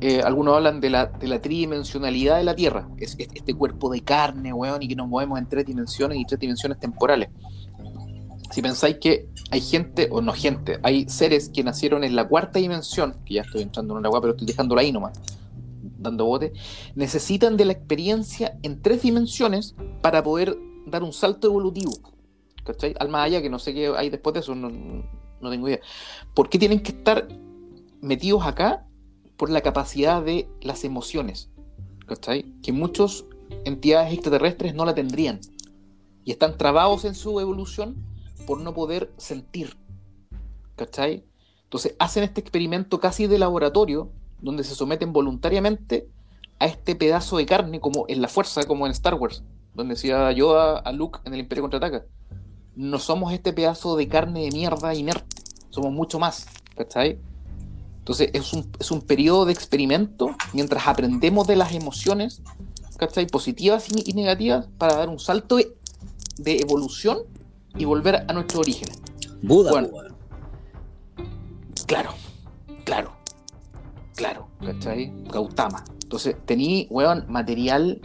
eh, 0.00 0.20
algunos 0.24 0.54
hablan 0.54 0.80
de 0.80 0.90
la, 0.90 1.10
tridimensionalidad 1.10 2.36
de 2.36 2.44
la 2.44 2.54
Tierra, 2.54 2.88
es, 2.98 3.16
este 3.18 3.52
cuerpo 3.52 3.90
de 3.90 4.02
carne, 4.02 4.52
weón, 4.52 4.80
y 4.80 4.86
que 4.86 4.94
nos 4.94 5.08
movemos 5.08 5.40
en 5.40 5.48
tres 5.48 5.66
dimensiones 5.66 6.18
y 6.18 6.24
tres 6.24 6.38
dimensiones 6.38 6.78
temporales. 6.78 7.30
Si 8.56 8.62
pensáis 8.62 8.96
que 8.96 9.28
hay 9.50 9.60
gente, 9.60 10.08
o 10.10 10.22
no 10.22 10.32
gente, 10.32 10.78
hay 10.82 11.06
seres 11.10 11.50
que 11.50 11.62
nacieron 11.62 12.04
en 12.04 12.16
la 12.16 12.26
cuarta 12.26 12.58
dimensión, 12.58 13.14
que 13.26 13.34
ya 13.34 13.42
estoy 13.42 13.60
entrando 13.60 13.92
en 13.92 13.98
una 13.98 14.08
agua, 14.08 14.22
pero 14.22 14.32
estoy 14.32 14.46
dejándola 14.46 14.80
ahí 14.80 14.92
nomás, 14.92 15.20
dando 15.98 16.24
bote, 16.24 16.54
necesitan 16.94 17.58
de 17.58 17.66
la 17.66 17.72
experiencia 17.72 18.58
en 18.62 18.80
tres 18.80 19.02
dimensiones 19.02 19.74
para 20.00 20.22
poder 20.22 20.56
dar 20.86 21.02
un 21.02 21.12
salto 21.12 21.48
evolutivo. 21.48 21.92
¿Cachai? 22.64 22.94
Al 22.98 23.10
más 23.10 23.26
allá, 23.26 23.42
que 23.42 23.50
no 23.50 23.58
sé 23.58 23.74
qué 23.74 23.92
hay 23.94 24.08
después 24.08 24.32
de 24.32 24.40
eso, 24.40 24.54
no, 24.54 24.70
no 24.70 25.50
tengo 25.50 25.68
idea. 25.68 25.80
¿Por 26.32 26.48
qué 26.48 26.58
tienen 26.58 26.80
que 26.80 26.92
estar 26.92 27.28
metidos 28.00 28.46
acá? 28.46 28.86
Por 29.36 29.50
la 29.50 29.60
capacidad 29.60 30.22
de 30.22 30.48
las 30.62 30.82
emociones. 30.84 31.50
¿Cachai? 32.06 32.46
Que 32.62 32.72
muchas 32.72 33.26
entidades 33.66 34.14
extraterrestres 34.14 34.74
no 34.74 34.86
la 34.86 34.94
tendrían. 34.94 35.40
Y 36.24 36.30
están 36.30 36.56
trabados 36.56 37.04
en 37.04 37.14
su 37.14 37.38
evolución 37.38 38.15
por 38.46 38.60
no 38.60 38.72
poder 38.72 39.12
sentir. 39.16 39.76
¿Cachai? 40.76 41.24
Entonces 41.64 41.94
hacen 41.98 42.22
este 42.22 42.40
experimento 42.40 43.00
casi 43.00 43.26
de 43.26 43.38
laboratorio, 43.38 44.10
donde 44.40 44.64
se 44.64 44.74
someten 44.74 45.12
voluntariamente 45.12 46.08
a 46.58 46.66
este 46.66 46.94
pedazo 46.94 47.36
de 47.36 47.46
carne, 47.46 47.80
como 47.80 48.06
en 48.08 48.22
la 48.22 48.28
fuerza, 48.28 48.62
como 48.64 48.86
en 48.86 48.92
Star 48.92 49.14
Wars, 49.14 49.42
donde 49.74 49.94
decía 49.94 50.30
Yoda 50.32 50.78
a 50.78 50.92
Luke 50.92 51.20
en 51.24 51.34
el 51.34 51.40
Imperio 51.40 51.62
Contraataca 51.62 52.06
no 52.76 52.98
somos 52.98 53.32
este 53.32 53.52
pedazo 53.52 53.96
de 53.96 54.06
carne 54.06 54.42
de 54.42 54.50
mierda 54.50 54.94
inerte, 54.94 55.42
somos 55.70 55.92
mucho 55.92 56.18
más, 56.18 56.46
¿cachai? 56.76 57.18
Entonces 57.98 58.30
es 58.34 58.52
un, 58.52 58.70
es 58.78 58.90
un 58.90 59.00
periodo 59.00 59.46
de 59.46 59.52
experimento 59.52 60.36
mientras 60.52 60.86
aprendemos 60.86 61.46
de 61.46 61.56
las 61.56 61.72
emociones, 61.72 62.42
¿cachai? 62.98 63.26
Positivas 63.26 63.86
y, 63.88 64.12
negativas 64.12 64.68
para 64.78 64.94
dar 64.96 65.08
un 65.08 65.18
salto 65.18 65.56
de, 65.56 65.66
evolución 66.60 67.20
y 67.78 67.84
volver 67.84 68.24
a 68.28 68.32
nuestro 68.32 68.60
origen. 68.60 68.88
Buda, 69.42 69.70
bueno, 69.70 69.88
Claro, 71.86 72.10
claro, 72.84 73.12
claro, 74.16 74.48
¿cachai? 74.60 75.12
Gautama. 75.30 75.84
Entonces, 76.02 76.36
tení, 76.44 76.88
weón, 76.90 77.24
material 77.28 78.00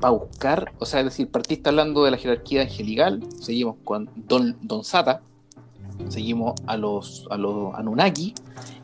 para 0.00 0.12
buscar, 0.12 0.72
o 0.78 0.86
sea, 0.86 1.00
es 1.00 1.06
decir, 1.06 1.30
partiste 1.30 1.68
hablando 1.68 2.04
de 2.04 2.10
la 2.10 2.16
jerarquía 2.16 2.62
angelical, 2.62 3.22
seguimos 3.40 3.76
con 3.84 4.08
Don, 4.14 4.56
Don 4.62 4.82
Sata, 4.82 5.22
seguimos 6.08 6.54
a 6.66 6.76
los, 6.76 7.26
a 7.30 7.36
los 7.36 7.74
Anunnaki 7.74 8.34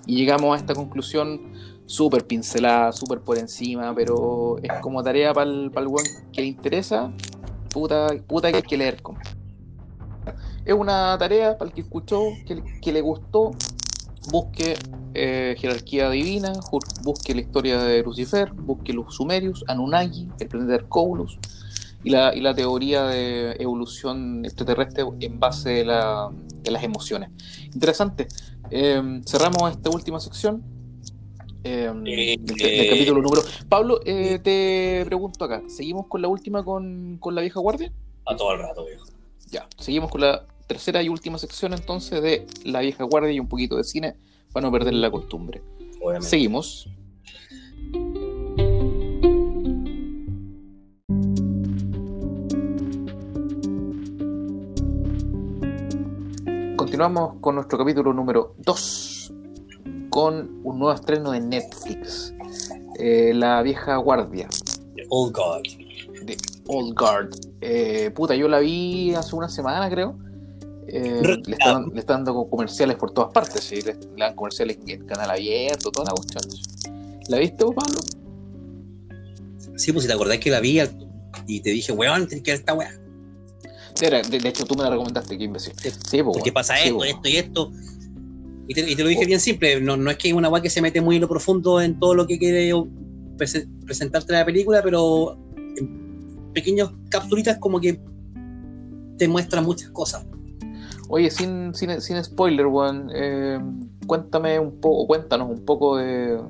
y 0.07 0.17
llegamos 0.17 0.55
a 0.55 0.59
esta 0.59 0.75
conclusión 0.75 1.53
súper 1.87 2.27
pincelada, 2.27 2.93
súper 2.93 3.21
por 3.21 3.39
encima, 3.39 3.95
pero 3.95 4.57
es 4.63 4.73
como 4.81 5.03
tarea 5.03 5.33
para 5.33 5.51
el, 5.51 5.71
para 5.71 5.87
que 6.33 6.41
le 6.41 6.47
interesa, 6.47 7.11
puta, 7.73 8.09
puta 8.27 8.51
que 8.51 8.57
hay 8.57 8.63
que 8.63 8.77
leer. 8.77 9.03
Es 10.65 10.75
una 10.75 11.17
tarea 11.19 11.59
para 11.59 11.69
el 11.69 11.75
que 11.75 11.83
escuchó, 11.83 12.23
que, 12.47 12.63
que 12.81 12.93
le 12.93 13.01
gustó, 13.01 13.53
busque 14.31 14.77
eh, 15.15 15.55
jerarquía 15.59 16.09
divina, 16.11 16.53
busque 17.03 17.35
la 17.35 17.41
historia 17.41 17.83
de 17.83 18.03
Lucifer, 18.03 18.53
busque 18.53 18.93
los 18.93 19.15
sumerios, 19.15 19.65
Anunnaki, 19.67 20.29
el 20.39 20.49
planeta 20.49 20.75
Hercólus 20.75 21.39
y 22.05 22.11
la, 22.11 22.35
y 22.35 22.41
la 22.41 22.55
teoría 22.55 23.05
de 23.05 23.57
evolución 23.59 24.45
extraterrestre 24.45 25.05
en 25.21 25.41
base 25.41 25.71
de, 25.71 25.85
las 25.85 26.83
emociones. 26.83 27.31
Interesante. 27.75 28.29
Em, 28.71 29.23
cerramos 29.25 29.71
esta 29.71 29.91
última 29.91 30.21
sección. 30.21 30.63
Em, 31.65 32.05
eh, 32.07 32.37
del, 32.41 32.89
capítulo 32.91 33.23
número. 33.23 33.43
Pablo, 33.69 34.01
eh, 34.05 34.41
te 34.43 35.05
pregunto 35.05 35.45
acá, 35.45 35.63
¿seguimos 35.69 36.07
con 36.09 36.23
la 36.23 36.29
última 36.29 36.65
con, 36.65 37.19
con 37.21 37.35
la 37.35 37.41
vieja 37.41 37.61
guardia? 37.61 37.93
A 38.27 38.35
todo 38.35 38.53
el 38.53 38.61
rato, 38.61 38.85
viejo. 38.85 39.05
Ya, 39.51 39.69
seguimos 39.77 40.11
con 40.11 40.23
la 40.23 40.47
tercera 40.67 41.03
y 41.03 41.09
última 41.09 41.39
sección 41.39 41.73
entonces 41.73 42.23
de 42.23 42.47
La 42.65 42.81
vieja 42.81 43.05
guardia 43.05 43.33
y 43.33 43.41
un 43.41 43.49
poquito 43.49 43.77
de 43.77 43.85
cine 43.85 44.17
para 44.53 44.67
no 44.67 44.73
perder 44.73 44.95
la 44.95 45.11
costumbre. 45.11 45.63
Seguimos. 46.21 46.89
Continuamos 56.77 57.37
con 57.41 57.55
nuestro 57.55 57.79
capítulo 57.79 58.13
número 58.13 58.55
2 58.59 59.33
con 60.11 60.61
un 60.63 60.79
nuevo 60.79 60.93
estreno 60.93 61.31
de 61.31 61.41
Netflix, 61.41 62.35
eh, 62.99 63.33
La 63.35 63.63
vieja 63.63 63.97
guardia. 63.97 64.49
The 64.97 65.07
Old 65.09 65.35
Guard. 65.35 65.63
The 66.27 66.37
Old 66.67 66.95
Guard. 66.95 67.31
Eh, 67.63 68.11
puta, 68.15 68.35
yo 68.35 68.49
la 68.49 68.59
vi 68.59 69.15
hace 69.15 69.35
una 69.35 69.49
semana 69.49 69.89
creo 69.89 70.19
eh, 70.89 71.41
le, 71.47 71.53
están, 71.53 72.25
dando 72.25 72.47
comerciales 72.49 72.97
por 72.97 73.13
todas 73.13 73.33
partes, 73.33 73.63
¿sí? 73.63 73.81
le, 73.83 73.97
dan 74.17 74.35
comerciales 74.35 74.79
en 74.87 75.07
canal 75.07 75.31
abierto, 75.31 75.91
toda 75.91 76.11
la 76.11 76.13
cuestión. 76.13 76.43
¿La 77.29 77.39
viste 77.39 77.65
vos, 77.65 77.75
Pablo? 77.75 78.01
Sí, 79.77 79.93
pues 79.93 80.05
si 80.05 80.09
te 80.09 80.15
acordás 80.15 80.39
que 80.39 80.51
la 80.51 80.61
vi 80.61 80.81
y 81.47 81.61
te 81.61 81.71
dije, 81.71 81.93
weón, 81.93 82.27
tienes 82.27 82.43
que 82.43 82.51
ver 82.53 82.61
esta 82.61 82.75
weá. 82.75 82.91
De, 84.01 84.49
hecho, 84.49 84.65
tú 84.65 84.75
me 84.75 84.83
la 84.83 84.91
recomendaste, 84.91 85.39
qué 85.39 85.45
imbécil. 85.45 85.73
Sí, 85.79 86.23
pues, 86.23 86.37
porque 86.37 86.53
pasa 86.53 86.79
esto, 86.81 87.05
esto 87.05 87.29
y 87.29 87.37
esto. 87.37 87.73
Y 88.69 88.75
te, 88.75 89.03
lo 89.03 89.09
dije 89.09 89.25
oh. 89.25 89.27
bien 89.27 89.41
simple, 89.41 89.81
no, 89.81 89.97
no 89.97 90.11
es 90.11 90.17
que 90.17 90.29
es 90.29 90.35
una 90.35 90.49
weá 90.49 90.63
que 90.63 90.71
se 90.71 90.81
mete 90.81 91.01
muy 91.01 91.17
en 91.17 91.23
lo 91.23 91.29
profundo 91.29 91.81
en 91.81 91.99
todo 91.99 92.15
lo 92.15 92.27
que 92.27 92.39
quiere 92.39 92.73
presentarte 93.85 94.33
la 94.33 94.45
película, 94.45 94.83
pero 94.83 95.39
en 95.57 96.53
pequeños 96.53 96.93
capsulitas 97.09 97.59
como 97.59 97.81
que 97.81 98.01
te 99.19 99.29
muestra 99.29 99.61
muchas 99.61 99.91
cosas. 99.91 100.27
Oye, 101.15 101.31
sin, 101.31 101.75
sin, 101.75 102.01
sin 102.01 102.25
spoiler, 102.25 102.65
Juan, 102.65 103.11
eh, 103.15 103.61
cuéntame 104.07 104.59
un 104.59 104.81
poco, 104.81 105.07
cuéntanos 105.07 105.51
un 105.51 105.63
poco 105.63 105.99
de, 105.99 106.41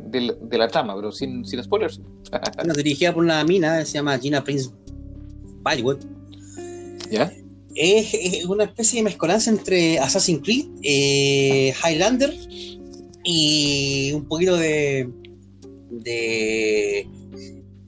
la 0.53 0.69
trama, 0.69 0.95
pero 0.95 1.11
sin, 1.11 1.45
sin 1.45 1.61
spoilers. 1.65 2.01
bueno, 2.55 2.73
dirigida 2.73 3.13
por 3.13 3.25
una 3.25 3.43
mina, 3.43 3.85
se 3.85 3.95
llama 3.95 4.17
Gina 4.21 4.45
Prince 4.45 4.71
Bywood. 5.65 6.05
¿Ya? 7.11 7.33
Es, 7.75 8.45
una 8.45 8.63
especie 8.63 9.01
de 9.01 9.03
mezcolanza 9.03 9.51
entre 9.51 9.99
Assassin's 9.99 10.43
Creed, 10.45 10.67
eh, 10.85 11.75
Highlander 11.85 12.33
y 13.25 14.13
un 14.13 14.29
poquito 14.29 14.57
de, 14.57 15.11
de, 15.91 17.09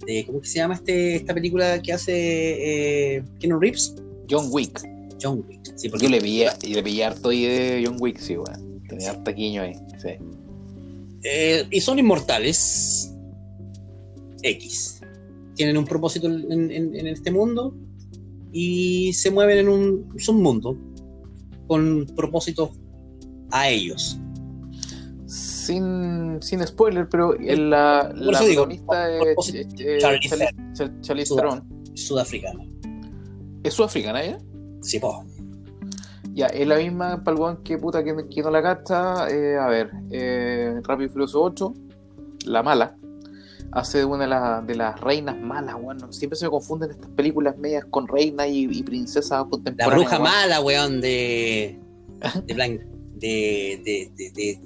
de 0.05 0.27
¿cómo 0.27 0.43
se 0.43 0.57
llama 0.57 0.75
este, 0.75 1.14
esta 1.14 1.35
película 1.35 1.81
que 1.81 1.93
hace 1.93 3.16
eh, 3.16 3.25
Keanu 3.39 3.61
Reeves? 3.61 3.95
John 4.29 4.49
Wick. 4.51 4.94
John 5.25 5.45
Wick. 5.49 5.72
Sí, 5.77 5.89
porque 5.89 6.05
yo 6.05 6.11
le 6.11 6.20
vi, 6.20 6.45
le 6.68 6.83
vi 6.83 7.03
harto 7.03 7.31
ahí 7.31 7.45
de 7.45 7.83
John 7.87 7.97
Wick, 8.01 8.18
sí, 8.18 8.37
weón. 8.37 8.83
Tenía 8.89 9.11
harto 9.11 9.35
quiño 9.35 9.62
ahí, 9.62 9.75
sí. 9.99 10.11
Eh, 11.25 11.66
y 11.70 11.81
son 11.81 11.99
inmortales. 11.99 13.11
X. 14.43 15.01
Tienen 15.55 15.77
un 15.77 15.85
propósito 15.85 16.27
en, 16.27 17.07
este 17.07 17.31
mundo 17.31 17.75
y 18.53 19.12
se 19.14 19.31
mueven 19.31 19.59
en 19.59 19.68
un 19.68 20.14
submundo 20.18 20.77
con 21.66 22.07
propósitos 22.14 22.70
a 23.51 23.68
ellos. 23.70 24.18
Sin, 25.27 26.43
sin 26.43 26.66
spoiler, 26.66 27.09
pero 27.09 27.33
la, 27.39 28.12
la 28.14 28.39
protagonista 28.39 29.11
es 29.11 30.01
Charlie 31.01 31.25
Theron. 31.25 31.64
Sudafricana. 31.95 32.66
¿Es 33.62 33.72
sudafricana 33.72 34.22
ella? 34.22 34.39
Sí, 34.85 34.99
po. 34.99 35.24
Ya, 36.35 36.47
es 36.47 36.66
la 36.66 36.76
misma 36.76 37.22
palguán 37.22 37.59
que 37.59 37.78
puta 37.78 38.03
que, 38.03 38.12
no 38.12 38.51
la 38.51 38.61
gasta. 38.61 39.28
Eh, 39.30 39.57
a 39.57 39.68
ver, 39.68 39.91
eh, 40.11 40.80
Rápido 40.82 41.07
y 41.07 41.12
Furioso 41.12 41.43
8, 41.43 41.74
la 42.47 42.62
mala. 42.62 42.97
Hace 43.72 43.99
de 43.99 44.05
una 44.05 44.62
de, 44.62 44.74
las 44.74 45.01
reinas 45.01 45.41
malas, 45.41 45.76
weón. 45.80 46.12
Siempre 46.12 46.37
se 46.37 46.45
me 46.45 46.51
confunden 46.51 46.91
estas 46.91 47.11
películas 47.11 47.57
medias 47.57 47.85
con 47.91 48.07
reinas 48.07 48.47
y, 48.49 48.82
princesas 48.82 49.45
contemporáneas. 49.51 50.11
La 50.11 50.18
bruja 50.18 50.18
mala, 50.18 50.61
weón, 50.61 51.01
de. 51.01 51.78
de, 52.47 52.55
Blanc, 52.55 52.80
de, 53.14 53.80
de, 53.85 54.12
de, 54.16 54.30
de 54.30 54.61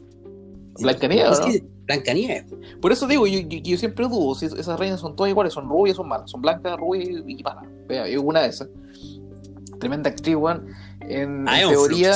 Blancanieves, 0.80 1.40
¿no? 1.40 1.46
Blancanieves. 1.86 2.44
Por 2.80 2.92
eso 2.92 3.06
digo, 3.06 3.26
yo, 3.26 3.40
yo, 3.40 3.76
siempre 3.78 4.06
dudo 4.06 4.34
si 4.34 4.46
esas 4.46 4.78
reinas 4.78 5.00
son 5.00 5.16
todas 5.16 5.30
iguales, 5.30 5.52
son 5.52 5.68
rubias, 5.68 5.96
son 5.96 6.08
malas, 6.08 6.30
son 6.30 6.40
blancas, 6.40 6.78
rubias 6.78 7.08
y 7.26 7.42
malas. 7.42 7.64
Vea, 7.88 8.20
una 8.20 8.42
de 8.42 8.48
esas. 8.48 8.68
Tremenda 9.80 10.10
actriz, 10.10 10.36
weón. 10.36 10.66
En, 11.00 11.44
teoría, 11.44 12.14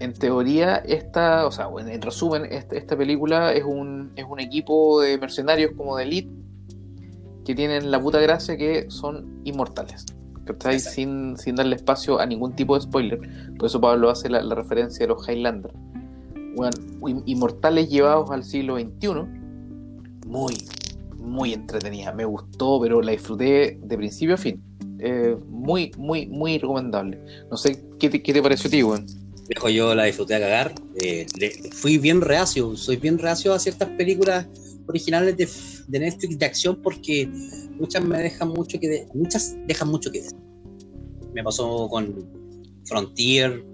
en 0.00 0.12
teoría, 0.14 0.76
esta, 0.76 1.46
o 1.46 1.52
sea, 1.52 1.68
en 1.78 2.02
resumen, 2.02 2.46
esta, 2.50 2.96
película 2.96 3.52
es 3.52 3.64
un, 3.64 4.12
es 4.16 4.24
un 4.28 4.40
equipo 4.40 5.00
de 5.00 5.18
mercenarios 5.18 5.72
como 5.76 5.96
de 5.96 6.04
elite 6.04 6.30
que 7.44 7.54
tienen 7.54 7.90
la 7.90 8.00
puta 8.00 8.20
gracia 8.20 8.56
que 8.56 8.90
son 8.90 9.40
inmortales. 9.44 10.06
¿cachai? 10.44 10.80
Sin, 10.80 11.36
sin 11.36 11.56
darle 11.56 11.76
espacio 11.76 12.18
a 12.20 12.26
ningún 12.26 12.54
tipo 12.54 12.74
de 12.74 12.82
spoiler. 12.82 13.20
Por 13.56 13.66
eso 13.66 13.80
Pablo 13.80 14.10
hace 14.10 14.28
la, 14.28 14.54
referencia 14.54 15.06
de 15.06 15.08
los 15.08 15.28
Highlanders. 15.28 15.74
Bueno, 16.56 16.76
inmortales 17.26 17.88
llevados 17.88 18.30
al 18.30 18.44
siglo 18.44 18.78
XXI. 18.78 19.08
Muy, 20.26 20.54
muy 21.16 21.52
entretenida. 21.52 22.12
Me 22.12 22.24
gustó, 22.24 22.80
pero 22.80 23.00
la 23.02 23.12
disfruté 23.12 23.78
de 23.82 23.96
principio 23.96 24.34
a 24.34 24.38
fin. 24.38 24.62
Eh, 25.02 25.36
muy, 25.48 25.92
muy, 25.96 26.26
muy 26.26 26.58
recomendable. 26.58 27.18
No 27.50 27.56
sé 27.56 27.82
qué 27.98 28.10
te, 28.10 28.22
qué 28.22 28.32
te 28.32 28.42
pareció 28.42 28.68
a 28.68 28.70
ti, 28.70 28.82
weón. 28.82 29.06
Dejo 29.48 29.68
yo 29.68 29.94
la 29.94 30.04
disfruté 30.04 30.34
a 30.34 30.40
cagar. 30.40 30.74
Eh, 31.02 31.26
fui 31.72 31.98
bien 31.98 32.20
reacio, 32.20 32.76
soy 32.76 32.96
bien 32.96 33.18
reacio 33.18 33.52
a 33.52 33.58
ciertas 33.58 33.88
películas 33.90 34.46
originales 34.86 35.36
de, 35.36 35.48
de, 35.88 35.98
Netflix 35.98 36.38
de 36.38 36.46
acción 36.46 36.80
porque 36.82 37.28
muchas 37.78 38.04
me 38.04 38.18
dejan 38.18 38.48
mucho 38.48 38.78
que 38.78 39.06
muchas 39.14 39.56
dejan 39.66 39.88
mucho 39.88 40.10
que 40.10 40.22
Me 41.32 41.42
pasó 41.42 41.88
con 41.88 42.28
Frontier. 42.84 43.64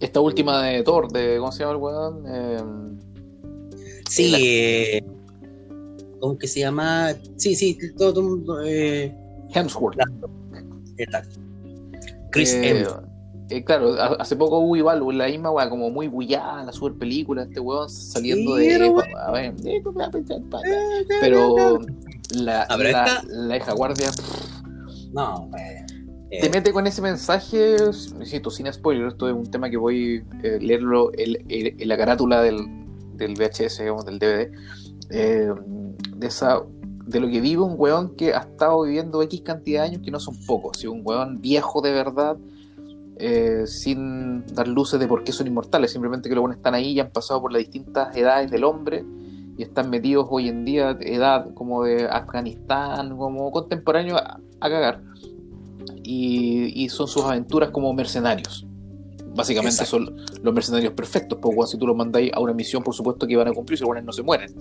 Esta 0.00 0.20
última 0.20 0.62
de 0.62 0.82
Thor, 0.84 1.10
de 1.10 1.38
¿cómo 1.38 1.50
se 1.50 1.60
llama 1.60 1.72
el 1.72 1.78
weón? 1.78 2.24
Eh, 2.28 2.62
sí, 4.08 4.32
eh, 4.36 5.04
¿cómo 6.20 6.38
que 6.38 6.46
se 6.46 6.60
llama? 6.60 7.14
Sí, 7.36 7.54
sí, 7.56 7.76
todo, 7.96 8.64
eh, 8.64 9.12
Hemsworth. 9.52 9.98
Exacto. 10.96 11.40
Chris 12.30 12.52
eh, 12.52 12.86
eh, 13.50 13.64
claro, 13.64 13.94
hace 14.20 14.36
poco 14.36 14.58
hubo 14.58 14.76
igual, 14.76 15.02
la 15.16 15.26
misma 15.26 15.50
weá, 15.50 15.70
como 15.70 15.90
muy 15.90 16.06
bullada, 16.06 16.64
la 16.64 16.72
super 16.72 16.98
película, 16.98 17.44
este 17.44 17.60
weón 17.60 17.88
saliendo 17.88 18.56
de. 18.56 18.92
A 19.26 19.30
ver, 19.32 19.54
pero 21.20 21.78
la, 22.34 22.66
la, 22.68 23.24
la, 23.26 23.56
hija 23.56 23.72
guardia. 23.72 24.10
No, 25.12 25.50
eh. 25.58 25.86
Te 26.30 26.50
mete 26.50 26.72
con 26.72 26.86
ese 26.86 27.00
mensaje, 27.00 27.76
insisto, 28.18 28.50
sin 28.50 28.70
spoiler, 28.70 29.08
esto 29.08 29.28
es 29.28 29.34
un 29.34 29.50
tema 29.50 29.70
que 29.70 29.78
voy 29.78 30.22
a 30.42 30.46
eh, 30.46 30.58
leerlo 30.60 31.10
en 31.16 31.88
la 31.88 31.96
carátula 31.96 32.42
del, 32.42 32.58
del 33.14 33.32
VHS, 33.32 33.78
digamos, 33.78 34.04
del 34.04 34.18
DVD, 34.18 34.52
eh, 35.10 35.50
de 36.16 36.26
esa 36.26 36.62
de 37.08 37.20
lo 37.20 37.28
que 37.28 37.40
vive 37.40 37.62
un 37.62 37.74
weón 37.78 38.14
que 38.16 38.34
ha 38.34 38.40
estado 38.40 38.82
viviendo 38.82 39.22
X 39.22 39.40
cantidad 39.40 39.82
de 39.82 39.88
años, 39.88 40.02
que 40.04 40.10
no 40.10 40.20
son 40.20 40.36
pocos, 40.46 40.76
si 40.76 40.86
un 40.86 41.00
weón 41.02 41.40
viejo 41.40 41.80
de 41.80 41.92
verdad, 41.92 42.36
eh, 43.16 43.64
sin 43.66 44.46
dar 44.46 44.68
luces 44.68 45.00
de 45.00 45.08
por 45.08 45.24
qué 45.24 45.32
son 45.32 45.46
inmortales, 45.46 45.90
simplemente 45.90 46.28
que 46.28 46.34
los 46.34 46.42
buenos 46.42 46.58
están 46.58 46.74
ahí 46.74 46.90
y 46.90 47.00
han 47.00 47.10
pasado 47.10 47.40
por 47.40 47.50
las 47.50 47.60
distintas 47.60 48.14
edades 48.14 48.50
del 48.50 48.62
hombre 48.62 49.06
y 49.56 49.62
están 49.62 49.88
metidos 49.88 50.26
hoy 50.28 50.48
en 50.48 50.66
día, 50.66 50.98
edad 51.00 51.46
como 51.54 51.82
de 51.82 52.06
Afganistán, 52.06 53.16
como 53.16 53.50
contemporáneo 53.50 54.16
a, 54.16 54.38
cagar. 54.60 55.02
Y, 56.02 56.88
son 56.90 57.08
sus 57.08 57.24
aventuras 57.24 57.70
como 57.70 57.92
mercenarios. 57.92 58.66
Básicamente 59.34 59.84
son 59.84 60.16
los 60.42 60.54
mercenarios 60.54 60.92
perfectos, 60.92 61.38
porque 61.40 61.66
si 61.66 61.78
tú 61.78 61.86
los 61.86 61.96
mandáis 61.96 62.32
a 62.34 62.40
una 62.40 62.52
misión, 62.52 62.82
por 62.82 62.94
supuesto 62.94 63.26
que 63.26 63.36
van 63.36 63.48
a 63.48 63.52
cumplir, 63.52 63.78
si 63.78 63.84
los 63.84 64.04
no 64.04 64.12
se 64.12 64.22
mueren. 64.22 64.54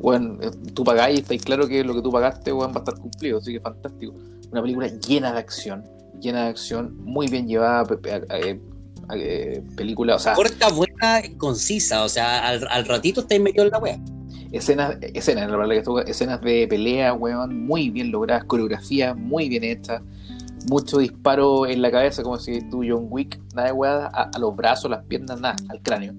Bueno, 0.00 0.38
eh, 0.40 0.50
tú 0.74 0.84
pagáis 0.84 1.18
y 1.18 1.20
estáis 1.22 1.42
claro 1.42 1.66
que 1.66 1.84
lo 1.84 1.94
que 1.94 2.02
tú 2.02 2.10
pagaste 2.10 2.52
va 2.52 2.66
a 2.66 2.78
estar 2.78 2.94
cumplido, 2.94 3.38
así 3.38 3.52
que 3.52 3.60
fantástico. 3.60 4.14
Una 4.50 4.62
película 4.62 4.86
llena 4.86 5.32
de 5.32 5.38
acción, 5.38 5.84
llena 6.20 6.44
de 6.44 6.48
acción, 6.50 6.96
muy 7.02 7.28
bien 7.28 7.46
llevada, 7.46 7.86
eh, 8.04 8.60
eh, 9.14 9.62
película, 9.76 10.16
o 10.16 10.18
sea... 10.18 10.34
Corta, 10.34 10.70
buena, 10.70 11.22
concisa, 11.38 12.04
o 12.04 12.08
sea, 12.08 12.48
al, 12.48 12.84
ratito 12.86 13.20
estáis 13.22 13.40
metido 13.40 13.64
en 13.64 13.70
la 13.70 13.78
wea. 13.78 13.98
Escenas, 14.52 14.96
escenas, 15.00 15.50
la 15.50 15.56
verdad 15.56 15.82
que 15.82 16.10
escenas 16.10 16.40
de 16.40 16.68
pelea, 16.68 17.12
weón, 17.12 17.66
muy 17.66 17.90
bien 17.90 18.12
logradas, 18.12 18.44
coreografía 18.44 19.14
muy 19.14 19.48
bien 19.48 19.64
hecha, 19.64 20.00
mucho 20.68 20.98
disparo 20.98 21.66
en 21.66 21.82
la 21.82 21.90
cabeza, 21.90 22.22
como 22.22 22.38
si 22.38 22.60
tú 22.70 22.84
John 22.88 23.06
Wick, 23.10 23.40
nada 23.54 23.68
de 23.68 23.74
weá, 23.74 24.06
a, 24.06 24.38
los 24.38 24.54
brazos, 24.54 24.90
las 24.90 25.04
piernas, 25.04 25.40
nada, 25.40 25.56
al 25.68 25.82
cráneo. 25.82 26.14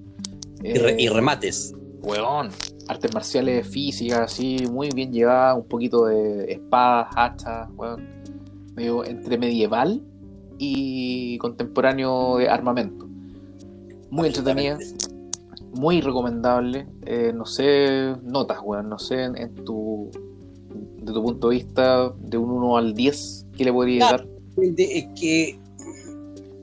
y, 0.61 1.03
y, 1.03 1.07
remates. 1.07 1.73
Weón, 2.01 2.49
artes 2.87 3.13
marciales 3.13 3.67
físicas, 3.67 4.19
así, 4.19 4.65
muy 4.71 4.89
bien 4.89 5.11
llevadas, 5.11 5.57
un 5.57 5.67
poquito 5.67 6.05
de 6.05 6.51
espadas, 6.51 7.07
hachas, 7.15 7.69
weón 7.75 8.15
medio 8.75 9.05
entre 9.05 9.37
medieval 9.37 10.01
y 10.57 11.37
contemporáneo 11.39 12.37
de 12.37 12.49
armamento. 12.49 13.07
Muy 14.09 14.27
entretenida, 14.27 14.77
muy 15.73 16.01
recomendable. 16.01 16.87
Eh, 17.05 17.31
no 17.33 17.45
sé, 17.45 18.15
notas, 18.23 18.59
weón, 18.63 18.89
no 18.89 18.99
sé 18.99 19.23
en, 19.23 19.55
tu 19.55 20.11
de 20.97 21.13
tu 21.13 21.23
punto 21.23 21.49
de 21.49 21.55
vista, 21.55 22.13
de 22.19 22.37
un 22.37 22.49
1 22.51 22.77
al 22.77 22.93
10, 22.93 23.47
¿qué 23.55 23.65
le 23.65 23.71
podría 23.73 24.05
dar? 24.05 24.27
Es 24.57 25.07
que 25.19 25.59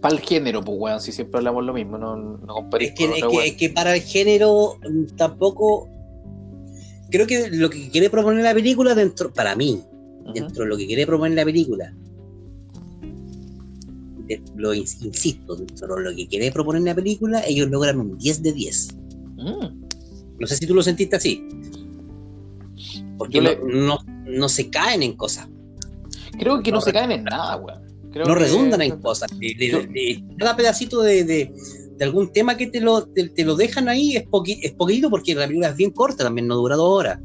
para 0.00 0.14
el 0.14 0.20
género, 0.20 0.62
pues 0.62 0.78
weón, 0.78 1.00
si 1.00 1.12
siempre 1.12 1.38
hablamos 1.38 1.64
lo 1.64 1.72
mismo, 1.72 1.96
no, 1.96 2.16
no 2.16 2.68
es 2.80 2.92
que, 2.92 3.04
es, 3.44 3.56
que, 3.56 3.70
para 3.70 3.94
el 3.94 4.02
género 4.02 4.78
mm, 4.82 5.16
tampoco 5.16 5.88
creo 7.12 7.26
que 7.26 7.50
lo 7.50 7.70
que 7.70 7.90
quiere 7.90 8.10
proponer 8.10 8.42
la 8.42 8.54
película 8.54 8.94
dentro, 8.94 9.32
para 9.32 9.54
mí, 9.54 9.80
dentro 10.34 10.64
de 10.64 10.70
lo 10.70 10.76
que 10.76 10.86
quiere 10.86 11.06
proponer 11.06 11.36
la 11.36 11.44
película, 11.44 11.94
lo 14.56 14.74
insisto, 14.74 15.56
dentro 15.56 15.96
de 15.96 16.02
lo 16.02 16.16
que 16.16 16.26
quiere 16.26 16.50
proponer 16.50 16.82
la 16.82 16.94
película, 16.94 17.42
ellos 17.46 17.68
logran 17.68 18.00
un 18.00 18.18
10 18.18 18.42
de 18.42 18.52
10. 18.52 18.88
Mm. 19.36 19.82
No 20.38 20.46
sé 20.46 20.56
si 20.56 20.66
tú 20.66 20.74
lo 20.74 20.82
sentiste 20.82 21.16
así. 21.16 21.46
Porque 23.18 23.40
no, 23.40 23.98
no, 24.26 24.48
se 24.48 24.70
caen 24.70 25.02
en 25.02 25.12
cosas. 25.14 25.48
Creo 26.38 26.62
que 26.62 26.72
no, 26.72 26.80
se 26.80 26.92
caen 26.92 27.12
en 27.12 27.24
nada, 27.24 27.56
weón. 27.56 27.82
no 28.14 28.34
redundan 28.34 28.80
en 28.82 28.98
cosas. 29.00 29.30
cada 30.38 30.56
pedacito 30.56 31.02
de, 31.02 31.52
de, 31.96 32.04
algún 32.04 32.32
tema 32.32 32.56
que 32.56 32.66
te 32.66 32.80
lo, 32.80 33.06
te, 33.06 33.44
lo 33.44 33.56
dejan 33.56 33.88
ahí 33.88 34.16
es, 34.16 34.24
es 34.62 34.72
poquito 34.72 35.10
porque 35.10 35.34
la 35.34 35.46
película 35.46 35.68
es 35.68 35.76
bien 35.76 35.90
corta, 35.90 36.24
también 36.24 36.46
no 36.46 36.56
dura 36.56 36.76
dos 36.76 36.98
horas. 36.98 37.18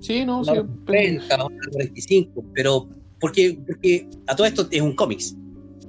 Sí, 0.00 0.24
no, 0.24 0.44
sí. 0.44 0.52
30, 0.86 1.36
45, 1.72 2.44
pero 2.54 2.88
porque, 3.20 3.58
porque 3.66 4.08
a 4.26 4.36
todo 4.36 4.46
esto 4.46 4.66
es 4.70 4.80
un 4.80 4.94
cómics. 4.94 5.36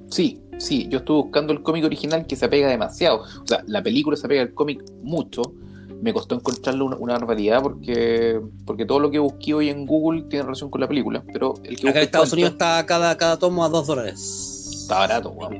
Sí, 0.09 0.39
sí, 0.57 0.87
yo 0.89 0.99
estuve 0.99 1.23
buscando 1.23 1.53
el 1.53 1.61
cómic 1.61 1.85
original 1.85 2.25
que 2.25 2.35
se 2.35 2.45
apega 2.45 2.69
demasiado. 2.69 3.21
O 3.21 3.47
sea, 3.47 3.63
la 3.67 3.83
película 3.83 4.15
se 4.15 4.25
apega 4.25 4.41
al 4.41 4.53
cómic 4.53 4.83
mucho. 5.03 5.41
Me 6.01 6.13
costó 6.13 6.35
encontrarle 6.35 6.83
una, 6.83 6.95
una, 6.97 7.13
barbaridad 7.13 7.61
porque, 7.61 8.39
porque 8.65 8.85
todo 8.85 8.99
lo 8.99 9.09
que 9.09 9.19
busqué 9.19 9.53
hoy 9.55 9.69
en 9.69 9.85
Google 9.85 10.23
tiene 10.23 10.43
relación 10.43 10.69
con 10.69 10.81
la 10.81 10.87
película. 10.87 11.23
Pero 11.33 11.55
el 11.63 11.75
que 11.75 11.89
Acá 11.89 11.99
en 11.99 12.05
Estados 12.05 12.33
Unidos 12.33 12.51
está 12.51 12.85
cada, 12.85 13.17
cada 13.17 13.37
tomo 13.37 13.65
a 13.65 13.69
dos 13.69 13.87
dólares. 13.87 14.81
Está 14.83 14.99
barato, 14.99 15.31
weón. 15.31 15.55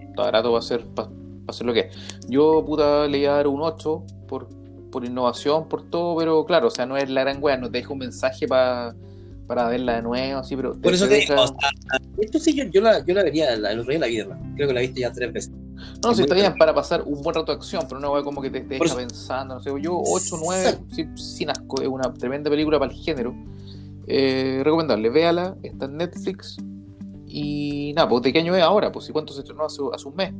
Está 0.00 0.22
barato 0.22 0.52
va 0.52 0.58
a 0.58 0.62
ser, 0.62 0.84
ser 1.52 1.66
lo 1.66 1.74
que 1.74 1.80
es. 1.80 1.96
Yo, 2.28 2.64
puta, 2.64 3.06
le 3.06 3.18
iba 3.18 3.32
a 3.32 3.36
dar 3.36 3.46
un 3.48 3.60
8 3.60 4.02
por, 4.28 4.48
por 4.90 5.04
innovación, 5.04 5.68
por 5.68 5.88
todo, 5.90 6.16
pero 6.16 6.44
claro, 6.44 6.68
o 6.68 6.70
sea, 6.70 6.86
no 6.86 6.96
es 6.96 7.10
la 7.10 7.22
gran 7.22 7.42
weá, 7.42 7.56
no 7.56 7.70
te 7.70 7.78
deja 7.78 7.92
un 7.92 7.98
mensaje 7.98 8.46
para 8.46 8.94
para 9.46 9.68
verla 9.68 9.96
de 9.96 10.02
nuevo, 10.02 10.40
así, 10.40 10.56
pero... 10.56 10.74
Por 10.80 10.92
eso 10.92 11.08
te 11.08 11.16
digo, 11.16 11.34
esto 12.18 12.38
sí, 12.38 12.54
yo, 12.70 12.80
la, 12.80 13.04
yo 13.04 13.14
la 13.14 13.22
vería, 13.22 13.54
el 13.54 13.78
otro 13.78 13.90
día 13.90 14.00
la 14.00 14.06
vi, 14.06 14.22
creo 14.56 14.68
que 14.68 14.74
la 14.74 14.80
viste 14.80 15.00
ya 15.00 15.12
tres 15.12 15.32
veces. 15.32 15.52
No, 16.02 16.14
si 16.14 16.22
está 16.22 16.34
bien 16.34 16.54
para 16.58 16.74
pasar 16.74 17.02
un 17.02 17.22
buen 17.22 17.34
rato 17.34 17.52
de 17.52 17.58
acción, 17.58 17.84
pero 17.88 18.00
no 18.00 18.24
como 18.24 18.42
que 18.42 18.50
te, 18.50 18.60
deja 18.60 18.96
pensando, 18.96 19.54
no 19.54 19.60
sé, 19.60 19.70
yo 19.80 20.00
8, 20.04 20.36
9, 20.42 20.78
sin 21.16 21.50
asco, 21.50 21.80
es 21.80 21.88
una 21.88 22.12
tremenda 22.14 22.50
película 22.50 22.78
para 22.78 22.92
el 22.92 22.98
género. 22.98 23.34
Eh, 24.08 24.62
recomendable, 24.64 25.10
véala, 25.10 25.56
está 25.62 25.86
en 25.86 25.96
Netflix. 25.98 26.56
Y 27.26 27.92
nada, 27.94 28.08
pues 28.08 28.22
¿de 28.22 28.32
qué 28.32 28.38
año 28.38 28.54
es 28.54 28.62
ahora? 28.62 28.90
Pues, 28.90 29.08
¿y 29.08 29.12
cuánto 29.12 29.32
se 29.32 29.40
estrenó 29.40 29.64
hace, 29.64 29.82
hace 29.92 30.08
un 30.08 30.16
mes? 30.16 30.32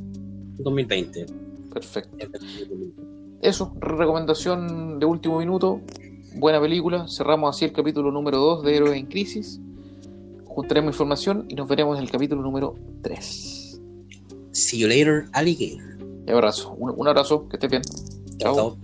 2020. 0.57 1.25
Perfecto. 1.73 2.27
Eso, 3.41 3.73
recomendación 3.79 4.99
de 4.99 5.05
último 5.05 5.39
minuto 5.39 5.81
buena 6.37 6.61
película. 6.61 7.07
Cerramos 7.07 7.55
así 7.55 7.65
el 7.65 7.71
capítulo 7.71 8.11
número 8.11 8.37
2 8.37 8.63
de 8.63 8.75
Héroes 8.75 8.97
en 8.97 9.05
Crisis. 9.07 9.59
Juntaremos 10.45 10.93
información 10.93 11.45
y 11.49 11.55
nos 11.55 11.67
veremos 11.67 11.97
en 11.97 12.03
el 12.03 12.11
capítulo 12.11 12.41
número 12.41 12.75
3. 13.01 13.81
See 14.51 14.79
you 14.79 14.87
later, 14.87 15.25
alligator. 15.33 15.97
Un 15.99 16.29
abrazo, 16.29 16.73
un, 16.77 17.07
abrazo, 17.07 17.47
que 17.47 17.57
estés 17.57 17.69
bien. 17.69 17.81
chao. 18.39 18.77